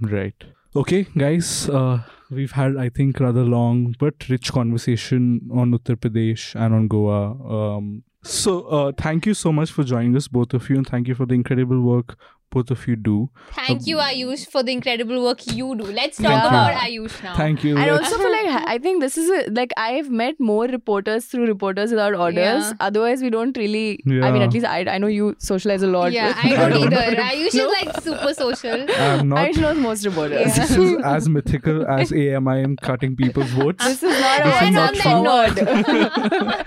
Right. 0.00 0.44
Okay, 0.76 1.06
guys. 1.18 1.68
Uh, 1.68 1.98
we've 2.30 2.52
had, 2.52 2.76
I 2.76 2.88
think, 2.88 3.20
rather 3.20 3.42
long 3.42 3.94
but 3.98 4.28
rich 4.28 4.52
conversation 4.52 5.48
on 5.52 5.72
Uttar 5.72 5.96
Pradesh 5.96 6.54
and 6.54 6.74
on 6.74 6.88
Goa. 6.88 7.76
Um, 7.76 8.02
so, 8.22 8.66
uh, 8.66 8.92
thank 8.96 9.26
you 9.26 9.34
so 9.34 9.52
much 9.52 9.70
for 9.70 9.82
joining 9.82 10.16
us, 10.16 10.28
both 10.28 10.54
of 10.54 10.68
you, 10.68 10.76
and 10.76 10.86
thank 10.86 11.08
you 11.08 11.14
for 11.14 11.26
the 11.26 11.34
incredible 11.34 11.80
work 11.80 12.18
both 12.50 12.70
of 12.70 12.86
you 12.88 12.96
do. 12.96 13.30
Thank 13.52 13.86
you, 13.86 13.96
Ayush, 13.96 14.46
for 14.50 14.62
the 14.62 14.72
incredible 14.72 15.22
work 15.22 15.46
you 15.46 15.74
do. 15.76 15.84
Let's 15.84 16.16
talk 16.18 16.30
Yeah. 16.30 16.48
about 16.48 16.74
Ayush 16.74 17.22
now. 17.22 17.34
Thank 17.36 17.62
you. 17.64 17.76
I 17.78 17.86
Let's- 17.90 18.12
also 18.12 18.18
feel 18.22 18.32
like 18.32 18.68
I 18.74 18.78
think 18.78 19.00
this 19.00 19.16
is 19.16 19.30
a, 19.30 19.50
like 19.50 19.72
I've 19.76 20.10
met 20.10 20.40
more 20.40 20.64
reporters 20.66 21.26
through 21.26 21.46
Reporters 21.46 21.90
Without 21.90 22.14
Orders. 22.14 22.64
Yeah. 22.70 22.72
Otherwise, 22.80 23.22
we 23.22 23.30
don't 23.30 23.56
really. 23.56 24.00
I 24.06 24.30
mean, 24.32 24.42
at 24.42 24.52
least 24.52 24.66
I, 24.66 24.80
I 24.96 24.98
know 24.98 25.06
you 25.06 25.36
socialize 25.38 25.82
a 25.82 25.86
lot. 25.86 26.12
Yeah, 26.12 26.28
with- 26.28 26.36
I 26.44 26.48
don't 26.56 26.60
I 26.60 26.70
don't. 26.70 26.92
either. 26.94 27.16
Ayush 27.22 27.54
No. 27.54 27.70
is 27.70 27.72
like 27.80 28.00
super 28.02 28.34
social. 28.34 28.86
I'm 28.98 29.28
not. 29.28 29.38
I 29.38 29.50
know 29.52 29.74
most 29.74 30.04
reporters. 30.04 30.54
This 30.56 30.76
is 30.76 30.96
as 31.04 31.28
mythical 31.28 31.86
as 31.86 32.12
AMI 32.12 32.60
and 32.62 32.80
cutting 32.80 33.16
people's 33.16 33.50
votes. 33.50 33.84
This 33.84 34.02
is 34.02 34.20
not 34.20 34.40
a 34.40 34.44
This 34.44 34.62
is 34.62 34.74
not 34.74 34.96
forward. 34.96 36.66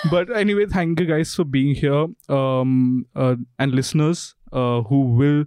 but 0.10 0.34
anyway, 0.36 0.66
thank 0.66 0.98
you 1.00 1.06
guys 1.06 1.34
for 1.34 1.44
being 1.44 1.74
here. 1.74 2.06
Um, 2.28 3.06
uh, 3.14 3.36
and 3.58 3.72
listeners 3.72 4.34
uh, 4.39 4.39
who 4.52 5.00
will 5.16 5.44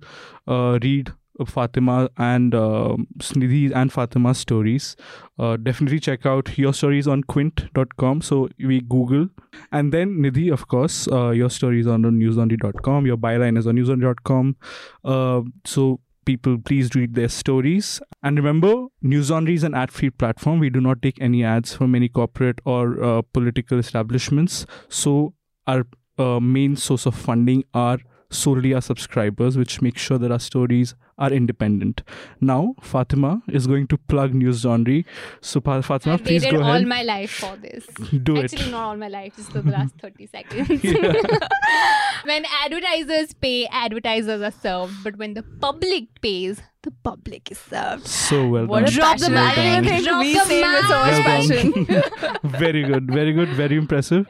uh, 0.47 0.80
read 0.82 1.12
Fatima 1.47 2.10
and 2.18 2.54
uh, 2.54 2.95
Nidhi 3.20 3.72
and 3.74 3.91
Fatima's 3.91 4.38
stories, 4.38 4.95
uh, 5.39 5.58
definitely 5.58 5.99
check 5.99 6.26
out 6.26 6.58
your 6.58 6.74
stories 6.74 7.08
on 7.08 7.24
quint.com. 7.24 8.22
So 8.22 8.49
we 8.60 8.82
Google. 8.82 9.30
And 9.72 9.91
then 9.91 10.18
Nidhi, 10.20 10.51
of 10.51 10.68
course, 10.68 11.08
uh, 11.12 11.30
your 11.32 11.49
stories 11.49 11.88
on 11.88 12.04
newslaundry.com. 12.04 13.06
Your 13.06 13.18
byline 13.18 13.58
is 13.58 13.68
on 13.68 13.76
newslaundry.com. 13.76 14.56
Uh, 15.04 15.41
so 15.66 15.99
people 16.26 16.58
please 16.58 16.93
read 16.95 17.16
their 17.16 17.28
stories 17.28 17.99
and 18.22 18.38
remember 18.38 18.86
news 19.01 19.30
laundry 19.30 19.56
is 19.56 19.64
an 19.66 19.76
ad-free 19.76 20.10
platform 20.10 20.58
we 20.58 20.70
do 20.70 20.80
not 20.80 21.01
take 21.01 21.20
any 21.20 21.43
ads 21.43 21.74
from 21.74 21.95
any 21.95 22.08
corporate 22.08 22.62
or 22.64 23.04
uh, 23.04 23.22
political 23.34 23.78
establishments 23.78 24.66
so 24.88 25.34
our 25.68 25.86
uh, 26.18 26.39
main 26.39 26.78
source 26.78 27.06
of 27.06 27.14
funding 27.14 27.62
are 27.74 27.97
solely 28.34 28.74
our 28.74 28.82
subscribers 28.82 29.58
which 29.58 29.82
makes 29.82 30.02
sure 30.02 30.18
that 30.18 30.32
our 30.32 30.40
stories 30.40 30.96
are 31.18 31.32
independent 31.32 32.02
now 32.42 32.76
fatima 32.82 33.42
is 33.48 33.68
going 33.68 33.86
to 33.88 33.98
plug 33.98 34.34
news 34.34 34.66
laundry 34.66 35.06
so 35.42 35.62
Pa- 35.62 35.82
fatima 35.82 36.16
I've 36.16 36.24
please 36.24 36.44
waited 36.44 36.58
go 36.58 36.64
all 36.64 36.72
ahead 36.72 36.88
my 36.88 37.04
life 37.04 37.32
for 37.32 37.56
this. 37.58 37.86
do 38.24 38.38
Actually, 38.38 38.40
it 38.40 38.54
Actually, 38.54 38.72
not 38.72 38.84
all 38.88 38.98
my 38.98 39.08
life, 39.08 39.36
just 39.36 39.52
for 39.52 39.62
the 39.62 39.72
last 39.72 39.94
30 40.02 40.28
seconds. 40.28 40.84
Yeah. 40.84 41.14
when 42.26 42.46
advertisers 42.64 43.34
pay, 43.34 43.68
advertisers 43.68 44.42
are 44.42 44.52
served. 44.52 45.04
But 45.04 45.18
when 45.18 45.34
the 45.34 45.44
public 45.44 46.06
pays, 46.22 46.62
the 46.82 46.92
public 46.92 47.52
is 47.52 47.58
served. 47.60 48.08
so 48.08 48.48
well 48.48 48.66
What 48.66 48.84
a 48.84 48.86
done 48.88 48.94
Drop 48.96 49.18
the 49.20 49.30
passion. 49.30 49.38
I 49.38 49.56
don't 49.56 49.84
think 49.86 50.04
Drop 50.06 50.22
we 50.22 50.34
the 50.34 50.46
say 50.46 50.62
with 50.62 50.86
so 50.86 51.00
much 51.06 51.12
Well 51.12 51.24
passion. 51.24 52.42
very 52.44 52.84
good, 52.84 53.08
very 53.12 53.34
good, 53.34 53.50
very 53.50 53.76
impressive. 53.78 54.26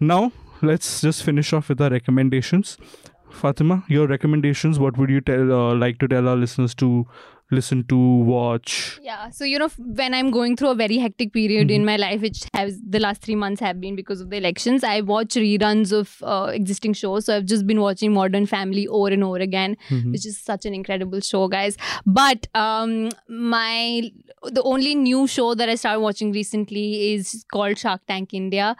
Now, 0.00 0.32
let's 0.62 1.00
just 1.00 1.22
finish 1.22 1.52
off 1.52 1.68
with 1.68 1.80
our 1.80 1.90
recommendations. 1.90 2.78
Fatima, 3.32 3.84
your 3.88 4.06
recommendations, 4.06 4.78
what 4.78 4.96
would 4.98 5.10
you 5.10 5.20
tell 5.20 5.52
uh, 5.52 5.74
like 5.74 5.98
to 5.98 6.08
tell 6.08 6.28
our 6.28 6.36
listeners 6.36 6.74
to 6.76 7.06
listen 7.50 7.84
to, 7.86 7.96
watch? 7.96 8.98
Yeah, 9.02 9.28
so 9.30 9.44
you 9.44 9.58
know, 9.58 9.68
when 9.78 10.14
I'm 10.14 10.30
going 10.30 10.56
through 10.56 10.70
a 10.70 10.74
very 10.74 10.96
hectic 10.98 11.32
period 11.34 11.70
in 11.70 11.84
my 11.84 11.96
life, 11.96 12.22
which 12.22 12.44
has 12.54 12.78
the 12.88 12.98
last 12.98 13.20
three 13.22 13.34
months 13.34 13.60
have 13.60 13.78
been 13.80 13.94
because 13.96 14.20
of 14.22 14.30
the 14.30 14.36
elections, 14.38 14.82
I 14.84 15.00
watch 15.02 15.34
reruns 15.34 15.92
of 15.92 16.16
uh, 16.22 16.50
existing 16.52 16.94
shows. 16.94 17.26
So 17.26 17.36
I've 17.36 17.44
just 17.44 17.66
been 17.66 17.80
watching 17.80 18.12
Modern 18.14 18.46
Family 18.46 18.86
over 18.88 19.08
and 19.08 19.22
over 19.24 19.36
again, 19.36 19.76
Mhm. 19.90 20.12
which 20.12 20.24
is 20.24 20.38
such 20.38 20.64
an 20.64 20.72
incredible 20.74 21.20
show, 21.20 21.48
guys. 21.48 21.76
But 22.06 22.46
um, 22.54 23.10
my 23.28 24.10
the 24.44 24.62
only 24.62 24.94
new 24.94 25.26
show 25.26 25.54
that 25.54 25.68
I 25.68 25.74
started 25.76 26.00
watching 26.00 26.32
recently 26.32 27.12
is 27.14 27.44
called 27.52 27.78
Shark 27.78 28.00
Tank 28.08 28.32
India, 28.34 28.76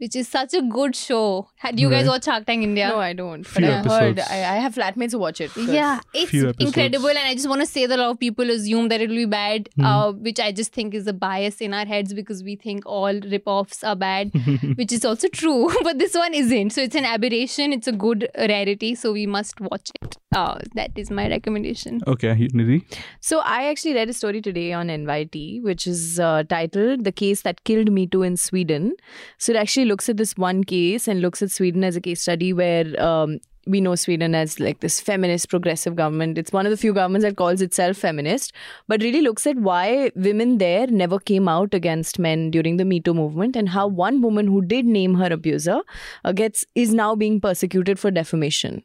which 0.00 0.16
is 0.16 0.26
such 0.28 0.54
a 0.54 0.62
good 0.62 0.96
show. 0.96 1.48
Had 1.56 1.78
you 1.78 1.88
guys 1.90 2.04
Right. 2.06 2.12
watch 2.12 2.24
Shark 2.24 2.46
Tank 2.46 2.62
India? 2.64 2.88
No, 2.88 2.98
I 2.98 3.12
don't. 3.12 3.44
Few 3.44 3.60
But 3.60 3.70
I 3.70 3.76
heard. 3.82 3.86
episodes. 4.18 4.30
I, 4.30 4.36
I 4.38 4.56
have 4.64 4.74
flatmates 4.74 5.12
who 5.12 5.18
watch 5.18 5.40
it. 5.40 5.56
Yeah, 5.56 6.00
it's 6.14 6.32
incredible, 6.58 7.08
and 7.10 7.18
I 7.18 7.34
just 7.34 7.48
want 7.48 7.60
to 7.60 7.66
say 7.66 7.86
that 7.86 7.98
a 7.98 8.02
lot 8.02 8.10
of 8.10 8.18
people 8.18 8.50
assume 8.50 8.88
that 8.88 9.00
it 9.00 9.08
will 9.10 9.16
be 9.16 9.26
bad, 9.26 9.68
Hmm. 9.76 9.84
uh, 9.84 10.12
which 10.12 10.40
I 10.40 10.50
just 10.52 10.72
think 10.72 10.94
is 10.94 11.06
a 11.06 11.12
bias 11.12 11.60
in 11.60 11.74
our 11.74 11.84
heads 11.86 12.14
because 12.14 12.42
we 12.42 12.56
think 12.56 12.86
all 12.86 13.20
rip-offs 13.36 13.84
are 13.84 13.96
bad, 13.96 14.32
which 14.76 14.92
is 14.92 15.04
also 15.04 15.28
true, 15.28 15.70
but 15.82 15.98
this 15.98 16.14
one 16.14 16.34
isn't. 16.34 16.70
So 16.70 16.80
it's 16.82 16.94
an 16.96 17.04
aberration. 17.04 17.72
It's 17.72 17.86
a 17.86 17.92
good 17.92 18.28
rarity, 18.36 18.94
so 18.94 19.12
we 19.12 19.26
must 19.26 19.60
watch 19.60 19.90
it. 20.02 20.16
Oh, 20.32 20.58
that 20.74 20.92
is 20.94 21.10
my 21.10 21.28
recommendation. 21.28 22.00
Okay, 22.06 22.28
Nidhi. 22.28 22.84
So 23.20 23.40
I 23.40 23.68
actually 23.68 23.94
read 23.94 24.08
a 24.08 24.12
story 24.12 24.40
today 24.40 24.72
on 24.72 24.86
NYT, 24.86 25.60
which 25.62 25.88
is 25.88 26.20
uh, 26.20 26.44
titled 26.48 27.02
"The 27.02 27.10
Case 27.10 27.42
That 27.42 27.64
Killed 27.64 27.90
Me 27.90 28.06
Too 28.06 28.22
in 28.22 28.36
Sweden." 28.36 28.92
So 29.38 29.52
it 29.52 29.56
actually 29.56 29.86
looks 29.86 30.08
at 30.08 30.18
this 30.18 30.36
one 30.36 30.62
case 30.62 31.08
and 31.08 31.20
looks 31.20 31.42
at 31.42 31.50
Sweden 31.50 31.82
as 31.82 31.96
a 31.96 32.00
case 32.00 32.22
study 32.22 32.52
where 32.52 33.02
um, 33.02 33.40
we 33.66 33.80
know 33.80 33.96
Sweden 33.96 34.36
as 34.36 34.60
like 34.60 34.78
this 34.78 35.00
feminist 35.00 35.48
progressive 35.48 35.96
government. 35.96 36.38
It's 36.38 36.52
one 36.52 36.64
of 36.64 36.70
the 36.70 36.76
few 36.76 36.92
governments 36.92 37.24
that 37.24 37.36
calls 37.36 37.60
itself 37.60 37.96
feminist, 37.96 38.52
but 38.86 39.02
really 39.02 39.22
looks 39.22 39.48
at 39.48 39.56
why 39.56 40.12
women 40.14 40.58
there 40.58 40.86
never 40.86 41.18
came 41.18 41.48
out 41.48 41.74
against 41.74 42.20
men 42.20 42.52
during 42.52 42.76
the 42.76 42.84
Me 42.84 43.00
Too 43.00 43.14
movement 43.14 43.56
and 43.56 43.68
how 43.70 43.88
one 43.88 44.22
woman 44.22 44.46
who 44.46 44.62
did 44.62 44.86
name 44.86 45.14
her 45.14 45.32
abuser 45.32 45.80
uh, 46.24 46.30
gets 46.30 46.64
is 46.76 46.94
now 46.94 47.16
being 47.16 47.40
persecuted 47.40 47.98
for 47.98 48.12
defamation. 48.12 48.84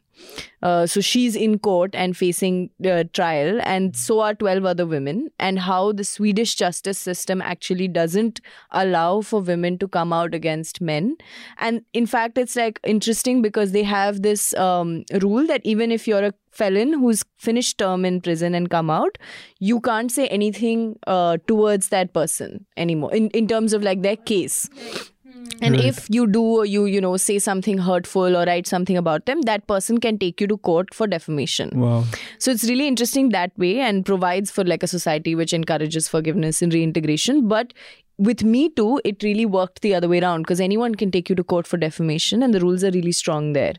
Uh, 0.62 0.86
so 0.86 1.00
she's 1.00 1.36
in 1.36 1.58
court 1.58 1.94
and 1.94 2.16
facing 2.16 2.70
uh, 2.84 3.04
trial, 3.12 3.60
and 3.62 3.94
so 3.96 4.20
are 4.20 4.34
12 4.34 4.64
other 4.64 4.86
women. 4.86 5.30
And 5.38 5.58
how 5.58 5.92
the 5.92 6.04
Swedish 6.04 6.54
justice 6.54 6.98
system 6.98 7.42
actually 7.42 7.88
doesn't 7.88 8.40
allow 8.70 9.20
for 9.20 9.40
women 9.40 9.78
to 9.78 9.88
come 9.88 10.12
out 10.12 10.34
against 10.34 10.80
men. 10.80 11.16
And 11.58 11.82
in 11.92 12.06
fact, 12.06 12.38
it's 12.38 12.56
like 12.56 12.80
interesting 12.84 13.42
because 13.42 13.72
they 13.72 13.82
have 13.82 14.22
this 14.22 14.54
um, 14.54 15.04
rule 15.20 15.46
that 15.46 15.60
even 15.64 15.92
if 15.92 16.08
you're 16.08 16.24
a 16.24 16.34
felon 16.50 16.94
who's 16.94 17.22
finished 17.36 17.78
term 17.78 18.04
in 18.04 18.20
prison 18.20 18.54
and 18.54 18.70
come 18.70 18.88
out, 18.90 19.18
you 19.58 19.80
can't 19.80 20.10
say 20.10 20.26
anything 20.28 20.98
uh, 21.06 21.36
towards 21.46 21.90
that 21.90 22.12
person 22.12 22.64
anymore 22.76 23.14
in, 23.14 23.28
in 23.30 23.46
terms 23.46 23.72
of 23.72 23.82
like 23.82 24.02
their 24.02 24.16
case 24.16 24.68
and 25.60 25.74
Right. 25.76 25.84
if 25.86 26.06
you 26.16 26.26
do 26.26 26.44
you 26.66 26.84
you 26.86 27.00
know 27.00 27.16
say 27.16 27.38
something 27.38 27.78
hurtful 27.78 28.36
or 28.36 28.44
write 28.50 28.66
something 28.66 28.96
about 29.02 29.26
them 29.26 29.42
that 29.50 29.66
person 29.66 29.98
can 30.06 30.18
take 30.18 30.40
you 30.40 30.46
to 30.54 30.56
court 30.70 30.94
for 30.94 31.06
defamation 31.06 31.70
Wow. 31.74 32.04
so 32.38 32.50
it's 32.50 32.64
really 32.64 32.86
interesting 32.86 33.30
that 33.30 33.52
way 33.66 33.74
and 33.80 34.04
provides 34.14 34.50
for 34.50 34.64
like 34.64 34.82
a 34.82 34.86
society 34.96 35.34
which 35.34 35.52
encourages 35.52 36.08
forgiveness 36.08 36.62
and 36.62 36.74
reintegration 36.74 37.46
but 37.48 37.72
with 38.26 38.42
me 38.42 38.60
too 38.70 38.98
it 39.04 39.22
really 39.22 39.44
worked 39.54 39.82
the 39.82 39.94
other 39.94 40.08
way 40.10 40.18
around 40.20 40.42
because 40.42 40.60
anyone 40.66 40.94
can 40.94 41.10
take 41.10 41.28
you 41.30 41.34
to 41.40 41.44
court 41.44 41.66
for 41.66 41.76
defamation 41.76 42.42
and 42.42 42.54
the 42.54 42.60
rules 42.60 42.82
are 42.82 42.90
really 42.92 43.12
strong 43.12 43.52
there 43.52 43.74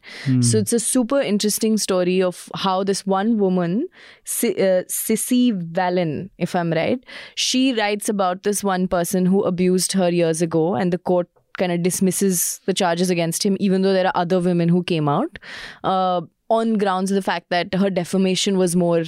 so 0.50 0.60
it's 0.60 0.74
a 0.74 0.80
super 0.80 1.20
interesting 1.30 1.76
story 1.86 2.22
of 2.22 2.42
how 2.66 2.84
this 2.84 3.04
one 3.14 3.40
woman 3.40 3.74
uh, 3.88 4.84
Cissi 4.98 5.42
Wallin 5.80 6.30
if 6.38 6.56
i'm 6.56 6.72
right 6.72 7.04
she 7.36 7.64
writes 7.80 8.10
about 8.10 8.44
this 8.44 8.64
one 8.64 8.88
person 8.88 9.26
who 9.26 9.42
abused 9.44 9.94
her 9.94 10.10
years 10.12 10.44
ago 10.44 10.76
and 10.76 10.94
the 10.94 11.00
court 11.00 11.28
kind 11.58 11.72
of 11.72 11.84
dismisses 11.84 12.60
the 12.66 12.74
charges 12.74 13.10
against 13.10 13.44
him 13.44 13.58
even 13.60 13.82
though 13.82 13.94
there 13.94 14.08
are 14.08 14.16
other 14.16 14.40
women 14.40 14.70
who 14.70 14.84
came 14.84 15.10
out 15.10 15.40
uh, 15.84 16.22
on 16.50 16.76
grounds 16.78 17.12
of 17.12 17.16
the 17.16 17.22
fact 17.22 17.50
that 17.50 17.74
her 17.74 17.90
defamation 17.90 18.58
was 18.58 18.76
more 18.76 19.04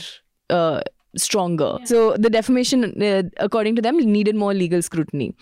uh, 0.50 0.82
stronger. 1.16 1.78
So 1.86 2.16
the 2.18 2.30
defamation, 2.30 3.02
uh, 3.02 3.24
according 3.38 3.76
to 3.78 3.82
them, 3.82 3.98
needed 3.98 4.36
more 4.36 4.54
legal 4.54 4.82
scrutiny. 4.82 5.34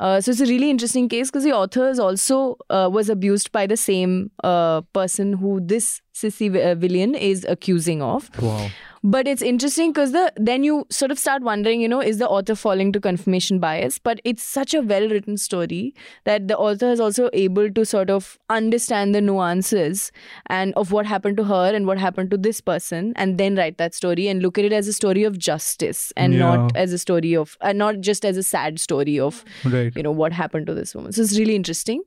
Uh, 0.00 0.20
so 0.20 0.30
it's 0.30 0.40
a 0.40 0.46
really 0.46 0.70
interesting 0.70 1.08
case 1.08 1.30
because 1.30 1.44
the 1.44 1.52
author 1.52 1.88
is 1.88 1.98
also 1.98 2.56
uh, 2.70 2.88
was 2.92 3.08
abused 3.08 3.52
by 3.52 3.66
the 3.66 3.76
same 3.76 4.30
uh, 4.42 4.82
person 4.92 5.32
who 5.34 5.60
this 5.60 6.02
Cissi 6.14 6.48
uh, 6.50 6.76
Wallin 6.78 7.14
is 7.14 7.46
accusing 7.48 8.02
of. 8.02 8.30
Wow. 8.40 8.68
But 9.06 9.28
it's 9.28 9.42
interesting 9.42 9.90
because 9.92 10.12
the 10.12 10.32
then 10.36 10.64
you 10.64 10.86
sort 10.88 11.10
of 11.10 11.18
start 11.18 11.42
wondering, 11.42 11.82
you 11.82 11.88
know, 11.88 12.00
is 12.00 12.16
the 12.18 12.26
author 12.26 12.54
falling 12.54 12.90
to 12.92 13.00
confirmation 13.00 13.58
bias? 13.58 13.98
But 13.98 14.20
it's 14.24 14.42
such 14.42 14.72
a 14.72 14.80
well 14.80 15.08
written 15.10 15.36
story 15.36 15.94
that 16.24 16.48
the 16.48 16.56
author 16.56 16.90
is 16.90 17.00
also 17.00 17.28
able 17.34 17.70
to 17.70 17.84
sort 17.84 18.08
of 18.08 18.38
understand 18.48 19.14
the 19.14 19.20
nuances 19.20 20.10
and 20.46 20.72
of 20.74 20.90
what 20.90 21.04
happened 21.04 21.36
to 21.36 21.44
her 21.44 21.74
and 21.74 21.86
what 21.86 21.98
happened 21.98 22.30
to 22.30 22.38
this 22.38 22.62
person, 22.62 23.12
and 23.16 23.36
then 23.36 23.56
write 23.56 23.76
that 23.76 23.92
story 23.94 24.26
and 24.26 24.40
look 24.42 24.56
at 24.56 24.64
it 24.64 24.72
as 24.72 24.88
a 24.88 24.92
story 24.94 25.24
of 25.24 25.38
justice 25.38 26.10
and 26.16 26.32
Yeah. 26.32 26.38
not 26.38 26.74
as 26.74 26.94
a 26.94 26.98
story 26.98 27.36
of, 27.36 27.58
and 27.60 27.76
not 27.76 28.00
just 28.00 28.24
as 28.24 28.38
a 28.38 28.42
sad 28.42 28.80
story 28.80 29.20
of, 29.20 29.44
Right. 29.66 29.92
you 29.94 30.02
know, 30.02 30.12
what 30.12 30.32
happened 30.32 30.66
to 30.68 30.74
this 30.74 30.94
woman. 30.94 31.12
So 31.12 31.20
it's 31.20 31.38
really 31.38 31.54
interesting. 31.56 32.02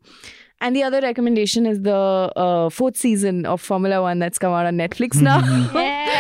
And 0.60 0.76
the 0.76 0.82
other 0.84 1.00
recommendation 1.02 1.68
is 1.68 1.82
the 1.84 1.94
uh, 2.36 2.70
fourth 2.70 2.98
season 2.98 3.46
of 3.46 3.62
Formula 3.62 4.02
One 4.02 4.18
that's 4.20 4.40
come 4.40 4.54
out 4.54 4.66
on 4.66 4.76
Netflix 4.78 5.22
now. 5.22 5.40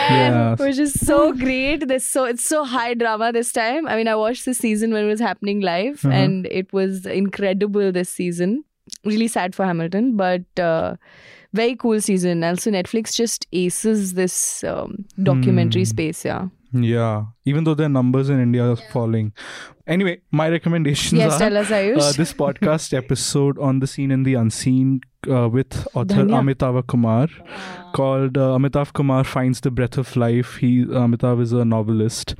Yeah. 0.07 0.55
which 0.55 0.77
is 0.77 0.93
so 0.93 1.33
great. 1.33 1.85
There's 1.87 2.05
so 2.05 2.23
it's 2.23 2.43
so 2.45 2.63
high 2.63 2.93
drama 2.93 3.31
this 3.33 3.51
time. 3.51 3.87
I 3.87 3.95
mean, 3.97 4.07
I 4.07 4.15
watched 4.15 4.45
this 4.45 4.57
season 4.59 4.93
when 4.93 5.03
it 5.03 5.07
was 5.07 5.19
happening 5.19 5.59
live, 5.61 6.05
Uh-huh. 6.05 6.13
and 6.15 6.45
it 6.49 6.71
was 6.71 7.05
incredible 7.05 7.91
this 7.91 8.09
season. 8.09 8.63
Really 9.03 9.27
sad 9.27 9.53
for 9.55 9.65
Hamilton, 9.65 10.15
but 10.15 10.43
uh, 10.59 10.95
very 11.53 11.75
cool 11.75 11.99
season. 11.99 12.43
Also, 12.43 12.71
Netflix 12.71 13.15
just 13.15 13.47
aces 13.51 14.13
this 14.13 14.63
um, 14.63 15.03
documentary 15.21 15.81
Hmm. 15.81 15.85
space. 15.95 16.23
Yeah. 16.23 16.47
Yeah. 16.73 17.25
Even 17.45 17.63
though 17.63 17.73
their 17.73 17.89
numbers 17.89 18.29
in 18.29 18.39
India 18.41 18.63
are 18.71 18.75
falling. 18.75 19.33
Anyway, 19.85 20.21
my 20.31 20.49
recommendations 20.49 21.17
Yes, 21.17 21.33
are 21.33 21.39
tell 21.39 21.57
us, 21.57 21.67
Ayush. 21.67 22.01
uh, 22.01 22.11
this 22.13 22.33
podcast 22.33 22.93
episode 22.97 23.57
on 23.59 23.79
the 23.79 23.87
scene 23.87 24.11
and 24.11 24.25
the 24.25 24.33
unseen 24.33 25.01
uh, 25.29 25.47
with 25.49 25.87
author 25.93 26.23
Dhanya. 26.23 26.39
Amitav 26.55 26.85
Kumar 26.87 27.27
called 27.93 28.37
uh, 28.37 28.55
Amitav 28.57 28.93
Kumar 28.93 29.23
Finds 29.23 29.61
the 29.61 29.71
Breath 29.71 29.97
of 29.97 30.15
Life. 30.15 30.57
He 30.57 30.85
Amitav 30.85 31.41
is 31.41 31.51
a 31.51 31.65
novelist 31.65 32.35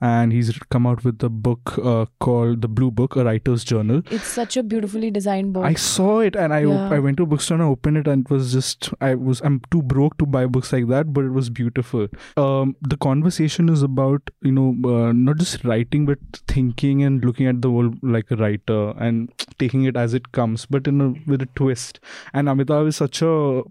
and 0.00 0.32
he's 0.32 0.58
come 0.70 0.86
out 0.86 1.04
with 1.04 1.22
a 1.22 1.28
book 1.28 1.78
uh, 1.78 2.06
called 2.20 2.62
The 2.62 2.68
Blue 2.68 2.90
Book, 2.90 3.16
a 3.16 3.24
writer's 3.24 3.64
journal. 3.64 4.02
it's 4.10 4.26
such 4.26 4.56
a 4.56 4.62
beautifully 4.62 5.10
designed 5.10 5.52
book. 5.52 5.64
I 5.64 5.74
saw 5.74 6.20
it 6.20 6.36
and 6.36 6.52
I 6.54 6.60
Yeah. 6.62 6.88
I 6.90 6.98
went 6.98 7.16
to 7.18 7.24
a 7.24 7.26
bookstore 7.26 7.56
and 7.56 7.64
I 7.64 7.66
opened 7.66 7.96
it 7.98 8.06
and 8.08 8.24
it 8.26 8.30
was 8.30 8.52
just 8.52 8.90
I 9.00 9.14
was 9.14 9.40
I'm 9.42 9.60
too 9.70 9.82
broke 9.82 10.18
to 10.18 10.26
buy 10.26 10.46
books 10.46 10.72
like 10.72 10.88
that, 10.88 11.12
but 11.12 11.24
it 11.24 11.30
was 11.30 11.50
beautiful. 11.50 12.08
Um, 12.36 12.76
the 12.80 12.96
conversation 12.96 13.68
is 13.68 13.82
about 13.82 14.30
you 14.42 14.52
know 14.52 14.68
uh, 14.94 15.12
not 15.12 15.38
just 15.38 15.64
writing 15.64 16.06
but 16.06 16.18
thinking 16.48 17.02
and 17.02 17.24
looking 17.24 17.46
at 17.46 17.60
the 17.62 17.70
world 17.70 17.98
like 18.02 18.30
a 18.30 18.36
writer 18.36 18.80
and 18.98 19.30
taking 19.58 19.84
it 19.84 19.96
as 19.96 20.14
it 20.14 20.32
comes, 20.32 20.66
but 20.66 20.86
in 20.86 21.00
a 21.00 21.08
with 21.30 21.42
a 21.42 21.46
twist. 21.62 22.00
And 22.32 22.48
Amitav 22.48 22.88
is 22.88 22.96
such 22.96 23.22
a 23.22 23.62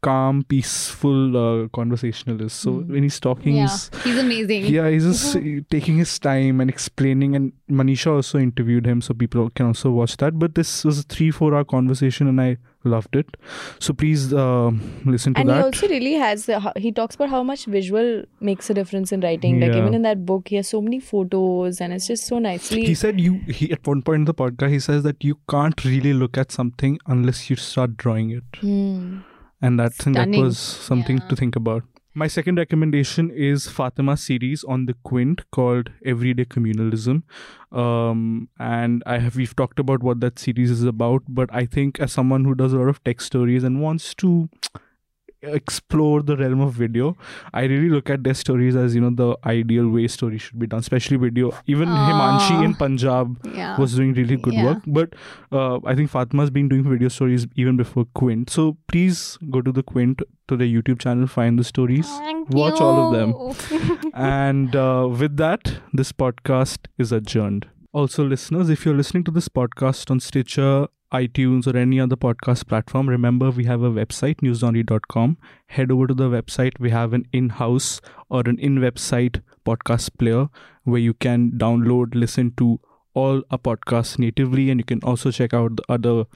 calm, 0.00 0.44
peaceful 0.44 1.36
uh, 1.36 1.68
conversationalist. 1.68 2.60
So 2.60 2.70
Mm. 2.72 2.88
when 2.88 3.02
he's 3.02 3.18
talking, 3.20 3.56
Yeah, 3.56 3.62
he's 3.62 3.90
he's 4.04 4.18
amazing. 4.18 4.66
yeah, 4.66 4.88
he's 4.90 5.04
just 5.04 5.36
taking 5.70 5.98
his 5.98 6.18
time 6.18 6.60
and 6.60 6.70
explaining. 6.70 7.34
And 7.36 7.52
Manisha 7.70 8.12
also 8.12 8.38
interviewed 8.38 8.86
him, 8.86 9.00
so 9.00 9.14
people 9.14 9.50
can 9.50 9.66
also 9.66 9.90
watch 9.90 10.16
that. 10.18 10.38
But 10.38 10.54
this 10.54 10.84
was 10.84 11.00
a 11.00 11.02
three, 11.02 11.30
four 11.30 11.54
hour 11.54 11.64
conversation, 11.64 12.28
and 12.28 12.40
I 12.40 12.56
loved 12.84 13.16
it. 13.16 13.36
So 13.80 13.92
please 13.92 14.32
uh, 14.32 14.70
listen 15.04 15.34
to 15.34 15.42
that. 15.42 15.48
and 15.48 15.50
he 15.50 15.62
also 15.64 15.88
really 15.88 16.12
has 16.14 16.46
ho- 16.46 16.72
he 16.76 16.92
talks 16.92 17.16
about 17.16 17.28
how 17.28 17.42
much 17.42 17.64
visual 17.66 18.22
makes 18.40 18.70
a 18.70 18.74
difference 18.74 19.10
in 19.12 19.20
writing 19.20 19.58
like 19.60 19.72
Yeah. 19.72 19.78
even 19.80 19.94
in 19.94 20.02
that 20.02 20.24
book 20.24 20.48
he 20.48 20.56
has 20.56 20.68
so 20.68 20.80
many 20.80 21.00
photos 21.00 21.80
and 21.80 21.92
it's 21.92 22.06
just 22.06 22.26
so 22.26 22.38
nicely 22.38 22.84
he 22.86 22.94
said 22.94 23.20
you 23.20 23.34
he 23.48 23.70
at 23.72 23.84
one 23.86 24.00
point 24.02 24.20
in 24.20 24.24
the 24.26 24.34
podcast 24.42 24.70
he 24.70 24.78
says 24.78 25.02
that 25.02 25.22
you 25.30 25.38
can't 25.50 25.84
really 25.84 26.12
look 26.22 26.38
at 26.38 26.52
something 26.52 26.98
unless 27.06 27.50
you 27.50 27.56
start 27.56 27.96
drawing 27.96 28.30
it 28.30 28.44
Hmm. 28.60 29.18
And 29.60 29.78
that 29.78 29.96
that 29.98 30.28
was 30.28 30.58
something 30.58 31.18
Yeah. 31.18 31.28
to 31.28 31.36
think 31.36 31.56
about 31.56 31.84
my 32.14 32.26
second 32.26 32.56
recommendation 32.58 33.30
is 33.30 33.68
Fatima 33.68 34.16
series 34.16 34.64
on 34.64 34.86
the 34.86 34.94
Quint 35.04 35.42
called 35.52 35.90
Everyday 36.04 36.46
Communalism, 36.46 37.22
um, 37.70 38.48
and 38.58 39.04
I 39.06 39.18
have 39.18 39.36
we've 39.36 39.54
talked 39.54 39.78
about 39.78 40.02
what 40.02 40.20
that 40.20 40.38
series 40.38 40.72
is 40.72 40.82
about. 40.82 41.22
But 41.28 41.52
I 41.52 41.64
think 41.76 42.00
as 42.00 42.10
someone 42.12 42.44
who 42.44 42.56
does 42.56 42.72
a 42.72 42.78
lot 42.78 42.88
of 42.88 43.02
tech 43.04 43.20
stories 43.20 43.62
and 43.62 43.80
wants 43.80 44.14
to 44.16 44.48
explore 45.42 46.22
the 46.22 46.36
realm 46.36 46.60
of 46.60 46.72
video, 46.72 47.16
I 47.52 47.62
really 47.64 47.88
look 47.88 48.10
at 48.10 48.24
their 48.24 48.34
stories 48.34 48.76
as 48.76 48.94
you 48.94 49.00
know 49.00 49.10
the 49.10 49.36
ideal 49.46 49.88
way 49.88 50.08
stories 50.08 50.42
should 50.42 50.58
be 50.58 50.66
done, 50.66 50.80
especially 50.80 51.16
video. 51.16 51.52
Even 51.66 51.88
Himanshi 51.88 52.64
in 52.64 52.74
Punjab 52.74 53.38
Yeah. 53.54 53.76
was 53.78 53.94
doing 53.94 54.14
really 54.14 54.36
good 54.36 54.54
Yeah. 54.54 54.64
work. 54.64 54.78
But 54.86 55.14
uh, 55.52 55.78
I 55.84 55.94
think 55.94 56.10
Fatma's 56.10 56.50
been 56.50 56.68
doing 56.68 56.82
video 56.82 57.08
stories 57.08 57.46
even 57.56 57.76
before 57.76 58.06
Quint. 58.14 58.50
So 58.50 58.76
please 58.88 59.38
go 59.50 59.62
to 59.62 59.72
the 59.72 59.82
Quint 59.82 60.22
to 60.48 60.56
the 60.56 60.64
YouTube 60.74 60.98
channel, 60.98 61.26
find 61.26 61.58
the 61.58 61.64
stories, 61.64 62.08
Thank 62.08 62.50
watch 62.50 62.80
all 62.80 62.98
of 63.04 63.12
them. 63.12 63.34
and 64.14 64.74
uh, 64.74 65.08
with 65.10 65.36
that, 65.36 65.74
this 65.92 66.12
podcast 66.12 66.86
is 66.98 67.12
adjourned. 67.12 67.66
Also, 67.92 68.22
listeners, 68.22 68.68
if 68.68 68.84
you're 68.84 68.94
listening 68.94 69.24
to 69.24 69.30
this 69.30 69.48
podcast 69.48 70.10
on 70.10 70.20
Stitcher, 70.20 70.88
iTunes, 71.12 71.66
or 71.66 71.74
any 71.74 71.98
other 71.98 72.16
podcast 72.16 72.66
platform, 72.68 73.08
remember 73.08 73.50
we 73.50 73.64
have 73.64 73.82
a 73.82 73.90
website, 73.90 74.36
newslaundry.com. 74.42 75.38
Head 75.68 75.90
over 75.90 76.06
to 76.06 76.12
the 76.12 76.28
website. 76.28 76.78
We 76.78 76.90
have 76.90 77.14
an 77.14 77.26
in 77.32 77.48
house 77.48 78.02
or 78.28 78.42
an 78.44 78.58
in 78.58 78.76
website 78.76 79.40
podcast 79.64 80.18
player 80.18 80.48
where 80.84 81.00
you 81.00 81.14
can 81.14 81.52
download, 81.52 82.14
listen 82.14 82.52
to 82.58 82.78
all 83.14 83.42
our 83.50 83.58
podcasts 83.58 84.18
natively, 84.18 84.68
and 84.70 84.80
you 84.80 84.84
can 84.84 85.00
also 85.02 85.30
check 85.30 85.54
out 85.54 85.76
the 85.76 85.84
other 85.88 86.26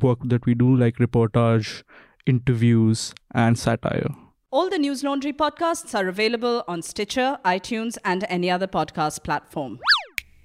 work 0.00 0.20
that 0.24 0.46
we 0.46 0.54
do, 0.54 0.74
like 0.74 0.96
reportage, 0.96 1.82
interviews, 2.24 3.12
and 3.34 3.58
satire. 3.58 4.08
All 4.50 4.70
the 4.70 4.78
News 4.78 5.04
Laundry 5.04 5.34
podcasts 5.34 5.94
are 5.94 6.08
available 6.08 6.64
on 6.66 6.80
Stitcher, 6.80 7.38
iTunes, 7.44 7.98
and 8.06 8.24
any 8.30 8.50
other 8.50 8.66
podcast 8.66 9.22
platform. 9.22 9.78